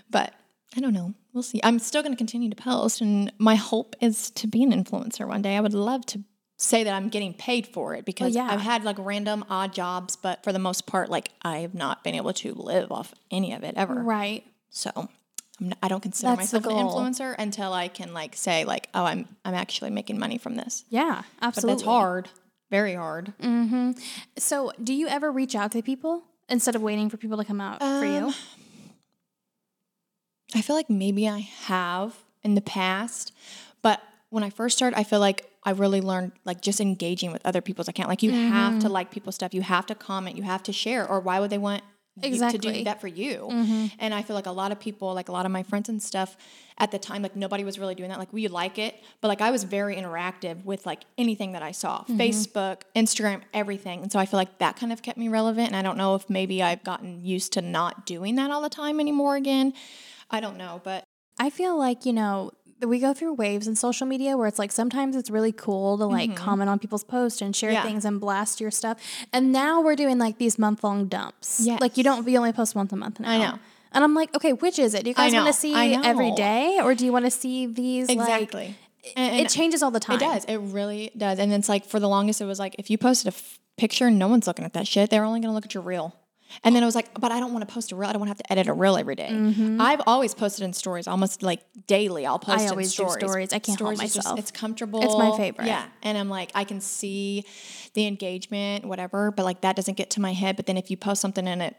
But 0.09 0.33
I 0.75 0.79
don't 0.79 0.93
know. 0.93 1.13
We'll 1.33 1.43
see. 1.43 1.61
I'm 1.63 1.79
still 1.79 2.01
going 2.01 2.13
to 2.13 2.17
continue 2.17 2.49
to 2.49 2.55
post, 2.55 3.01
and 3.01 3.31
my 3.37 3.55
hope 3.55 3.95
is 4.01 4.31
to 4.31 4.47
be 4.47 4.63
an 4.63 4.71
influencer 4.71 5.27
one 5.27 5.41
day. 5.41 5.55
I 5.55 5.61
would 5.61 5.73
love 5.73 6.05
to 6.07 6.23
say 6.57 6.83
that 6.83 6.93
I'm 6.93 7.09
getting 7.09 7.33
paid 7.33 7.67
for 7.67 7.95
it 7.95 8.05
because 8.05 8.35
yeah. 8.35 8.47
I've 8.49 8.61
had 8.61 8.83
like 8.83 8.97
random 8.99 9.45
odd 9.49 9.73
jobs, 9.73 10.15
but 10.15 10.43
for 10.43 10.51
the 10.51 10.59
most 10.59 10.85
part, 10.85 11.09
like 11.09 11.31
I 11.41 11.59
have 11.59 11.73
not 11.73 12.03
been 12.03 12.15
able 12.15 12.33
to 12.33 12.53
live 12.53 12.91
off 12.91 13.13
any 13.31 13.53
of 13.53 13.63
it 13.63 13.75
ever. 13.77 13.95
Right. 13.95 14.43
So 14.69 15.09
I'm 15.62 15.74
I 15.84 15.88
don't 15.88 16.02
consider 16.02 16.36
That's 16.36 16.52
myself 16.54 16.65
an 16.65 16.71
influencer 16.71 17.36
until 17.38 17.71
I 17.74 17.88
can 17.88 18.13
like 18.13 18.36
say 18.36 18.65
like, 18.65 18.89
oh, 18.93 19.06
I'm 19.06 19.28
I'm 19.45 19.54
actually 19.54 19.91
making 19.91 20.17
money 20.19 20.38
from 20.38 20.56
this. 20.56 20.84
Yeah. 20.89 21.21
Absolutely. 21.41 21.74
But 21.74 21.78
that's 21.78 21.86
hard, 21.86 22.30
very 22.69 22.95
hard. 22.95 23.34
So, 24.38 24.71
do 24.84 24.93
you 24.93 25.08
ever 25.08 25.32
reach 25.32 25.56
out 25.56 25.71
to 25.74 25.82
people 25.82 26.24
instead 26.50 26.76
of 26.76 26.82
waiting 26.82 27.10
for 27.10 27.17
people 27.17 27.38
to 27.38 27.45
come 27.45 27.62
out 27.62 27.80
for 27.80 28.06
you? 28.06 28.28
Um, 28.28 28.34
I 30.54 30.62
feel 30.62 30.76
like 30.76 30.89
maybe 30.89 31.30
I 31.30 31.39
have 31.39 32.15
in 32.43 32.56
the 32.56 32.62
past, 32.62 33.32
but 33.82 34.02
when 34.30 34.43
I 34.43 34.50
first 34.50 34.78
started, 34.78 34.97
I 34.97 35.04
feel 35.04 35.19
like 35.19 35.45
I 35.63 35.71
really 35.71 36.02
learned 36.02 36.32
like 36.43 36.62
just 36.62 36.82
engaging 36.82 37.32
with 37.32 37.45
other 37.45 37.62
people's 37.62 37.88
account. 37.88 38.10
Like 38.10 38.24
you 38.24 38.32
have 38.32 38.71
Mm-hmm. 38.74 38.80
to 38.80 38.89
like 38.89 39.12
people's 39.12 39.36
stuff, 39.36 39.54
you 39.54 39.62
have 39.62 39.86
to 39.88 39.95
comment, 39.95 40.36
you 40.36 40.43
have 40.43 40.63
to 40.63 40.74
share, 40.74 41.08
or 41.08 41.19
why 41.19 41.39
would 41.39 41.50
they 41.52 41.58
want 41.58 41.84
you 42.15 42.21
to 42.24 42.28
Exactly. 42.28 42.60
Mm-hmm. 42.60 42.78
do 42.80 42.84
that 42.86 43.02
for 43.02 43.08
you? 43.08 43.47
And 44.00 44.13
I 44.13 44.21
feel 44.21 44.36
like 44.36 44.45
a 44.45 44.52
lot 44.52 44.71
of 44.71 44.80
people, 44.80 45.13
like 45.13 45.30
a 45.30 45.32
lot 45.32 45.45
of 45.45 45.52
my 45.52 45.63
friends 45.63 45.89
and 45.89 46.02
stuff, 46.02 46.36
at 46.78 46.91
the 46.91 47.00
time, 47.00 47.21
like 47.21 47.36
nobody 47.36 47.63
was 47.63 47.78
really 47.80 47.95
doing 47.95 48.10
that. 48.10 48.19
Like 48.19 48.34
we 48.34 48.47
like 48.47 48.78
it, 48.80 48.95
but 49.21 49.28
like 49.28 49.39
I 49.41 49.52
was 49.52 49.63
very 49.63 49.95
interactive 49.95 50.63
with 50.65 50.86
like 50.86 51.04
anything 51.17 51.52
that 51.54 51.62
I 51.63 51.71
saw, 51.71 52.02
Mm-hmm. 52.02 52.19
Facebook, 52.19 52.82
Instagram, 52.95 53.41
everything. 53.54 54.02
And 54.02 54.12
so 54.12 54.19
I 54.19 54.26
feel 54.26 54.38
like 54.39 54.58
that 54.60 54.76
kind 54.78 54.91
of 54.91 55.02
kept 55.02 55.17
me 55.17 55.28
relevant. 55.30 55.67
And 55.67 55.76
I 55.76 55.82
don't 55.82 55.97
know 55.97 56.15
if 56.15 56.30
maybe 56.30 56.62
I've 56.63 56.84
gotten 56.84 57.24
used 57.24 57.54
to 57.54 57.62
not 57.62 58.06
doing 58.06 58.36
that 58.36 58.52
all 58.52 58.62
the 58.62 58.69
time 58.69 59.00
anymore 59.00 59.36
again. 59.36 59.74
I 60.30 60.39
don't 60.39 60.58
know, 60.58 60.82
but 60.84 61.04
I 61.39 61.50
feel 61.50 61.78
like, 61.78 62.06
you 62.06 62.13
know, 62.13 62.52
we 62.87 62.99
go 62.99 63.13
through 63.13 63.33
waves 63.33 63.67
in 63.67 63.75
social 63.75 64.07
media 64.07 64.35
where 64.37 64.47
it's 64.47 64.59
like 64.59 64.71
sometimes 64.71 65.15
it's 65.15 65.29
really 65.29 65.51
cool 65.51 65.97
to 65.97 66.05
like 66.05 66.35
comment 66.35 66.69
on 66.69 66.79
people's 66.79 67.03
posts 67.03 67.41
and 67.41 67.55
share 67.55 67.69
Mm-hmm. 67.71 67.75
Yeah. 67.75 67.83
things 67.83 68.05
and 68.05 68.19
blast 68.19 68.59
your 68.59 68.71
stuff. 68.71 68.97
And 69.31 69.51
now 69.51 69.81
we're 69.81 69.95
doing 69.95 70.17
like 70.17 70.37
these 70.37 70.57
month 70.59 70.83
long 70.83 71.05
dumps. 71.07 71.65
Like 71.65 71.97
you 71.97 72.03
don't, 72.03 72.27
you 72.27 72.37
only 72.37 72.53
post 72.53 72.75
once 72.75 72.91
a 72.91 72.95
month 72.95 73.19
now. 73.19 73.29
I 73.31 73.37
know. 73.37 73.59
And 73.93 74.03
I'm 74.03 74.13
like, 74.15 74.33
okay, 74.35 74.53
which 74.53 74.79
is 74.79 74.93
it? 74.93 75.03
Do 75.03 75.09
you 75.09 75.13
guys 75.15 75.33
want 75.33 75.47
to 75.47 75.53
see 75.53 75.73
every 75.75 76.31
day 76.31 76.79
or 76.81 76.95
do 76.95 77.05
you 77.05 77.11
want 77.11 77.25
to 77.25 77.31
see 77.31 77.65
these 77.67 78.09
exactly. 78.09 78.75
like, 79.05 79.13
And- 79.17 79.35
it 79.45 79.49
changes 79.49 79.83
all 79.83 79.91
the 79.91 79.99
time. 79.99 80.15
It 80.17 80.19
does. 80.19 80.45
It 80.45 80.57
really 80.57 81.11
does. 81.17 81.39
And 81.39 81.51
it's 81.53 81.67
like 81.69 81.85
for 81.85 81.99
the 81.99 82.07
longest, 82.09 82.39
it 82.41 82.45
was 82.45 82.59
like 82.59 82.75
if 82.79 82.89
you 82.89 82.97
posted 82.97 83.27
a 83.33 83.35
f- 83.35 83.59
picture, 83.77 84.09
no 84.09 84.27
one's 84.27 84.47
looking 84.47 84.63
at 84.65 84.73
that 84.73 84.87
shit. 84.87 85.09
They're 85.09 85.23
only 85.25 85.39
going 85.39 85.49
to 85.49 85.55
look 85.55 85.65
at 85.65 85.73
your 85.73 85.83
reel. 85.83 86.15
And 86.63 86.75
then 86.75 86.83
I 86.83 86.85
was 86.85 86.95
like, 86.95 87.09
but 87.19 87.31
I 87.31 87.39
don't 87.39 87.53
want 87.53 87.67
to 87.67 87.73
post 87.73 87.91
a 87.91 87.95
reel. 87.95 88.09
I 88.09 88.13
don't 88.13 88.19
want 88.19 88.27
to 88.27 88.31
have 88.31 88.37
to 88.47 88.51
edit 88.51 88.67
a 88.67 88.73
reel 88.73 88.97
every 88.97 89.15
day. 89.15 89.29
I've 89.79 90.01
always 90.07 90.33
posted 90.33 90.63
in 90.65 90.73
stories, 90.73 91.07
almost 91.07 91.41
like 91.43 91.61
daily. 91.87 92.25
I'll 92.25 92.39
post 92.39 92.51
Mm-hmm. 92.57 92.61
I 92.61 92.63
in 92.65 92.69
always 92.71 92.89
do 92.89 92.93
stories. 93.07 93.13
stories. 93.15 93.53
I 93.53 93.59
can't 93.59 93.79
help 93.79 93.95
Stories 93.95 94.13
just- 94.13 94.17
myself. 94.17 94.39
it's 94.39 94.51
comfortable. 94.51 95.01
It's 95.03 95.15
my 95.17 95.35
favorite. 95.37 95.67
Yeah. 95.67 95.85
And 96.03 96.17
I'm 96.17 96.29
like, 96.29 96.51
I 96.55 96.63
can 96.63 96.81
see 96.81 97.45
the 97.93 98.05
engagement, 98.07 98.85
whatever, 98.85 99.31
but 99.31 99.43
like 99.43 99.61
that 99.61 99.75
doesn't 99.75 99.97
get 99.97 100.09
to 100.11 100.21
my 100.21 100.33
head. 100.33 100.55
But 100.55 100.65
then 100.65 100.77
if 100.77 100.91
you 100.91 100.97
post 100.97 101.21
something 101.21 101.47
and 101.47 101.61
it 101.61 101.75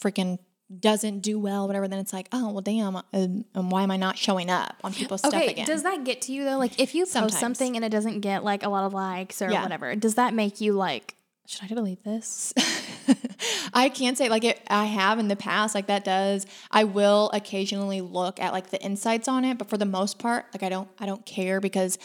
freaking 0.00 0.38
doesn't 0.80 1.20
do 1.20 1.38
well, 1.38 1.66
whatever, 1.66 1.86
then 1.86 1.98
it's 1.98 2.12
like, 2.12 2.26
oh, 2.32 2.50
well, 2.50 2.62
damn. 2.62 2.96
Um, 2.96 3.44
um, 3.54 3.70
why 3.70 3.82
am 3.82 3.90
I 3.90 3.96
not 3.96 4.16
showing 4.16 4.50
up 4.50 4.76
on 4.82 4.92
people's 4.94 5.20
stuff 5.20 5.34
again? 5.34 5.66
does 5.66 5.82
that 5.82 6.04
get 6.04 6.22
to 6.22 6.32
you 6.32 6.44
though? 6.44 6.58
Like 6.58 6.80
if 6.80 6.94
you 6.94 7.02
post 7.04 7.12
Sometimes. 7.12 7.38
something 7.38 7.76
and 7.76 7.84
it 7.84 7.90
doesn't 7.90 8.20
get 8.20 8.42
like 8.44 8.62
a 8.62 8.68
lot 8.68 8.84
of 8.84 8.92
likes 8.94 9.42
or 9.42 9.50
Yeah. 9.50 9.62
whatever, 9.62 9.94
does 9.94 10.14
that 10.14 10.32
make 10.34 10.60
you 10.60 10.72
like, 10.72 11.14
should 11.46 11.64
I 11.64 11.74
delete 11.74 12.02
this? 12.04 12.52
I 13.74 13.88
can 13.88 14.16
say 14.16 14.28
like 14.28 14.44
it, 14.44 14.60
I 14.68 14.84
have 14.86 15.18
in 15.18 15.28
the 15.28 15.36
past, 15.36 15.74
like 15.74 15.86
that 15.88 16.04
does. 16.04 16.46
I 16.70 16.84
will 16.84 17.30
occasionally 17.34 18.00
look 18.00 18.40
at 18.40 18.52
like 18.52 18.70
the 18.70 18.80
insights 18.82 19.28
on 19.28 19.44
it, 19.44 19.58
but 19.58 19.68
for 19.68 19.76
the 19.76 19.84
most 19.86 20.18
part, 20.18 20.46
like 20.54 20.62
I 20.62 20.68
don't, 20.68 20.88
I 20.98 21.06
don't 21.06 21.24
care 21.26 21.60
because 21.60 21.98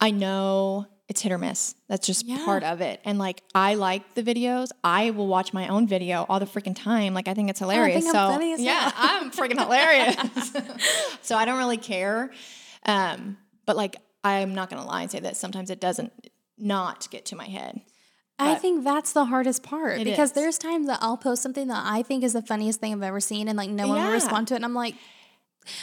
I 0.00 0.10
know 0.10 0.86
it's 1.08 1.20
hit 1.20 1.30
or 1.32 1.36
miss. 1.38 1.74
That's 1.88 2.06
just 2.06 2.24
Yeah. 2.26 2.42
part 2.44 2.62
of 2.64 2.80
it. 2.80 3.00
And 3.04 3.18
like 3.18 3.42
I 3.54 3.74
like 3.74 4.14
the 4.14 4.22
videos. 4.22 4.68
I 4.82 5.10
will 5.10 5.26
watch 5.26 5.52
my 5.52 5.68
own 5.68 5.86
video 5.86 6.24
all 6.28 6.40
the 6.40 6.46
freaking 6.46 6.74
time. 6.74 7.12
Like 7.12 7.28
I 7.28 7.34
think 7.34 7.50
it's 7.50 7.58
hilarious. 7.58 8.06
I'm 8.06 8.12
so 8.12 8.40
as 8.52 8.60
yeah. 8.60 8.90
I'm 8.96 9.30
freaking 9.30 9.60
hilarious. 9.60 10.16
so 11.22 11.36
I 11.36 11.44
don't 11.44 11.58
really 11.58 11.76
care. 11.76 12.30
Um, 12.86 13.36
but 13.66 13.76
like 13.76 13.96
I'm 14.24 14.54
not 14.54 14.70
gonna 14.70 14.86
lie 14.86 15.02
and 15.02 15.10
say 15.10 15.20
that 15.20 15.36
sometimes 15.36 15.68
it 15.68 15.80
doesn't 15.80 16.12
not 16.56 17.10
get 17.10 17.26
to 17.26 17.36
my 17.36 17.46
head. 17.46 17.82
I 18.38 18.54
think 18.56 18.82
that's 18.84 19.12
the 19.12 19.26
hardest 19.26 19.62
part 19.62 20.02
because 20.02 20.30
is. 20.30 20.32
there's 20.32 20.58
times 20.58 20.86
that 20.88 20.98
I'll 21.00 21.16
post 21.16 21.42
something 21.42 21.68
that 21.68 21.82
I 21.86 22.02
think 22.02 22.24
is 22.24 22.32
the 22.32 22.42
funniest 22.42 22.80
thing 22.80 22.92
I've 22.92 23.02
ever 23.02 23.20
seen 23.20 23.46
and 23.48 23.56
like 23.56 23.70
no 23.70 23.86
one 23.88 24.02
will 24.02 24.10
respond 24.12 24.48
to 24.48 24.54
it 24.54 24.56
and 24.56 24.64
I'm 24.64 24.74
like 24.74 24.94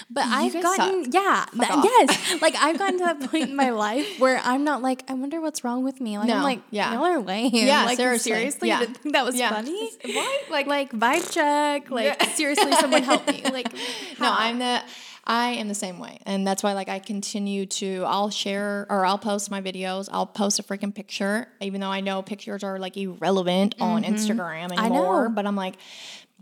but 0.09 0.25
I've 0.25 0.51
gotten 0.62 1.05
suck. 1.09 1.13
yeah 1.13 1.45
yes 1.83 2.41
like 2.41 2.53
I've 2.59 2.77
gotten 2.77 2.99
to 2.99 3.05
that 3.05 3.31
point 3.31 3.49
in 3.49 3.55
my 3.55 3.69
life 3.69 4.19
where 4.19 4.41
I'm 4.43 4.65
not 4.65 4.81
like 4.81 5.09
I 5.09 5.13
wonder 5.13 5.39
what's 5.39 5.63
wrong 5.63 5.85
with 5.85 6.01
me 6.01 6.17
like 6.17 6.29
I'm 6.29 6.43
like 6.43 6.59
yeah. 6.69 6.93
y'all 6.93 7.05
are 7.05 7.19
lame 7.19 7.51
Yeah, 7.53 7.85
like 7.85 7.95
seriously. 7.95 8.31
seriously 8.33 8.67
Yeah. 8.67 8.79
didn't 8.79 8.97
think 8.97 9.13
that 9.13 9.23
was 9.25 9.35
Yeah. 9.38 9.51
funny 9.51 9.91
What? 10.03 10.51
Like 10.51 10.67
like 10.67 10.91
vibe 10.91 11.31
check 11.31 11.89
like 11.91 12.21
seriously 12.35 12.73
someone 12.73 13.03
help 13.03 13.25
me 13.27 13.41
like 13.45 13.71
No. 14.19 14.29
I'm 14.38 14.59
the 14.59 14.81
I 15.30 15.52
am 15.52 15.68
the 15.68 15.76
same 15.76 16.00
way. 16.00 16.18
And 16.26 16.46
that's 16.46 16.63
why 16.63 16.74
like 16.74 16.89
I 16.89 16.98
continue 16.98 17.68
to 17.68 18.04
I'll 18.08 18.32
share 18.32 18.88
or 18.89 19.06
I'll 19.06 19.20
post 19.20 19.52
my 19.52 19.62
videos. 19.62 20.10
I'll 20.12 20.26
post 20.26 20.58
a 20.60 20.63
freaking 20.63 20.94
picture, 20.94 21.48
even 21.62 21.80
though 21.82 21.92
I 21.92 22.02
know 22.02 22.24
pictures 22.24 22.63
are 22.63 22.80
like 22.80 22.98
irrelevant 22.98 23.76
on 23.80 24.04
Instagram 24.04 24.70
Mm-hmm. 24.70 24.80
I 24.80 24.86
anymore. 24.88 25.30
know. 25.30 25.36
But 25.36 25.46
I'm 25.46 25.56
like, 25.56 25.76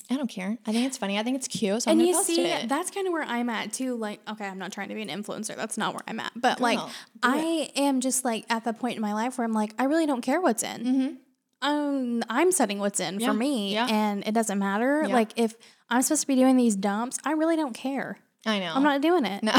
I 0.09 0.15
don't 0.15 0.29
care. 0.29 0.57
I 0.65 0.71
think 0.71 0.85
it's 0.87 0.97
funny. 0.97 1.19
I 1.19 1.23
think 1.23 1.35
it's 1.35 1.49
cute. 1.49 1.83
So 1.83 1.91
I'm 1.91 1.99
and 1.99 2.07
you 2.07 2.23
see, 2.23 2.45
it. 2.45 2.69
that's 2.69 2.89
kind 2.89 3.05
of 3.07 3.11
where 3.11 3.23
I'm 3.23 3.49
at 3.49 3.73
too. 3.73 3.95
Like, 3.97 4.21
okay, 4.29 4.45
I'm 4.45 4.57
not 4.57 4.71
trying 4.71 4.87
to 4.87 4.95
be 4.95 5.01
an 5.01 5.09
influencer. 5.09 5.57
That's 5.57 5.77
not 5.77 5.93
where 5.93 6.03
I'm 6.07 6.21
at. 6.21 6.31
But 6.33 6.61
like, 6.61 6.79
do 6.79 6.85
it. 6.85 6.91
I 7.23 7.71
am 7.75 7.99
just 7.99 8.23
like 8.23 8.45
at 8.49 8.63
the 8.63 8.71
point 8.71 8.95
in 8.95 9.01
my 9.01 9.13
life 9.13 9.37
where 9.37 9.43
I'm 9.43 9.51
like, 9.53 9.73
I 9.77 9.83
really 9.83 10.05
don't 10.05 10.21
care 10.21 10.39
what's 10.39 10.63
in. 10.63 11.17
Um, 11.61 12.23
I'm 12.29 12.51
setting 12.53 12.79
what's 12.79 12.99
in 13.01 13.15
Mm-hmm. 13.15 13.21
Yeah, 13.21 13.27
for 13.27 13.33
me, 13.33 13.73
yeah. 13.73 13.87
and 13.89 14.25
it 14.25 14.33
doesn't 14.33 14.59
matter. 14.59 15.03
Yeah. 15.05 15.13
Like, 15.13 15.31
if 15.35 15.55
I'm 15.89 16.01
supposed 16.03 16.21
to 16.21 16.27
be 16.27 16.35
doing 16.35 16.55
these 16.55 16.75
dumps, 16.75 17.17
I 17.25 17.31
really 17.31 17.55
don't 17.57 17.73
care. 17.73 18.19
I 18.47 18.59
know. 18.59 18.73
I'm 18.73 18.83
not 18.83 19.01
doing 19.01 19.25
it. 19.25 19.43
no. 19.43 19.53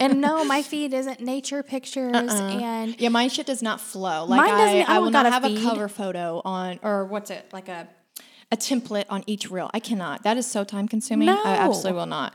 and 0.00 0.20
no, 0.20 0.44
my 0.54 0.62
feed 0.62 0.92
isn't 0.92 1.20
nature 1.20 1.62
pictures 1.62 2.12
and 2.14 2.98
yeah, 3.00 3.08
my 3.10 3.28
shit 3.28 3.46
does 3.46 3.62
not 3.62 3.80
flow. 3.80 4.24
Like 4.24 4.38
Mine 4.40 4.50
doesn't- 4.58 4.88
I, 4.90 4.94
I 4.94 4.96
I 4.96 4.98
will 4.98 5.10
not 5.10 5.26
have 5.26 5.44
a 5.44 5.62
cover 5.62 5.88
photo 5.88 6.40
on 6.44 6.80
or 6.82 7.04
what's 7.04 7.30
it 7.30 7.46
like 7.52 7.68
a 7.68 7.88
a 8.52 8.56
template 8.56 9.06
on 9.08 9.24
each 9.26 9.50
reel. 9.50 9.70
I 9.72 9.80
cannot. 9.80 10.22
That 10.22 10.36
is 10.36 10.46
so 10.46 10.64
time 10.64 10.86
consuming. 10.88 11.26
No. 11.26 11.40
I 11.44 11.56
absolutely 11.56 11.92
will 11.92 12.06
not. 12.06 12.34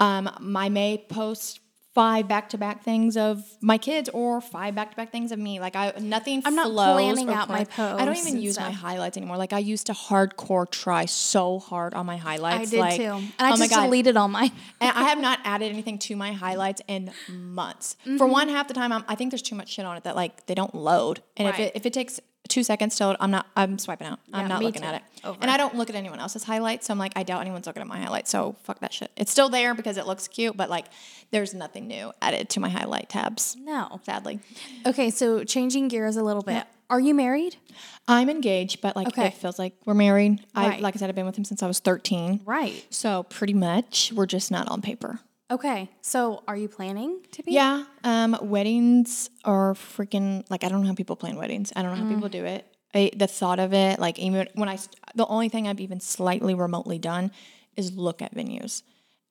Um, 0.00 0.28
I 0.56 0.68
may 0.68 1.04
post 1.08 1.60
five 1.94 2.26
back 2.26 2.48
to 2.48 2.58
back 2.58 2.82
things 2.82 3.16
of 3.16 3.44
my 3.60 3.78
kids 3.78 4.08
or 4.12 4.40
five 4.40 4.74
back 4.74 4.90
to 4.90 4.96
back 4.96 5.12
things 5.12 5.30
of 5.30 5.38
me. 5.38 5.60
Like 5.60 5.76
I 5.76 5.92
nothing. 6.00 6.42
I'm 6.44 6.56
not 6.56 6.66
flows 6.66 6.96
planning 6.96 7.30
out 7.30 7.48
my 7.48 7.64
plans. 7.64 8.00
I 8.00 8.04
don't 8.04 8.16
even 8.16 8.40
use 8.40 8.58
my 8.58 8.72
highlights 8.72 9.16
anymore. 9.16 9.36
Like 9.36 9.52
I 9.52 9.60
used 9.60 9.86
to 9.86 9.92
hardcore 9.92 10.68
try 10.68 11.04
so 11.04 11.60
hard 11.60 11.94
on 11.94 12.04
my 12.06 12.16
highlights. 12.16 12.68
I 12.68 12.70
did 12.70 12.80
like, 12.80 12.96
too. 12.96 13.02
And 13.02 13.32
I 13.38 13.52
oh 13.52 13.56
my 13.56 13.68
just 13.68 13.80
deleted 13.80 14.16
all 14.16 14.28
mine. 14.28 14.50
And 14.80 14.90
I 14.96 15.04
have 15.04 15.18
not 15.18 15.38
added 15.44 15.70
anything 15.72 15.98
to 16.00 16.16
my 16.16 16.32
highlights 16.32 16.82
in 16.88 17.10
months. 17.28 17.96
Mm-hmm. 18.02 18.18
For 18.18 18.26
one, 18.26 18.48
half 18.48 18.68
the 18.68 18.74
time, 18.74 18.92
I'm, 18.92 19.04
I 19.08 19.14
think 19.14 19.30
there's 19.30 19.40
too 19.40 19.54
much 19.54 19.68
shit 19.70 19.86
on 19.86 19.96
it 19.96 20.04
that 20.04 20.16
like 20.16 20.46
they 20.46 20.54
don't 20.54 20.74
load. 20.74 21.22
And 21.36 21.48
if 21.48 21.58
it 21.58 21.72
if 21.74 21.86
it 21.86 21.92
takes 21.92 22.20
two 22.48 22.62
seconds 22.62 23.00
load, 23.00 23.16
I'm 23.20 23.30
not. 23.30 23.46
I'm 23.56 23.78
swiping 23.78 24.06
out. 24.06 24.18
Yeah, 24.28 24.38
I'm 24.38 24.48
not 24.48 24.62
looking 24.62 24.82
too. 24.82 24.88
at 24.88 24.94
it. 24.96 25.02
Over. 25.24 25.38
And 25.40 25.50
I 25.50 25.56
don't 25.56 25.74
look 25.76 25.88
at 25.90 25.96
anyone 25.96 26.20
else's 26.20 26.44
highlights. 26.44 26.86
So 26.86 26.92
I'm 26.92 26.98
like, 26.98 27.12
I 27.16 27.22
doubt 27.22 27.40
anyone's 27.40 27.66
looking 27.66 27.80
at 27.80 27.86
my 27.88 27.98
highlights. 27.98 28.30
So 28.30 28.56
fuck 28.64 28.80
that 28.80 28.92
shit. 28.92 29.10
It's 29.16 29.30
still 29.30 29.48
there 29.48 29.74
because 29.74 29.96
it 29.96 30.06
looks 30.06 30.28
cute, 30.28 30.56
but 30.56 30.68
like, 30.70 30.86
there's 31.30 31.54
nothing 31.54 31.86
new 31.88 32.12
added 32.20 32.48
to 32.50 32.60
my 32.60 32.68
highlight 32.68 33.08
tabs. 33.08 33.56
No. 33.58 34.00
Sadly, 34.04 34.40
Okay, 34.86 35.10
so 35.10 35.44
changing 35.44 35.88
gears 35.88 36.16
a 36.16 36.22
little 36.22 36.42
bit. 36.42 36.64
Are 36.90 37.00
you 37.00 37.14
married? 37.14 37.56
I'm 38.06 38.28
engaged, 38.28 38.82
but 38.82 38.94
like 38.94 39.08
Okay. 39.08 39.28
it 39.28 39.34
feels 39.34 39.58
like 39.58 39.74
we're 39.86 39.94
married. 39.94 40.44
I 40.54 40.78
like 40.78 40.94
I 40.94 40.98
said, 40.98 41.08
I've 41.08 41.14
been 41.16 41.24
with 41.26 41.36
him 41.38 41.44
since 41.44 41.62
I 41.62 41.66
was 41.66 41.78
13. 41.80 42.42
Right. 42.44 42.84
So 42.90 43.22
pretty 43.24 43.54
much, 43.54 44.12
we're 44.14 44.26
just 44.26 44.50
not 44.50 44.68
on 44.68 44.82
paper. 44.82 45.20
Okay. 45.54 45.88
So 46.02 46.42
are 46.48 46.56
you 46.56 46.68
planning 46.68 47.20
to 47.32 47.42
be? 47.42 47.52
Yeah. 47.52 47.84
Um, 48.02 48.36
weddings 48.42 49.30
are 49.44 49.74
freaking 49.74 50.44
like 50.50 50.64
I 50.64 50.68
don't 50.68 50.82
know 50.82 50.88
how 50.88 50.94
people 50.94 51.16
plan 51.16 51.36
weddings. 51.36 51.72
I 51.76 51.82
don't 51.82 51.92
know 51.92 52.02
how 52.04 52.08
people 52.08 52.28
do 52.28 52.44
it. 52.44 52.66
I, 52.92 53.10
the 53.16 53.26
thought 53.26 53.58
of 53.60 53.72
it, 53.72 53.98
like 53.98 54.18
even 54.18 54.48
when 54.54 54.68
I, 54.68 54.78
the 55.14 55.26
only 55.26 55.48
thing 55.48 55.66
I've 55.68 55.80
even 55.80 56.00
slightly 56.00 56.54
remotely 56.54 56.98
done 56.98 57.30
is 57.76 57.92
look 57.96 58.22
at 58.22 58.34
venues, 58.34 58.82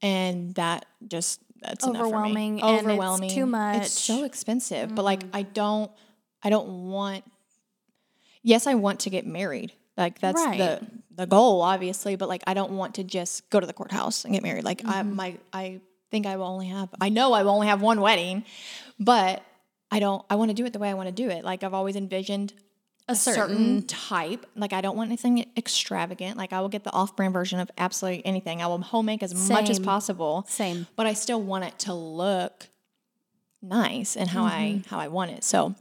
and 0.02 0.54
that 0.56 0.86
just 1.08 1.40
that's 1.62 1.86
enough 1.86 1.98
for 1.98 2.06
me. 2.06 2.10
Overwhelming, 2.16 2.60
it's 2.60 2.66
Overwhelming. 2.84 3.30
too 3.30 3.46
much. 3.46 3.78
It's 3.84 3.92
so 4.02 4.24
expensive, 4.26 4.96
but 4.96 5.04
like 5.06 5.24
I 5.34 5.44
don't, 5.44 5.90
I 6.44 6.50
don't 6.50 6.90
want. 6.90 7.24
Yes, 8.42 8.68
I 8.68 8.76
want 8.76 9.02
to 9.02 9.10
get 9.10 9.26
married. 9.26 9.72
Like 9.98 10.20
that's 10.20 10.36
Right. 10.42 10.58
the 10.58 10.88
the 11.16 11.26
goal, 11.28 11.62
obviously. 11.62 12.16
But 12.16 12.28
like 12.30 12.44
I 12.48 12.54
don't 12.54 12.72
want 12.72 12.96
to 12.96 13.04
just 13.04 13.50
go 13.50 13.60
to 13.60 13.68
the 13.68 13.74
courthouse 13.74 14.26
and 14.26 14.34
get 14.34 14.44
married. 14.44 14.64
Like 14.66 14.82
I 14.86 15.04
Mm-hmm. 15.04 15.16
my 15.16 15.38
I 15.54 15.80
think 16.14 16.28
I 16.28 16.38
will 16.38 16.46
only 16.46 16.68
have. 16.68 16.90
I 17.02 17.10
know 17.10 17.34
I 17.34 17.42
will 17.42 17.50
only 17.50 17.68
have 17.68 17.82
one 17.82 18.00
wedding, 18.00 18.46
but 19.00 19.44
I 19.90 20.00
don't. 20.00 20.24
I 20.30 20.36
want 20.36 20.52
to 20.52 20.54
do 20.54 20.64
it 20.66 20.72
the 20.72 20.80
way 20.80 20.90
I 20.90 20.94
want 20.94 21.10
to 21.10 21.14
do 21.14 21.30
it. 21.30 21.44
Like 21.44 21.64
I've 21.64 21.74
always 21.74 21.96
envisioned 21.96 22.54
a 23.10 23.16
certain, 23.16 23.82
type. 23.88 24.46
Like 24.56 24.74
I 24.74 24.82
don't 24.82 24.96
want 24.96 25.10
anything 25.10 25.46
extravagant. 25.58 26.38
Like 26.38 26.54
I 26.54 26.62
will 26.62 26.70
get 26.70 26.84
the 26.84 26.94
off-brand 26.94 27.34
version 27.34 27.60
of 27.60 27.72
absolutely 27.80 28.24
anything. 28.26 28.62
I 28.62 28.68
will 28.68 28.80
home 28.80 29.08
make 29.08 29.24
as 29.24 29.50
much 29.50 29.72
as 29.72 29.80
possible. 29.80 30.46
Same. 30.48 30.86
But 30.96 31.08
I 31.08 31.14
still 31.14 31.42
want 31.42 31.66
it 31.66 31.80
to 31.80 31.96
look 31.96 32.68
nice 33.62 34.16
and 34.16 34.30
how 34.30 34.44
I 34.44 34.84
how 34.88 35.00
I 35.00 35.08
want 35.08 35.32
it. 35.32 35.44
So 35.44 35.74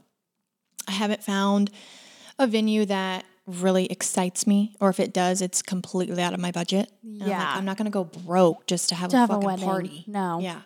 I 0.88 0.92
haven't 0.92 1.22
found 1.22 1.70
a 2.38 2.46
venue 2.46 2.86
that 2.86 3.26
really 3.46 3.86
excites 3.86 4.46
me, 4.46 4.76
or 4.80 4.88
if 4.88 5.00
it 5.00 5.12
does, 5.12 5.42
it's 5.42 5.62
completely 5.62 6.22
out 6.22 6.32
of 6.34 6.40
my 6.40 6.52
budget. 6.52 6.90
And 7.02 7.22
I'm, 7.22 7.28
like, 7.28 7.38
Yeah. 7.38 7.54
I'm 7.56 7.64
not 7.64 7.76
gonna 7.76 7.90
go 7.90 8.04
broke 8.04 8.66
just 8.66 8.88
to 8.90 8.94
have 8.94 9.10
To 9.10 9.16
a 9.16 9.20
have 9.20 9.28
fucking 9.30 9.44
wedding. 9.46 9.64
party. 9.64 10.04
No. 10.06 10.38
yeah, 10.40 10.60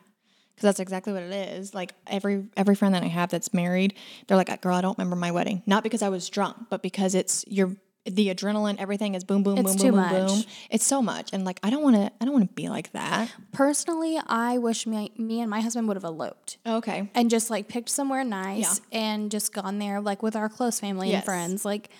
because 0.54 0.62
that's 0.68 0.80
exactly 0.80 1.12
what 1.12 1.22
it 1.22 1.32
is. 1.32 1.74
Like 1.74 1.94
every 2.06 2.46
every 2.56 2.74
friend 2.74 2.94
that 2.94 3.02
I 3.02 3.08
have 3.08 3.30
that's 3.30 3.52
married, 3.54 3.94
they're 4.26 4.36
like, 4.36 4.60
"Girl, 4.60 4.74
I 4.74 4.80
don't 4.82 4.96
remember 4.98 5.16
my 5.16 5.30
wedding." 5.32 5.62
Not 5.66 5.82
because 5.82 6.02
I 6.02 6.08
was 6.10 6.28
drunk, 6.28 6.56
but 6.70 6.82
because 6.82 7.14
it's 7.14 7.44
you're 7.48 7.74
the 8.04 8.28
adrenaline, 8.32 8.76
everything 8.78 9.16
is 9.16 9.24
boom, 9.24 9.42
boom, 9.42 9.58
It's 9.58 9.74
boom, 9.82 9.92
boom, 9.94 10.08
boom, 10.08 10.26
boom. 10.28 10.44
It's 10.70 10.86
so 10.86 11.02
much, 11.02 11.30
and 11.32 11.44
like 11.44 11.58
I 11.64 11.70
don't 11.70 11.82
want 11.82 11.96
to. 11.96 12.12
I 12.20 12.24
don't 12.24 12.34
want 12.34 12.46
to 12.48 12.54
be 12.54 12.68
like 12.68 12.92
that. 12.92 13.30
Personally, 13.52 14.20
I 14.26 14.58
wish 14.58 14.86
me, 14.86 15.10
me 15.16 15.40
and 15.40 15.50
my 15.50 15.60
husband 15.60 15.88
would 15.88 15.96
have 15.96 16.04
eloped 16.04 16.58
Okay. 16.66 17.10
and 17.14 17.28
just 17.30 17.50
like 17.50 17.66
picked 17.68 17.88
somewhere 17.88 18.22
nice 18.22 18.80
and 18.92 19.30
just 19.30 19.52
gone 19.52 19.78
there 19.80 20.00
like 20.00 20.22
with 20.22 20.36
our 20.36 20.48
close 20.48 20.78
family 20.78 21.12
and 21.14 21.24
friends, 21.24 21.64
like, 21.64 21.90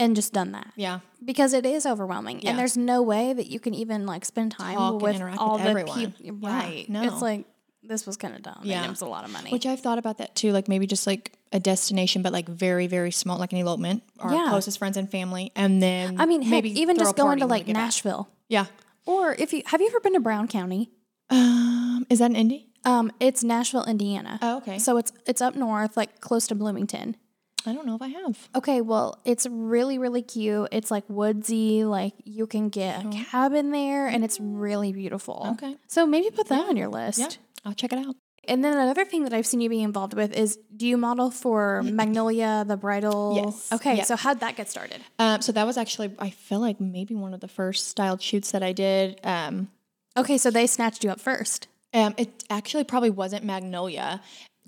and 0.00 0.16
just 0.16 0.32
done 0.32 0.50
that. 0.52 0.72
Yeah. 0.74 1.00
Because 1.24 1.52
it 1.52 1.64
is 1.64 1.86
overwhelming, 1.86 2.40
Yeah. 2.40 2.50
and 2.50 2.58
there's 2.58 2.76
no 2.76 3.02
way 3.02 3.32
that 3.32 3.46
you 3.48 3.60
can 3.60 3.74
even 3.74 4.06
like 4.06 4.24
spend 4.24 4.52
time 4.52 4.76
Talk 4.76 5.00
with 5.02 5.14
interact 5.14 5.34
with 5.34 5.40
all 5.40 5.58
the 5.58 5.74
people. 5.74 6.12
Yeah, 6.18 6.32
Right? 6.40 6.86
no. 6.88 7.02
It's 7.02 7.22
like 7.22 7.44
this 7.82 8.06
was 8.06 8.16
kind 8.16 8.34
of 8.34 8.42
dumb. 8.42 8.60
Yeah, 8.62 8.84
it 8.84 8.90
was 8.90 9.00
a 9.00 9.06
lot 9.06 9.24
of 9.24 9.30
money. 9.32 9.50
Which 9.50 9.64
I've 9.66 9.80
thought 9.80 9.98
about 9.98 10.18
that 10.18 10.34
too, 10.34 10.52
like 10.52 10.68
maybe 10.68 10.86
just 10.86 11.06
like 11.06 11.32
a 11.52 11.58
destination, 11.60 12.22
but 12.22 12.32
like 12.32 12.48
very, 12.48 12.86
very 12.86 13.10
small, 13.10 13.38
like 13.38 13.52
an 13.52 13.58
elopement, 13.58 14.02
our 14.18 14.32
Yeah. 14.32 14.46
closest 14.50 14.78
friends 14.78 14.96
and 14.96 15.10
family, 15.10 15.50
and 15.56 15.82
then 15.82 16.20
I 16.20 16.26
mean, 16.26 16.42
heck, 16.42 16.50
maybe 16.50 16.80
even 16.80 16.96
just 16.98 17.16
going 17.16 17.38
to 17.38 17.46
like 17.46 17.66
get 17.66 17.74
back. 17.74 17.84
Nashville, 17.84 18.28
Yeah. 18.48 18.66
or 19.06 19.34
if 19.38 19.52
you 19.52 19.62
have 19.66 19.80
you 19.80 19.86
ever 19.88 20.00
been 20.00 20.12
to 20.14 20.20
Brown 20.20 20.46
County? 20.48 20.90
Um, 21.30 22.06
is 22.10 22.18
that 22.18 22.30
in 22.30 22.36
Indy? 22.36 22.66
Um, 22.84 23.12
it's 23.20 23.44
Nashville, 23.44 23.84
Indiana. 23.84 24.38
Oh, 24.42 24.56
okay. 24.58 24.78
So 24.78 24.96
it's 24.96 25.12
it's 25.26 25.40
up 25.42 25.54
north, 25.56 25.96
like 25.96 26.20
close 26.20 26.46
to 26.48 26.54
Bloomington. 26.54 27.16
I 27.66 27.72
don't 27.74 27.86
know 27.86 27.94
if 27.94 28.02
I 28.02 28.08
have. 28.08 28.48
Okay, 28.56 28.80
well, 28.80 29.20
it's 29.24 29.46
really, 29.46 29.98
really 29.98 30.22
cute. 30.22 30.68
It's 30.72 30.90
like 30.90 31.04
woodsy, 31.08 31.84
like 31.84 32.14
you 32.24 32.46
can 32.46 32.68
get 32.70 33.04
a 33.04 33.08
cabin 33.10 33.70
there 33.70 34.06
and 34.08 34.24
it's 34.24 34.38
really 34.40 34.92
beautiful. 34.92 35.42
Oh. 35.44 35.52
Okay. 35.52 35.76
So 35.86 36.06
maybe 36.06 36.30
put 36.30 36.48
that 36.48 36.68
on 36.68 36.76
your 36.76 36.88
list. 36.88 37.18
Yeah, 37.18 37.28
I'll 37.64 37.74
check 37.74 37.92
it 37.92 37.98
out. 37.98 38.16
And 38.48 38.64
then 38.64 38.72
another 38.72 39.04
thing 39.04 39.24
that 39.24 39.34
I've 39.34 39.46
seen 39.46 39.60
you 39.60 39.68
be 39.68 39.82
involved 39.82 40.14
with 40.14 40.32
is 40.34 40.58
do 40.74 40.86
you 40.86 40.96
model 40.96 41.30
for 41.30 41.82
Magnolia, 41.84 42.64
the 42.66 42.76
bridal? 42.78 43.42
Yes. 43.44 43.70
Okay, 43.70 43.96
Yep. 43.98 44.06
so 44.06 44.16
how'd 44.16 44.40
that 44.40 44.56
get 44.56 44.70
started? 44.70 45.02
Um, 45.18 45.42
so 45.42 45.52
that 45.52 45.66
was 45.66 45.76
actually, 45.76 46.14
I 46.18 46.30
feel 46.30 46.60
like 46.60 46.80
maybe 46.80 47.14
one 47.14 47.34
of 47.34 47.40
the 47.40 47.48
first 47.48 47.88
styled 47.88 48.22
shoots 48.22 48.52
that 48.52 48.62
I 48.62 48.72
did. 48.72 49.20
Um, 49.24 49.68
Okay, 50.16 50.38
so 50.38 50.50
they 50.50 50.66
snatched 50.66 51.04
you 51.04 51.10
up 51.10 51.20
first. 51.20 51.68
um, 51.94 52.14
it 52.16 52.44
actually 52.50 52.84
probably 52.84 53.10
wasn't 53.10 53.44
Magnolia. 53.44 54.20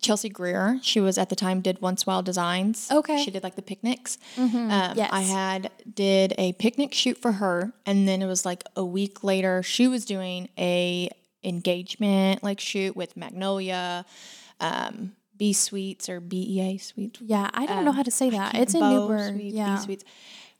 Chelsea 0.02 0.28
Greer, 0.28 0.78
she 0.82 1.00
was 1.00 1.16
at 1.16 1.28
the 1.30 1.36
time 1.36 1.60
did 1.60 1.80
Once 1.80 2.04
Wild 2.06 2.24
Designs. 2.26 2.88
Okay. 2.90 3.22
she 3.24 3.30
did 3.30 3.42
like 3.42 3.54
the 3.56 3.62
picnics. 3.62 4.18
Um, 4.36 4.50
yes. 4.52 5.08
I 5.12 5.20
had 5.22 5.70
did 5.94 6.34
a 6.38 6.52
picnic 6.54 6.92
shoot 6.92 7.16
for 7.16 7.32
her, 7.32 7.72
and 7.86 8.06
then 8.06 8.20
it 8.20 8.26
was 8.26 8.44
like 8.44 8.64
a 8.76 8.84
week 8.84 9.22
later, 9.24 9.62
she 9.62 9.86
was 9.88 10.04
doing 10.04 10.48
a 10.58 11.08
engagement 11.44 12.42
like 12.42 12.60
shoot 12.60 12.96
with 12.96 13.16
Magnolia, 13.16 14.04
um, 14.60 15.12
B 15.36 15.52
Suites 15.52 16.08
or 16.08 16.20
BEA 16.20 16.78
Suites. 16.78 17.20
Yeah, 17.20 17.48
I 17.52 17.66
don't 17.66 17.84
know 17.84 17.92
how 17.92 18.02
to 18.02 18.10
say 18.10 18.30
that. 18.30 18.54
It's 18.54 18.74
in 18.74 18.80
Bow 18.80 19.08
Newburgh. 19.08 19.34
Suites, 19.34 19.54
yeah. 19.54 19.76
B 19.76 19.82
Suites. 19.82 20.04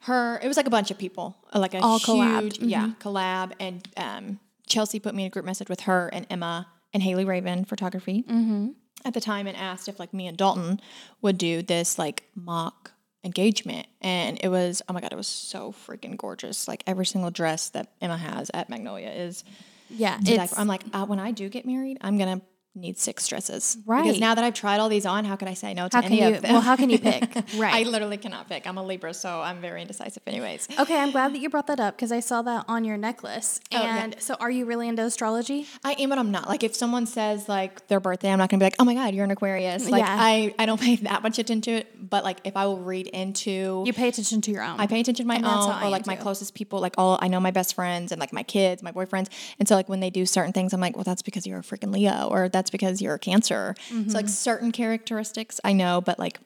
Her, 0.00 0.40
it 0.42 0.48
was 0.48 0.56
like 0.56 0.66
a 0.66 0.70
bunch 0.70 0.90
of 0.90 0.98
people, 0.98 1.36
like 1.54 1.74
a 1.74 1.78
All 1.78 1.98
huge, 1.98 2.06
collabed. 2.06 2.52
Mm-hmm. 2.54 2.68
yeah, 2.68 2.90
collab. 3.00 3.52
And 3.60 3.86
um, 3.96 4.40
Chelsea 4.66 4.98
put 4.98 5.14
me 5.14 5.22
in 5.22 5.26
a 5.28 5.30
group 5.30 5.44
message 5.44 5.68
with 5.68 5.82
her 5.82 6.08
and 6.12 6.26
Emma 6.28 6.66
and 6.92 7.02
Haley 7.02 7.24
Raven 7.24 7.64
Photography 7.64 8.24
Mm-hmm. 8.28 8.70
At 9.04 9.14
the 9.14 9.20
time, 9.20 9.46
and 9.46 9.56
asked 9.56 9.88
if 9.88 9.98
like 9.98 10.12
me 10.12 10.26
and 10.26 10.36
Dalton 10.36 10.80
would 11.20 11.38
do 11.38 11.62
this 11.62 11.98
like 11.98 12.24
mock 12.34 12.92
engagement. 13.24 13.86
And 14.00 14.38
it 14.42 14.48
was, 14.48 14.82
oh 14.88 14.92
my 14.92 15.00
god, 15.00 15.12
it 15.12 15.16
was 15.16 15.28
so 15.28 15.72
freaking 15.72 16.16
gorgeous. 16.16 16.68
Like 16.68 16.82
every 16.86 17.06
single 17.06 17.30
dress 17.30 17.70
that 17.70 17.92
Emma 18.00 18.16
has 18.16 18.50
at 18.52 18.68
Magnolia 18.68 19.10
is. 19.10 19.44
Yeah, 19.90 20.16
to 20.16 20.36
die 20.36 20.44
it's 20.44 20.54
for. 20.54 20.60
I'm 20.60 20.68
like, 20.68 20.82
uh, 20.92 21.04
when 21.04 21.18
I 21.18 21.32
do 21.32 21.48
get 21.48 21.66
married, 21.66 21.98
I'm 22.00 22.16
gonna 22.16 22.40
need 22.74 22.98
six 22.98 23.28
dresses. 23.28 23.76
Right. 23.84 24.02
Because 24.02 24.18
now 24.20 24.34
that 24.34 24.42
I've 24.44 24.54
tried 24.54 24.80
all 24.80 24.88
these 24.88 25.04
on, 25.04 25.24
how 25.26 25.36
could 25.36 25.48
I 25.48 25.54
say 25.54 25.74
no 25.74 25.88
to 25.88 25.96
how 25.96 26.02
can 26.02 26.12
any 26.12 26.22
you 26.22 26.34
of 26.36 26.42
them? 26.42 26.52
well 26.52 26.60
how 26.62 26.74
can 26.76 26.88
you 26.90 26.98
pick? 27.10 27.34
Right. 27.56 27.74
I 27.74 27.82
literally 27.88 28.16
cannot 28.16 28.48
pick. 28.48 28.66
I'm 28.66 28.78
a 28.78 28.82
Libra, 28.82 29.12
so 29.12 29.42
I'm 29.42 29.60
very 29.60 29.82
indecisive, 29.82 30.22
anyways. 30.26 30.68
Okay, 30.78 30.98
I'm 30.98 31.10
glad 31.10 31.34
that 31.34 31.38
you 31.40 31.50
brought 31.50 31.66
that 31.66 31.80
up 31.80 31.96
because 31.96 32.10
I 32.12 32.20
saw 32.20 32.40
that 32.42 32.64
on 32.68 32.84
your 32.84 32.96
necklace. 32.96 33.60
Oh, 33.72 33.82
yeah. 33.82 34.04
And 34.04 34.16
so 34.20 34.34
are 34.40 34.50
you 34.50 34.64
really 34.64 34.88
into 34.88 35.02
astrology? 35.02 35.66
I 35.84 35.92
am, 35.98 36.08
but 36.08 36.18
I'm 36.18 36.30
not. 36.30 36.48
Like, 36.48 36.62
if 36.62 36.74
someone 36.74 37.04
says 37.06 37.48
like 37.48 37.86
their 37.88 38.00
birthday, 38.00 38.30
I'm 38.30 38.38
not 38.38 38.48
gonna 38.48 38.60
be 38.60 38.64
like, 38.66 38.76
oh 38.78 38.84
my 38.84 38.94
god, 38.94 39.14
you're 39.14 39.24
an 39.24 39.30
Aquarius. 39.30 39.88
Like, 39.90 40.00
Yeah. 40.04 40.16
I 40.18 40.54
I 40.58 40.64
don't 40.66 40.80
pay 40.88 40.96
that 40.96 41.22
much 41.22 41.38
attention 41.38 41.60
to 41.62 41.70
it. 41.72 42.10
But 42.10 42.24
like, 42.24 42.38
if 42.44 42.56
I 42.56 42.66
will 42.66 42.78
read 42.78 43.06
into, 43.06 43.82
You 43.86 43.92
pay 43.92 44.08
attention 44.08 44.40
to 44.42 44.50
your 44.50 44.62
own. 44.62 44.80
I 44.80 44.86
pay 44.86 45.00
attention 45.00 45.24
to 45.24 45.28
my 45.28 45.36
And 45.36 45.44
own 45.46 45.82
or 45.82 45.90
like 45.90 46.06
my 46.06 46.16
too. 46.16 46.22
closest 46.22 46.54
people. 46.54 46.80
Like, 46.80 46.94
all 46.96 47.18
I 47.20 47.28
know 47.28 47.38
my 47.40 47.50
best 47.50 47.74
friends 47.74 48.12
and 48.12 48.18
like 48.20 48.32
my 48.32 48.42
kids, 48.42 48.82
my 48.82 48.92
boyfriends. 48.92 49.28
And 49.58 49.68
so 49.68 49.74
like 49.74 49.88
when 49.88 50.00
they 50.00 50.10
do 50.10 50.24
certain 50.24 50.52
things, 50.54 50.72
I'm 50.72 50.80
like, 50.80 50.96
well, 50.96 51.04
that's 51.04 51.22
because 51.22 51.46
you're 51.46 51.58
a 51.58 51.62
freaking 51.62 51.92
Leo, 51.92 52.28
or 52.30 52.48
that's 52.48 52.61
because 52.70 53.02
you're 53.02 53.14
a 53.14 53.18
Cancer. 53.18 53.74
Mm-hmm. 53.90 54.10
So 54.10 54.16
like 54.16 54.28
certain 54.28 54.72
characteristics 54.72 55.60
I 55.64 55.72
know, 55.72 56.00
but 56.00 56.18
like 56.18 56.38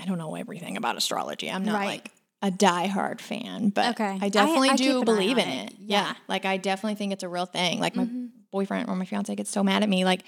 I 0.00 0.04
don't 0.04 0.18
know 0.18 0.34
everything 0.34 0.76
about 0.76 0.96
astrology. 0.96 1.50
I'm 1.50 1.64
not 1.64 1.74
Right. 1.74 1.86
like 1.86 2.10
a 2.42 2.50
diehard 2.50 3.20
fan, 3.20 3.70
but 3.70 3.94
Okay. 3.94 4.18
I- 4.20 4.26
I 4.26 4.28
definitely 4.28 4.70
I 4.70 4.76
keep 4.76 4.86
do 4.86 5.04
believe 5.04 5.38
in 5.38 5.48
it. 5.48 5.70
it. 5.70 5.74
Yeah. 5.78 6.08
Yeah. 6.08 6.14
Like 6.28 6.44
I 6.44 6.56
definitely 6.58 6.96
think 6.96 7.12
it's 7.12 7.22
a 7.22 7.28
real 7.28 7.46
thing. 7.46 7.80
Like 7.80 7.96
my 7.96 8.06
boyfriend 8.52 8.88
or 8.88 8.96
my 8.96 9.04
fiance 9.06 9.34
gets 9.34 9.50
so 9.50 9.62
mad 9.64 9.82
at 9.82 9.88
me. 9.88 10.04
Like 10.04 10.22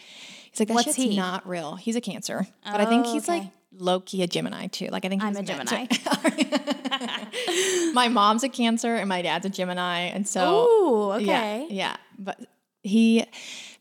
he's 0.51 0.59
like, 0.61 0.69
that 0.69 0.75
What's 0.75 0.85
shit's 0.87 0.97
he? 0.97 1.17
not 1.17 1.47
real. 1.47 1.77
He's 1.77 1.97
a 1.97 2.01
cancer. 2.01 2.47
But 2.65 2.81
I 2.81 2.87
think 2.87 3.07
Oh, 3.07 3.13
he's 3.13 3.29
okay. 3.29 3.41
like 3.41 3.51
low 3.73 4.01
key 4.01 4.23
a 4.23 4.27
Gemini 4.27 4.69
too. 4.69 4.87
Like 4.89 5.05
I 5.05 5.09
think 5.11 5.23
I'm 5.23 5.37
he's 5.37 5.39
a 5.39 5.43
Gemini. 5.43 5.87
my 7.93 8.09
mom's 8.09 8.43
a 8.43 8.49
cancer 8.49 8.95
and 8.97 9.09
my 9.09 9.23
dad's 9.23 9.47
a 9.47 9.51
Gemini. 9.51 10.01
And 10.09 10.27
so 10.27 10.65
Ooh, 10.67 11.13
okay. 11.13 11.25
yeah, 11.25 11.67
yeah. 11.69 11.97
But 12.19 12.41
he, 12.83 13.25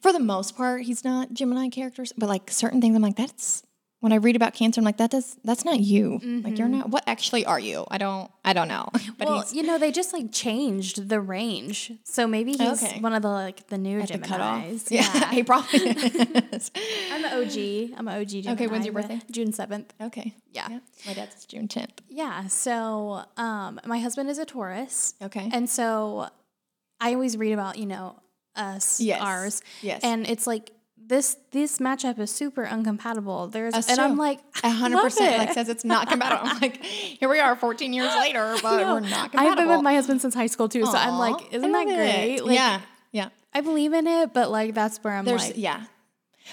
for 0.08 0.14
the 0.14 0.20
most 0.24 0.56
part, 0.56 0.84
he's 0.84 1.04
not 1.04 1.34
Gemini 1.34 1.70
characters. 1.70 2.14
But 2.18 2.30
like 2.30 2.50
certain 2.52 2.80
things, 2.82 2.96
I'm 2.96 3.02
like, 3.02 3.18
that's 3.18 3.64
when 4.00 4.14
I 4.14 4.18
read 4.18 4.36
about 4.36 4.54
Cancer, 4.54 4.80
I'm 4.80 4.86
like, 4.86 4.98
that 4.98 5.10
does 5.10 5.38
that's 5.44 5.66
not 5.66 5.80
you. 5.80 6.20
Like 6.44 6.58
you're 6.60 6.68
not. 6.68 6.90
What 6.90 7.04
actually 7.08 7.46
are 7.46 7.60
you? 7.60 7.84
I 7.90 7.98
don't. 7.98 8.30
I 8.46 8.54
don't 8.54 8.68
know. 8.68 8.90
But 9.18 9.28
well, 9.28 9.44
you 9.52 9.64
know, 9.64 9.80
they 9.80 9.92
just 9.92 10.14
like 10.14 10.32
changed 10.32 11.10
the 11.10 11.20
range. 11.20 11.92
So 12.04 12.28
maybe 12.28 12.52
he's 12.54 12.84
Okay. 12.84 13.00
one 13.02 13.14
of 13.14 13.24
the 13.24 13.30
like 13.30 13.68
the 13.68 13.78
new 13.80 14.02
the 14.06 14.20
cutoff. 14.20 14.64
Geminis. 14.64 14.92
Yeah, 14.92 15.32
he 15.32 15.44
probably 15.44 15.80
is. 16.54 16.72
I'm 17.12 17.26
an 17.26 17.34
OG. 17.34 17.98
I'm 17.98 18.08
an 18.08 18.22
OG 18.22 18.28
Gemini. 18.30 18.68
when's 18.68 18.86
your 18.86 18.94
birthday? 18.94 19.20
June 19.32 19.52
7th. 19.52 19.88
okay. 20.00 20.36
Yeah. 20.54 20.80
My 21.08 21.14
dad's 21.14 21.46
June 21.46 21.68
10th. 21.68 21.98
Yeah. 22.08 22.48
So 22.48 23.24
um, 23.36 23.82
my 23.86 24.00
husband 24.00 24.30
is 24.30 24.38
a 24.38 24.46
Taurus. 24.46 25.16
Okay. 25.22 25.50
And 25.52 25.68
so 25.70 26.30
I 27.02 27.14
always 27.16 27.36
read 27.36 27.54
about, 27.54 27.78
you 27.80 27.88
know, 27.88 28.20
us, 28.58 29.00
Yes. 29.00 29.22
ours. 29.22 29.62
Yes. 29.82 30.02
And 30.04 30.28
it's 30.28 30.48
like 30.48 30.72
this 30.98 31.38
this 31.52 31.78
matchup 31.80 32.20
is 32.20 32.30
super 32.32 32.66
uncompatible. 32.66 33.50
There's 33.52 33.74
That's 33.74 33.90
and 33.90 34.00
I'm 34.00 34.18
like 34.18 34.40
A 34.64 34.70
hundred 34.70 35.02
percent 35.02 35.38
like 35.38 35.54
says 35.54 35.70
it's 35.70 35.86
not 35.86 36.10
compatible. 36.10 36.48
I'm 36.50 36.60
like, 36.60 36.84
here 36.84 37.30
we 37.30 37.40
are, 37.40 37.56
14 37.56 37.94
years 37.94 38.14
later, 38.20 38.56
but 38.62 38.86
we're 38.86 39.00
not 39.00 39.32
compatible. 39.32 39.40
I've 39.52 39.58
been 39.58 39.70
with 39.70 39.82
my 39.84 39.94
husband 39.96 40.22
since 40.22 40.36
high 40.36 40.48
school 40.48 40.68
too, 40.68 40.86
so 40.86 40.92
I'm 40.94 41.18
like, 41.18 41.54
isn't 41.54 41.72
that 41.72 41.86
great? 41.86 42.42
Like, 42.42 42.56
yeah, 42.56 42.82
yeah. 43.12 43.30
I 43.54 43.62
believe 43.62 43.94
in 43.94 44.06
it, 44.06 44.34
but 44.34 44.52
like 44.52 44.74
that's 44.74 44.98
where 45.04 45.14
I'm 45.14 45.24
There's 45.26 45.48
like, 45.48 45.58
yeah. 45.58 45.84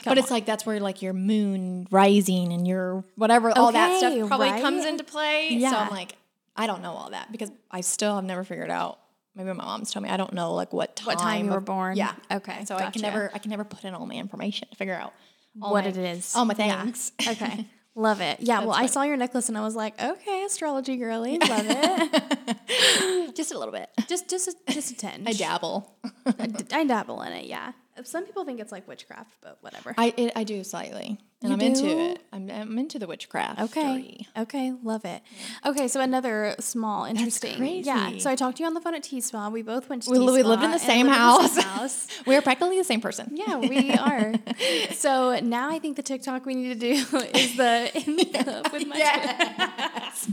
But 0.05 0.19
it's 0.19 0.31
like 0.31 0.47
that's 0.47 0.65
where 0.67 0.79
like 0.81 1.03
your 1.03 1.13
moon 1.13 1.87
rising 1.91 2.53
and 2.53 2.67
your 2.67 3.05
whatever 3.17 3.51
all 3.57 3.73
that 3.73 3.99
stuff 3.99 4.29
probably 4.29 4.51
comes 4.61 4.85
into 4.85 5.05
play. 5.05 5.49
So 5.51 5.57
Yeah. 5.57 5.75
I'm 5.75 5.91
like, 5.91 6.17
I 6.57 6.67
don't 6.67 6.83
know 6.83 6.93
all 6.93 7.11
that 7.11 7.31
because 7.33 7.51
I 7.71 7.81
still 7.81 8.15
have 8.17 8.25
never 8.25 8.45
figured 8.45 8.71
out. 8.71 8.99
Maybe 9.37 9.49
my 9.53 9.65
mom's 9.65 9.91
told 9.91 10.05
me 10.05 10.11
I 10.11 10.17
don't 10.17 10.33
know 10.33 10.55
like 10.55 10.73
what 10.73 10.95
time 10.97 11.07
What 11.07 11.19
time 11.19 11.47
you 11.47 11.51
were 11.53 11.61
born. 11.61 11.97
Yeah. 11.97 12.15
Okay, 12.31 12.65
So 12.65 12.77
I 12.77 12.91
can 12.91 13.03
never 13.03 13.31
I 13.35 13.39
can 13.39 13.51
never 13.51 13.65
put 13.65 13.85
in 13.85 13.95
all 13.95 14.07
my 14.07 14.15
information 14.15 14.69
to 14.71 14.77
figure 14.77 14.95
out 14.95 15.13
all 15.61 15.73
what 15.73 15.85
my- 15.85 15.91
it 15.91 15.97
is. 15.97 16.35
All 16.37 16.45
my 16.45 16.55
Yeah. 16.59 16.83
things. 16.85 17.13
Okay. 17.29 17.67
Love 17.97 18.21
it. 18.21 18.41
Yeah. 18.41 18.61
well, 18.61 18.73
I 18.73 18.87
saw 18.87 19.03
your 19.03 19.17
necklace 19.17 19.49
and 19.49 19.57
I 19.57 19.61
was 19.61 19.77
like, 19.77 20.01
okay, 20.03 20.43
astrology 20.45 20.97
girly. 20.97 21.39
Love 21.49 21.67
it. 21.69 23.35
Just 23.37 23.53
a 23.53 23.59
little 23.59 23.73
bit. 23.73 23.89
just, 24.09 24.29
just, 24.29 24.49
a, 24.49 24.73
just 24.73 24.91
a 24.91 24.97
tinge. 24.97 25.29
I 25.29 25.33
dabble. 25.33 25.97
I, 26.27 26.47
d- 26.47 26.65
I 26.73 26.85
dabble 26.85 27.23
in 27.23 27.33
it. 27.35 27.45
Yeah. 27.47 27.71
Some 28.03 28.27
people 28.27 28.45
think 28.45 28.59
it's 28.59 28.73
like 28.73 28.89
witchcraft, 28.89 29.31
but 29.41 29.59
whatever. 29.61 29.95
I 29.97 30.13
it, 30.17 30.33
I 30.35 30.43
do 30.45 30.65
slightly, 30.65 31.17
and 31.43 31.51
You 31.51 31.55
I'm 31.55 31.61
into 31.61 31.87
it. 31.87 32.19
I'm, 32.33 32.51
I'm 32.51 32.77
into 32.79 32.99
the 32.99 33.07
witchcraft. 33.07 33.61
Okay. 33.61 34.27
Okay. 34.37 34.73
Love 34.83 35.05
it. 35.05 35.23
Okay. 35.65 35.87
So 35.87 36.01
another 36.01 36.57
small, 36.59 37.05
interesting. 37.05 37.65
Yeah. 37.85 38.07
crazy. 38.09 38.21
So 38.21 38.31
I 38.31 38.35
talked 38.37 38.57
to 38.57 38.63
you 38.65 38.67
on 38.67 38.75
the 38.75 38.81
phone 38.81 38.95
at 38.97 39.05
T 39.05 39.21
Spa. 39.21 39.49
We 39.49 39.63
both 39.63 39.89
went 39.89 40.03
to 40.05 40.11
We, 40.11 40.19
we 40.19 40.43
lived 40.43 40.65
in 40.65 40.73
the 40.73 40.79
same 40.79 41.07
house. 41.07 41.55
the 41.55 41.63
same 41.63 41.71
house. 41.79 42.09
we 42.27 42.35
are 42.35 42.43
practically 42.43 42.79
the 42.79 42.85
same 42.85 43.01
person. 43.01 43.31
Yeah, 43.33 43.59
we 43.59 43.93
are. 43.93 44.33
so 44.95 45.39
now 45.41 45.71
I 45.71 45.79
think 45.79 45.95
the 45.97 46.03
TikTok 46.03 46.45
we 46.47 46.57
need 46.57 46.81
to 46.81 46.95
do 46.95 47.17
is 47.35 47.57
the 47.57 47.91
in 47.95 48.17
love 48.47 48.73
with 48.73 48.87
my 48.89 48.97
Yes. 48.97 50.31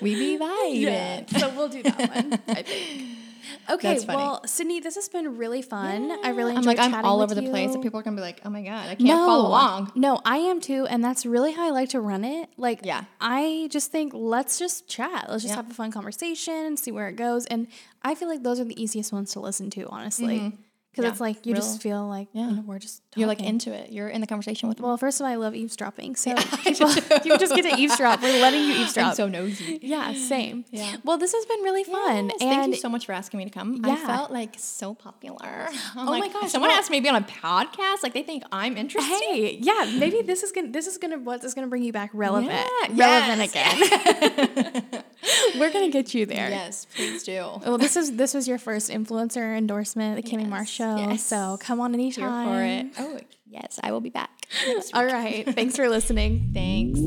we 0.00 0.14
be 0.14 0.38
vibing. 0.38 0.80
Yeah, 0.82 1.26
so 1.38 1.48
we'll 1.50 1.68
do 1.68 1.82
that 1.82 1.98
one. 2.14 2.40
I 2.48 2.62
think. 2.62 3.18
Okay, 3.68 3.98
well, 4.06 4.42
Sydney, 4.46 4.80
this 4.80 4.94
has 4.94 5.08
been 5.08 5.36
really 5.36 5.62
fun. 5.62 6.16
I 6.24 6.30
really. 6.30 6.54
I'm 6.54 6.62
like 6.62 6.78
I'm 6.78 6.94
all 7.04 7.20
over 7.20 7.34
the 7.34 7.48
place, 7.50 7.74
and 7.74 7.82
people 7.82 7.98
are 8.00 8.02
gonna 8.02 8.16
be 8.16 8.22
like, 8.22 8.40
"Oh 8.44 8.50
my 8.50 8.62
god, 8.62 8.88
I 8.88 8.94
can't 8.94 9.08
follow 9.08 9.48
along." 9.48 9.92
No, 9.94 10.20
I 10.24 10.38
am 10.38 10.60
too, 10.60 10.86
and 10.86 11.02
that's 11.02 11.26
really 11.26 11.52
how 11.52 11.66
I 11.66 11.70
like 11.70 11.90
to 11.90 12.00
run 12.00 12.24
it. 12.24 12.48
Like, 12.56 12.80
Yeah. 12.84 13.04
I 13.20 13.68
just 13.70 13.90
think 13.90 14.12
let's 14.14 14.58
just 14.58 14.88
chat. 14.88 15.26
Let's 15.28 15.42
just 15.42 15.52
Yeah. 15.52 15.56
have 15.56 15.70
a 15.70 15.74
fun 15.74 15.90
conversation, 15.90 16.76
see 16.76 16.92
where 16.92 17.08
it 17.08 17.16
goes, 17.16 17.46
and 17.46 17.66
I 18.02 18.14
feel 18.14 18.28
like 18.28 18.42
those 18.42 18.60
are 18.60 18.64
the 18.64 18.80
easiest 18.80 19.12
ones 19.12 19.32
to 19.32 19.40
listen 19.40 19.70
to, 19.70 19.86
honestly, 19.88 20.38
mm-hmm. 20.38 20.56
Because 20.96 21.04
Yeah, 21.04 21.10
it's 21.12 21.20
like 21.20 21.44
you 21.44 21.52
real- 21.52 21.60
just 21.62 21.82
feel 21.82 22.06
like 22.08 22.28
yeah. 22.32 22.48
you 22.48 22.56
know, 22.56 22.62
we're 22.66 22.78
just 22.78 23.02
You're 23.16 23.28
like 23.28 23.42
into 23.42 23.70
it. 23.72 23.92
You're 23.92 24.08
in 24.08 24.22
the 24.22 24.26
conversation 24.26 24.68
with 24.68 24.78
them. 24.78 24.86
Well, 24.86 24.96
first 24.96 25.20
of 25.20 25.26
all, 25.26 25.30
I 25.32 25.36
love 25.36 25.54
eavesdropping, 25.54 26.16
so 26.16 26.34
people, 26.34 26.88
you 27.24 27.36
just 27.38 27.54
get 27.54 27.70
to 27.70 27.78
eavesdrop. 27.78 28.22
We're 28.22 28.40
letting 28.40 28.62
you 28.62 28.74
eavesdrop. 28.80 29.08
I'm 29.08 29.14
so 29.14 29.28
nosy. 29.28 29.78
yeah, 29.82 30.14
same. 30.14 30.64
Yeah. 30.70 30.96
Well, 31.04 31.18
this 31.18 31.32
has 31.34 31.44
been 31.44 31.60
really 31.60 31.84
fun, 31.84 32.30
Yes, 32.30 32.38
and 32.40 32.50
thank 32.62 32.74
you 32.74 32.80
so 32.80 32.88
much 32.88 33.04
for 33.06 33.12
asking 33.12 33.38
me 33.38 33.44
to 33.44 33.50
come. 33.50 33.82
I 33.84 33.96
felt 33.96 34.30
like 34.30 34.54
so 34.58 34.94
popular. 34.94 35.36
Oh 35.42 35.76
I'm 35.96 36.08
Oh 36.08 36.10
like, 36.10 36.32
my 36.32 36.40
gosh, 36.40 36.50
Someone 36.52 36.70
well- 36.70 36.78
asked 36.78 36.90
me 36.90 36.98
to 36.98 37.02
be 37.02 37.08
on 37.10 37.16
a 37.16 37.20
podcast. 37.26 38.02
Like 38.02 38.14
they 38.14 38.22
think 38.22 38.42
I'm 38.50 38.76
interested. 38.78 39.12
Hey, 39.12 39.58
yeah, 39.60 39.92
maybe 39.98 40.22
this 40.22 40.42
is 40.42 40.52
gonna 40.52 40.70
this 40.70 40.86
is 40.86 40.96
gonna 40.98 41.18
what 41.18 41.44
is 41.44 41.52
gonna 41.54 41.66
bring 41.66 41.82
you 41.82 41.92
back 41.92 42.10
relevant, 42.14 42.52
Yeah, 42.92 43.06
relevant 43.28 43.54
yes. 43.54 43.90
again. 44.72 44.82
We're 45.58 45.72
gonna 45.72 45.90
get 45.90 46.14
you 46.14 46.24
there. 46.26 46.48
Yes, 46.50 46.86
please 46.94 47.22
do. 47.24 47.32
Well, 47.64 47.78
this 47.78 47.96
is 47.96 48.16
this 48.16 48.32
was 48.34 48.46
your 48.46 48.58
first 48.58 48.90
influencer 48.90 49.56
endorsement, 49.56 50.16
the 50.16 50.22
Kimmy 50.22 50.42
Yes, 50.42 50.50
Marsh 50.50 50.70
show. 50.86 50.96
yes. 51.10 51.22
So 51.22 51.58
come 51.60 51.80
on 51.80 51.92
Here 51.94 52.00
anytime. 52.00 52.48
for 52.48 52.62
it. 52.62 52.86
Oh 52.98 53.20
yes, 53.46 53.78
I 53.82 53.92
will 53.92 54.00
be 54.00 54.10
back. 54.10 54.30
All 54.94 55.04
right. 55.04 55.44
Thanks 55.54 55.76
for 55.76 55.88
listening. 55.88 56.50
Thanks. 56.54 57.00